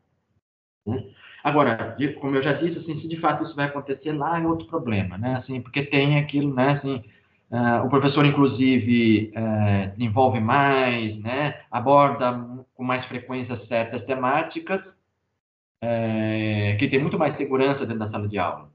[0.86, 1.04] Né?
[1.44, 4.68] Agora, como eu já disse, assim, se de fato isso vai acontecer lá é outro
[4.68, 5.36] problema, né?
[5.36, 6.72] Assim, porque tem aquilo, né?
[6.72, 7.04] Assim,
[7.50, 12.34] Uh, o professor, inclusive, uh, desenvolve mais, né, aborda
[12.74, 18.40] com mais frequência certas temáticas, uh, que tem muito mais segurança dentro da sala de
[18.40, 18.70] aula.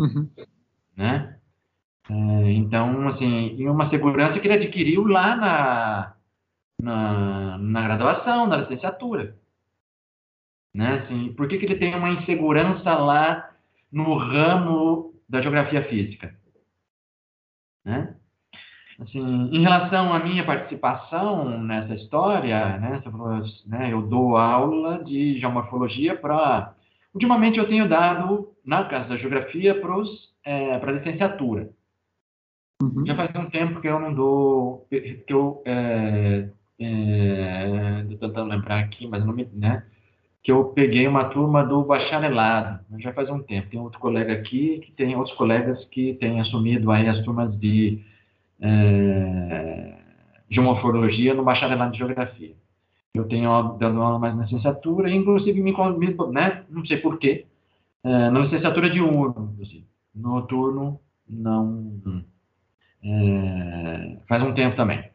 [0.00, 0.30] Uhum.
[0.96, 1.37] Né?
[2.10, 6.14] Então, assim, uma segurança que ele adquiriu lá na,
[6.80, 9.36] na, na graduação, na licenciatura.
[10.74, 11.00] Né?
[11.00, 13.50] Assim, por que, que ele tem uma insegurança lá
[13.92, 16.34] no ramo da geografia física?
[17.84, 18.14] Né?
[19.00, 23.02] Assim, em relação à minha participação nessa história, né,
[23.66, 26.74] né, eu dou aula de geomorfologia para.
[27.14, 29.94] Ultimamente eu tenho dado, na casa da geografia, para
[30.44, 31.70] é, a licenciatura.
[32.82, 33.04] Uhum.
[33.04, 34.86] Já faz um tempo que eu não dou.
[34.90, 35.62] que eu.
[35.64, 36.48] É,
[36.80, 39.44] é, tentando lembrar aqui, mas não me.
[39.52, 39.84] Né,
[40.42, 43.68] que eu peguei uma turma do bacharelado, já faz um tempo.
[43.68, 48.02] Tem outro colega aqui que tem outros colegas que têm assumido aí as turmas de
[48.60, 49.98] é,
[50.48, 52.54] geomorfologia no bacharelado de geografia.
[53.12, 55.74] Eu tenho dando aula mais na licenciatura, inclusive me,
[56.32, 57.46] né, não sei porquê,
[58.04, 59.86] é, na licenciatura de urno, inclusive.
[60.14, 62.00] Noturno, não.
[63.08, 65.10] É, faz um tempo também.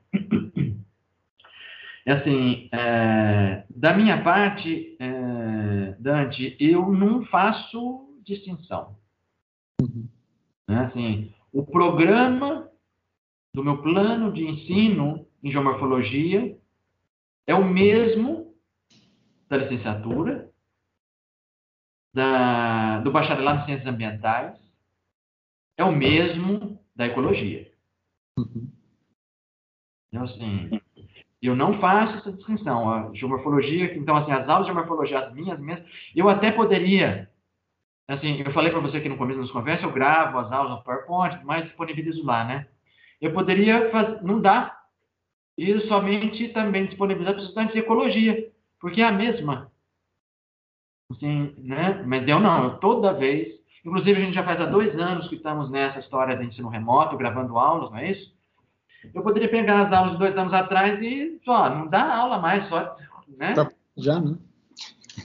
[2.06, 8.98] É assim, é, da minha parte, é, Dante, eu não faço distinção.
[9.82, 10.10] Uhum.
[10.68, 12.70] É assim, o programa
[13.54, 16.58] do meu plano de ensino em geomorfologia
[17.48, 18.54] é o mesmo
[19.48, 20.50] da licenciatura,
[22.14, 24.60] da, do bacharelado em ciências ambientais,
[25.78, 27.73] é o mesmo da ecologia.
[28.38, 30.82] Então, assim,
[31.42, 32.90] eu não faço essa distinção.
[32.90, 37.30] A geomorfologia, então, assim, as aulas de geomorfologia, as minhas mesmas, eu até poderia,
[38.08, 40.84] assim, eu falei para você aqui no começo das conversas, eu gravo as aulas no
[40.84, 42.68] PowerPoint, mas disponibilizo lá, né?
[43.22, 44.80] Eu poderia fazer, não dá,
[45.58, 49.72] e somente também disponibilizar para os estudantes de ecologia, porque é a mesma.
[51.12, 52.04] Assim, né?
[52.06, 55.36] Mas eu não, eu toda vez, inclusive a gente já faz há dois anos que
[55.36, 58.34] estamos nessa história de ensino remoto, gravando aulas, não é isso?
[59.14, 62.68] eu poderia pegar as aulas de dois anos atrás e só, não dá aula mais,
[62.70, 62.96] só,
[63.38, 63.54] né?
[63.54, 64.38] Tá, já, né?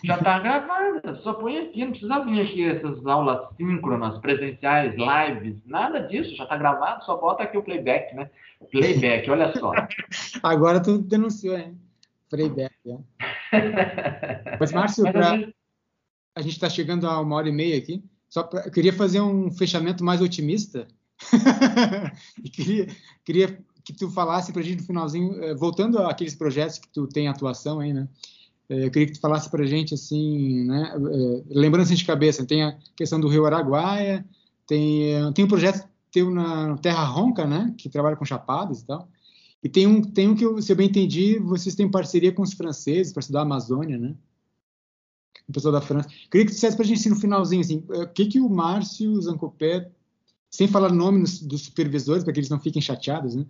[0.05, 5.63] Já está gravada, só põe aqui, não precisa vir aqui essas aulas síncronas, presenciais, lives,
[5.65, 8.31] nada disso, já está gravado, só bota aqui o playback, né?
[8.71, 9.73] Playback, olha só.
[10.43, 11.79] Agora tu denunciou, hein?
[12.29, 12.99] Playback, é.
[14.61, 15.33] Mas, Márcio, pra...
[16.35, 18.63] a gente está chegando a uma hora e meia aqui, só pra...
[18.67, 20.87] eu queria fazer um fechamento mais otimista.
[22.53, 22.89] queria,
[23.25, 27.07] queria que tu falasse para a gente no finalzinho, eh, voltando àqueles projetos que tu
[27.07, 28.09] tem atuação aí, né?
[28.69, 30.93] Eh, eu queria que tu falasse para a gente, assim, né?
[30.95, 34.25] Eh, lembrança de cabeça, tem a questão do Rio Araguaia,
[34.67, 37.75] tem, tem um projeto teu na Terra Ronca, né?
[37.79, 39.09] Que trabalha com chapadas e tal.
[39.63, 42.53] E tem um, tem um que, se eu bem entendi, vocês têm parceria com os
[42.53, 44.15] franceses para estudar a Amazônia, né?
[45.49, 46.09] O pessoal da França.
[46.31, 48.49] Queria que tu dissesse para a gente, assim, no finalzinho, assim, o que, que o
[48.49, 49.91] Márcio Zancopé,
[50.51, 53.47] sem falar nome dos supervisores, para que eles não fiquem chateados, né?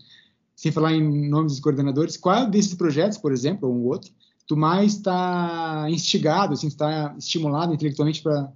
[0.59, 4.11] sem falar em nomes dos coordenadores, qual desses projetos, por exemplo, ou um outro,
[4.45, 8.53] tu mais está instigado, assim, está estimulado intelectualmente para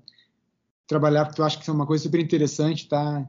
[0.85, 3.25] trabalhar, porque tu acha que é uma coisa super interessante, está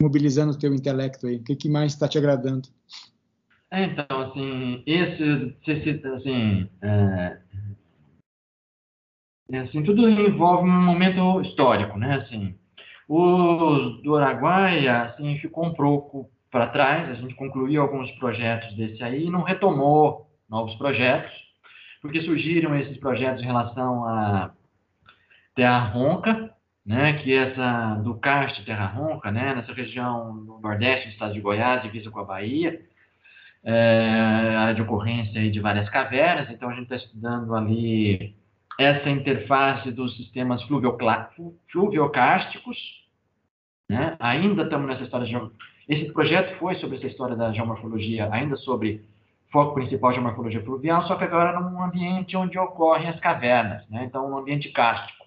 [0.00, 1.38] mobilizando o teu intelecto aí?
[1.38, 2.68] O que, que mais está te agradando?
[3.72, 5.56] É, então, assim, esse,
[6.14, 7.38] assim, é,
[9.50, 12.16] é, assim, tudo envolve um momento histórico, né?
[12.16, 12.56] Assim,
[13.08, 19.02] o do Araguaia, assim, ficou um pouco para trás, a gente concluiu alguns projetos desse
[19.02, 21.32] aí e não retomou novos projetos,
[22.00, 24.52] porque surgiram esses projetos em relação a
[25.54, 26.52] Terra Ronca,
[26.84, 31.34] né, que é essa do Cast Terra Ronca, né, nessa região no nordeste do estado
[31.34, 32.80] de Goiás, divisa com a Bahia,
[33.64, 38.36] é, área de ocorrência de várias cavernas, então a gente está estudando ali
[38.78, 42.76] essa interface dos sistemas fluviocásticos,
[43.88, 45.34] né, ainda estamos nessa história de
[45.88, 49.04] esse projeto foi sobre essa história da geomorfologia, ainda sobre
[49.52, 54.04] foco principal de geomorfologia fluvial, só que agora num ambiente onde ocorrem as cavernas, né?
[54.04, 55.24] então um ambiente cástico.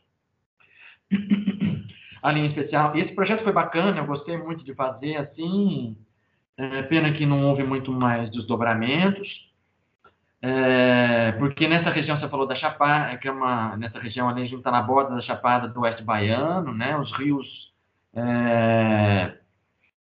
[2.22, 5.96] Ali em especial, esse projeto foi bacana, eu gostei muito de fazer assim,
[6.58, 9.49] é, pena que não houve muito mais desdobramentos,
[10.42, 14.46] é, porque nessa região você falou da Chapada, que é uma, nessa região ali a
[14.46, 16.98] gente está na borda da Chapada do Oeste Baiano, né?
[16.98, 17.74] Os rios
[18.16, 19.38] é,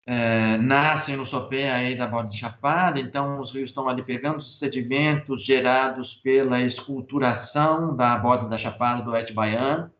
[0.05, 4.37] é, nascem no sopé aí da borda de Chapada, então os rios estão ali pegando
[4.37, 9.91] os sedimentos gerados pela esculturação da borda da Chapada do Oeste Baiano,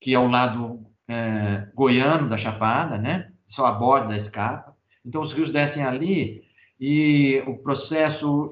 [0.00, 3.32] que é o lado é, goiano da Chapada, né?
[3.50, 4.76] Só a borda escapa.
[5.04, 6.46] Então, os rios descem ali
[6.80, 8.50] e o processo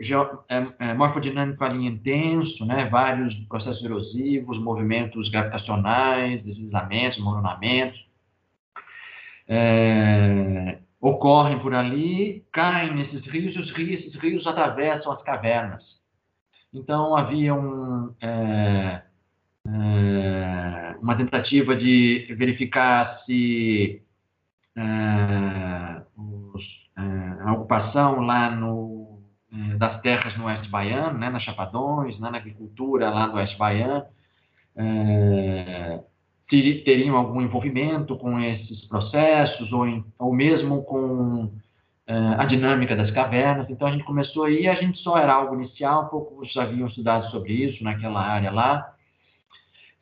[0.49, 2.87] é, é, morfodinâmico ali intenso, né?
[2.87, 8.05] vários processos erosivos, movimentos gravitacionais, deslizamentos, moronamentos,
[9.47, 15.85] é, ocorrem por ali, caem nesses rios e os rios, esses rios atravessam as cavernas.
[16.75, 19.03] Então, havia um, é,
[21.01, 24.03] uma tentativa de verificar se
[26.17, 29.21] os, a ocupação lá no,
[29.53, 33.57] é, das terras no oeste baiano, né, nas Chapadões, né, na agricultura lá do oeste
[33.59, 34.05] baiano,
[36.49, 41.51] teriam algum envolvimento com esses processos ou, em, ou mesmo com
[42.39, 43.69] a dinâmica das cavernas.
[43.69, 47.53] Então a gente começou aí, a gente só era algo inicial, poucos haviam estudado sobre
[47.53, 48.96] isso naquela área lá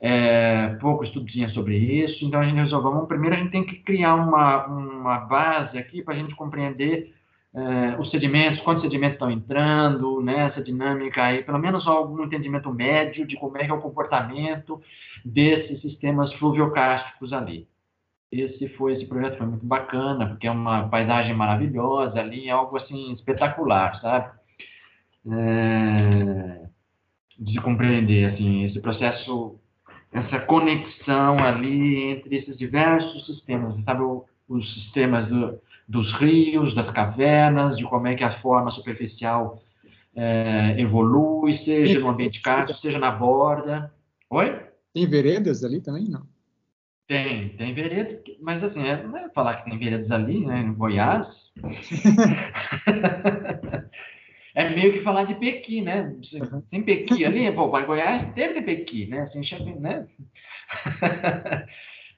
[0.06, 3.76] é, pouco estudo tinha sobre isso, então a gente resolveu, primeiro a gente tem que
[3.76, 7.14] criar uma, uma base aqui para a gente compreender
[7.54, 12.70] é, os sedimentos, quantos sedimentos estão entrando, né, essa dinâmica aí, pelo menos algum entendimento
[12.70, 14.78] médio de como é que é o comportamento
[15.24, 17.66] desses sistemas fluviocásticos ali.
[18.30, 22.76] Esse foi esse projeto foi muito bacana, porque é uma paisagem maravilhosa ali, é algo
[22.76, 24.38] assim espetacular, sabe?
[25.32, 26.66] É,
[27.38, 29.58] de compreender assim esse processo
[30.14, 34.02] essa conexão ali entre esses diversos sistemas, sabe,
[34.48, 39.60] os sistemas do, dos rios, das cavernas, de como é que a forma superficial
[40.14, 43.92] é, evolui, seja no ambiente cástico, seja na borda.
[44.30, 44.56] Oi?
[44.94, 46.22] Tem veredas ali também, não?
[47.08, 50.72] Tem, tem veredas, mas assim, é, não é falar que tem veredas ali, né, em
[50.72, 51.26] Goiás.
[54.54, 56.14] é meio que falar de Pequi, né?
[56.70, 59.22] Tem Pequi ali, pô, para Goiás teve Pequi, né?
[59.22, 60.06] Assim, né?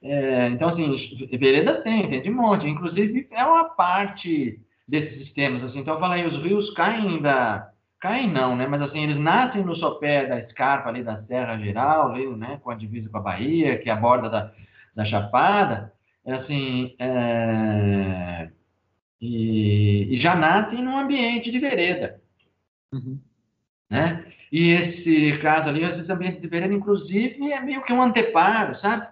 [0.03, 2.67] é, então, assim, vereda tem, tem de monte.
[2.67, 5.79] Inclusive, é uma parte desses sistemas, assim.
[5.79, 7.71] Então, eu falei, os rios caem da...
[7.99, 8.67] Caem não, né?
[8.67, 12.59] Mas, assim, eles nascem no sopé da escarpa ali da Serra Geral, ali, né?
[12.61, 14.51] Com a divisa com a Bahia, que é a borda da,
[14.95, 15.91] da Chapada.
[16.23, 18.49] É, assim, é...
[19.19, 22.21] E, e já nascem num ambiente de vereda.
[22.93, 23.19] Uhum.
[23.89, 24.25] Né?
[24.51, 28.75] E esse caso ali, às vezes, ambiente de vereda, inclusive, é meio que um anteparo,
[28.79, 29.07] sabe?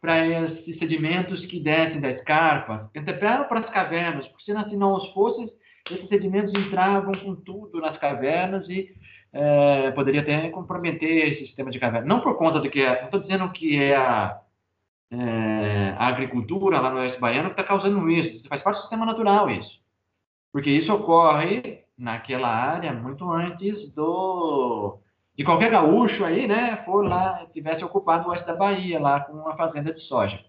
[0.00, 5.12] Para esses sedimentos que descem da escarpa, anteparo para as cavernas, porque se não os
[5.12, 5.52] fosse,
[5.90, 8.94] esses sedimentos entravam com tudo nas cavernas e
[9.32, 12.06] é, poderia até comprometer esse sistema de caverna.
[12.06, 14.40] Não por conta de que, é, não estou dizendo que é a,
[15.10, 19.06] é a agricultura lá no Oeste Baiano que está causando isso, faz parte do sistema
[19.06, 19.80] natural isso.
[20.52, 24.98] Porque isso ocorre naquela área muito antes do
[25.36, 29.34] de qualquer gaúcho aí, né, for lá tivesse ocupado o oeste da Bahia lá com
[29.34, 30.42] uma fazenda de soja,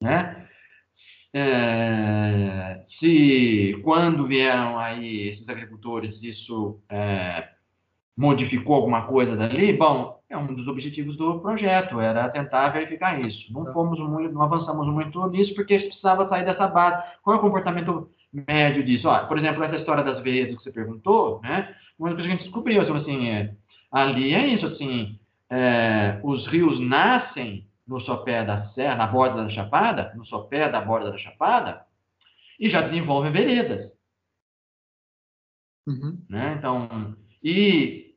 [0.00, 0.46] né?
[1.36, 7.48] É, se quando vieram aí esses agricultores isso é,
[8.16, 13.52] modificou alguma coisa dali, bom, é um dos objetivos do projeto era tentar verificar isso.
[13.52, 13.72] Não tá.
[13.72, 17.02] fomos muito, não avançamos muito nisso porque a gente precisava sair dessa base.
[17.22, 19.08] Qual é o comportamento médio disso.
[19.08, 21.74] Ó, por exemplo, essa história das veredas que você perguntou, né?
[21.98, 23.54] Uma coisa que a gente descobriu, assim, é,
[23.90, 29.50] ali é isso, assim, é, os rios nascem no sopé da serra, na borda da
[29.50, 31.84] chapada, no sopé da borda da chapada,
[32.58, 33.92] e já desenvolvem veredas.
[35.86, 36.18] Uhum.
[36.28, 36.54] Né?
[36.58, 38.16] Então, e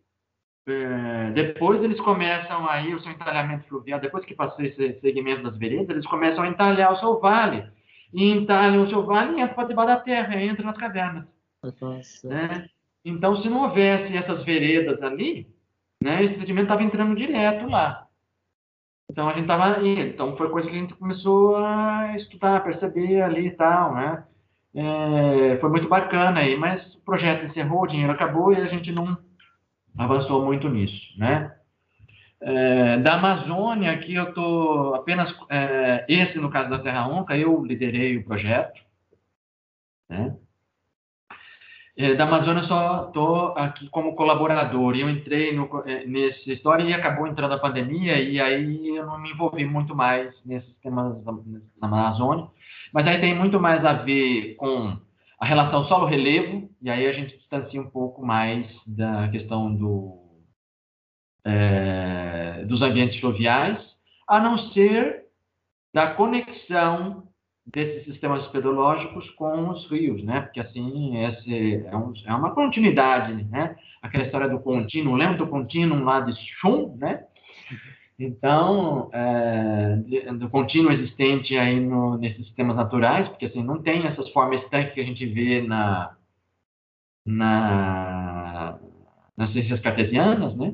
[0.65, 5.57] é, depois eles começam aí o seu entalhamento fluvial, depois que passou esse segmento das
[5.57, 7.76] veredas, eles começam a entalhar o seu vale
[8.13, 11.25] e entalha o seu vale entra para debaixo da terra, entra nas cavernas.
[12.27, 12.69] Né?
[13.03, 15.47] Então, se não houvesse essas veredas ali,
[16.01, 18.07] né, esse sedimento estava entrando direto lá.
[19.09, 23.47] Então, a gente estava Então, foi coisa que a gente começou a estudar, perceber ali
[23.47, 24.25] e tal, né?
[24.75, 28.91] É, foi muito bacana aí, mas o projeto encerrou, o dinheiro acabou e a gente
[28.91, 29.17] não
[29.97, 31.56] avançou muito nisso, né?
[32.39, 35.33] É, da Amazônia, aqui eu estou apenas.
[35.49, 38.79] É, esse, no caso da Terra Onca, eu liderei o projeto.
[40.09, 40.35] Né?
[41.97, 44.95] É, da Amazônia, só estou aqui como colaborador.
[44.95, 49.19] Eu entrei no, é, nessa história e acabou entrando a pandemia, e aí eu não
[49.19, 52.47] me envolvi muito mais nesses temas na Amazônia.
[52.93, 54.95] Mas aí tem muito mais a ver com
[55.39, 60.26] a relação solo-relevo, e aí a gente distancia um pouco mais da questão do
[61.45, 63.79] é, dos ambientes fluviais,
[64.27, 65.25] a não ser
[65.93, 67.27] da conexão
[67.65, 70.41] desses sistemas pedológicos com os rios, né?
[70.41, 73.75] Porque assim esse é, um, é, uma continuidade, né?
[74.01, 77.25] Aquela história do contínuo, lembra do contínuo lá de Schum, né?
[78.19, 79.95] Então, é,
[80.39, 84.93] do contínuo existente aí no, nesses sistemas naturais, porque assim, não tem essas formas estanques
[84.93, 86.15] que a gente vê na,
[87.25, 88.79] na,
[89.35, 90.73] nas ciências cartesianas, né?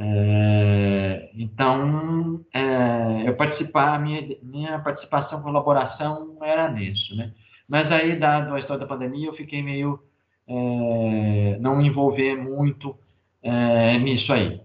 [0.00, 7.32] É, então, é, eu participar, minha, minha participação, colaboração era nisso, né?
[7.68, 10.00] Mas aí, dado a história da pandemia, eu fiquei meio,
[10.46, 12.96] é, não me envolver muito
[13.42, 14.60] é, nisso aí,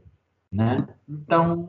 [0.52, 0.88] né?
[1.10, 1.68] Então,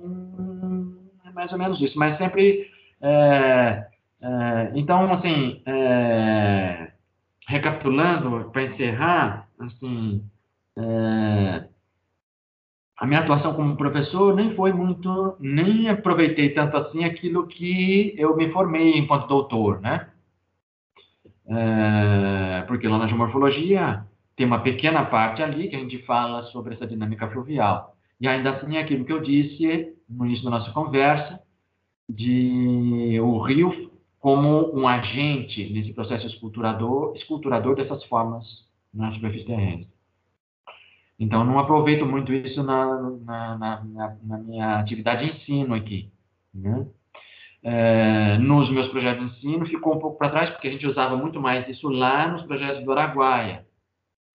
[1.24, 2.70] é mais ou menos isso, mas sempre,
[3.01, 3.86] é,
[4.20, 5.62] é, então, assim,
[7.49, 10.23] recapitulando, para encerrar, assim,
[13.05, 18.35] a minha atuação como professor nem foi muito, nem aproveitei tanto assim aquilo que eu
[18.35, 20.09] me formei enquanto doutor, né?
[21.47, 26.73] É, porque lá na geomorfologia tem uma pequena parte ali que a gente fala sobre
[26.75, 27.95] essa dinâmica fluvial.
[28.19, 31.39] E ainda assim, é aquilo que eu disse no início da nossa conversa,
[32.09, 38.47] de o rio como um agente nesse processo esculturador, esculturador dessas formas
[38.95, 39.94] na superfície terrestre.
[41.19, 46.11] Então, não aproveito muito isso na, na, na, na minha atividade de ensino aqui.
[46.53, 46.86] Né?
[47.62, 51.16] É, nos meus projetos de ensino ficou um pouco para trás, porque a gente usava
[51.16, 53.65] muito mais isso lá nos projetos do Araguaia.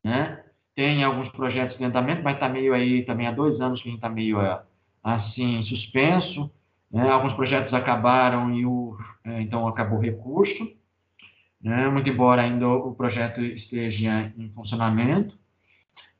[0.03, 0.43] Né?
[0.73, 3.91] Tem alguns projetos de andamento, mas está meio aí também há dois anos que a
[3.91, 4.61] gente está meio é,
[5.03, 6.49] assim suspenso.
[6.89, 7.09] Né?
[7.09, 10.71] Alguns projetos acabaram e o, é, então acabou o recurso.
[11.61, 11.89] Né?
[11.89, 15.37] Muito embora ainda o projeto esteja em funcionamento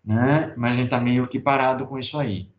[0.10, 0.54] né?
[0.58, 2.50] Mas a gente está meio que parado com isso aí.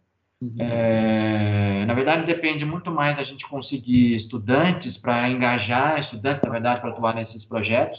[0.40, 0.55] Uhum.
[0.56, 6.81] É, na verdade, depende muito mais da gente conseguir estudantes para engajar estudantes, na verdade,
[6.81, 7.98] para atuar nesses projetos.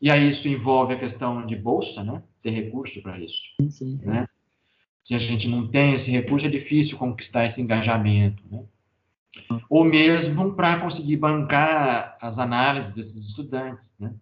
[0.00, 2.22] E aí isso envolve a questão de bolsa, né?
[2.40, 3.42] Ter recurso para isso.
[3.68, 3.98] Sim.
[4.00, 4.26] Né?
[5.06, 8.62] Se a gente não tem esse recurso, é difícil conquistar esse engajamento, né?
[9.68, 14.14] Ou mesmo para conseguir bancar as análises desses estudantes, né?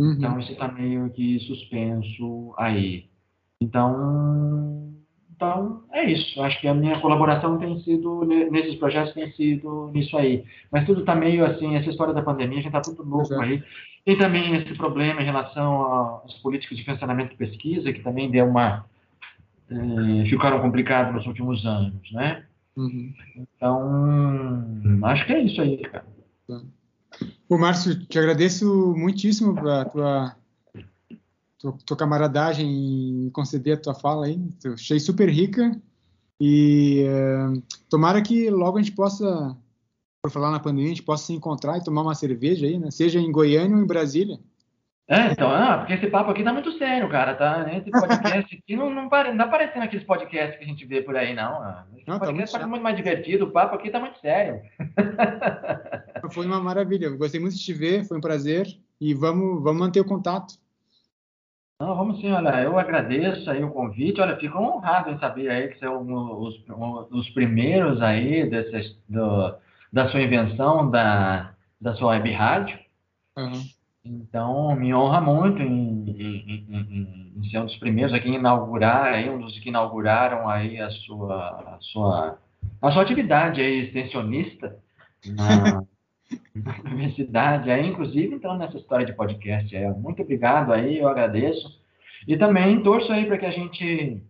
[0.00, 0.12] Uhum.
[0.12, 3.10] Então, isso está meio que suspenso aí.
[3.60, 4.94] Então,
[5.36, 6.40] então é isso.
[6.42, 10.44] Acho que a minha colaboração tem sido nesses projetos tem sido nisso aí.
[10.70, 13.42] Mas tudo está meio assim, essa história da pandemia, a gente está tudo novo Exato.
[13.42, 13.62] aí.
[14.04, 18.46] Tem também esse problema em relação aos políticos de financiamento de pesquisa, que também deu
[18.46, 18.84] uma
[19.70, 22.44] eh, ficaram complicados nos últimos anos, né?
[22.76, 23.12] Uhum.
[23.36, 26.04] Então, acho que é isso aí, cara.
[27.48, 30.36] Ô, Márcio, te agradeço muitíssimo a tua
[31.60, 32.66] tua, tua camaradagem
[33.26, 34.40] em conceder a tua fala aí.
[34.64, 35.70] Eu achei super rica
[36.40, 39.56] e uh, tomara que logo a gente possa,
[40.22, 42.90] por falar na pandemia, a gente possa se encontrar e tomar uma cerveja aí, né?
[42.90, 44.38] Seja em Goiânia ou em Brasília.
[45.06, 47.66] É, então, ah, porque esse papo aqui tá muito sério, cara, tá?
[47.76, 51.02] Esse podcast aqui não, não, pare, não tá parecendo aqueles podcasts que a gente vê
[51.02, 51.60] por aí, não.
[51.60, 51.84] Ah.
[51.96, 54.18] Esse não, tá podcast tá muito, tá muito mais divertido, o papo aqui tá muito
[54.20, 54.62] sério.
[56.30, 58.68] Foi uma maravilha, gostei muito de te ver, foi um prazer
[59.00, 60.54] e vamos, vamos manter o contato.
[61.80, 65.68] Não, vamos sim, olha, eu agradeço aí o convite, olha, fico honrado em saber aí
[65.68, 66.02] que são
[66.38, 66.62] os,
[67.10, 69.54] os primeiros aí desses, do,
[69.90, 72.78] da sua invenção da, da sua web rádio.
[73.34, 73.64] Uhum.
[74.04, 79.14] Então, me honra muito em, em, em, em, ser um dos primeiros aqui a inaugurar,
[79.14, 82.38] aí, um dos que inauguraram aí a sua, a sua,
[82.82, 84.76] a sua atividade aí extensionista
[85.26, 85.82] na,
[86.54, 89.74] na universidade, aí, inclusive, então, nessa história de podcast.
[89.74, 91.80] É, muito obrigado aí, eu agradeço.
[92.26, 94.22] E também torço aí para que a gente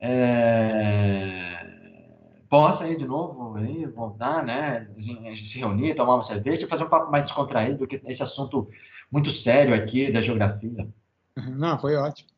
[0.00, 1.66] é,
[2.48, 4.88] possa aí de novo aí, voltar, né?
[4.96, 8.68] Se reunir, tomar uma cerveja fazer um papo mais descontraído do que esse assunto
[9.10, 10.88] muito sério aqui da geografia.
[11.36, 12.28] Não, foi ótimo.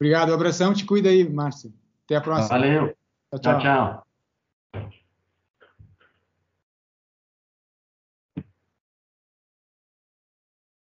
[0.00, 1.72] Obrigado, abração, te cuida aí, Márcio.
[2.04, 2.48] Até a próxima.
[2.48, 2.94] Valeu.
[3.30, 3.40] tchau.
[3.40, 3.58] tchau.
[3.60, 4.07] tchau.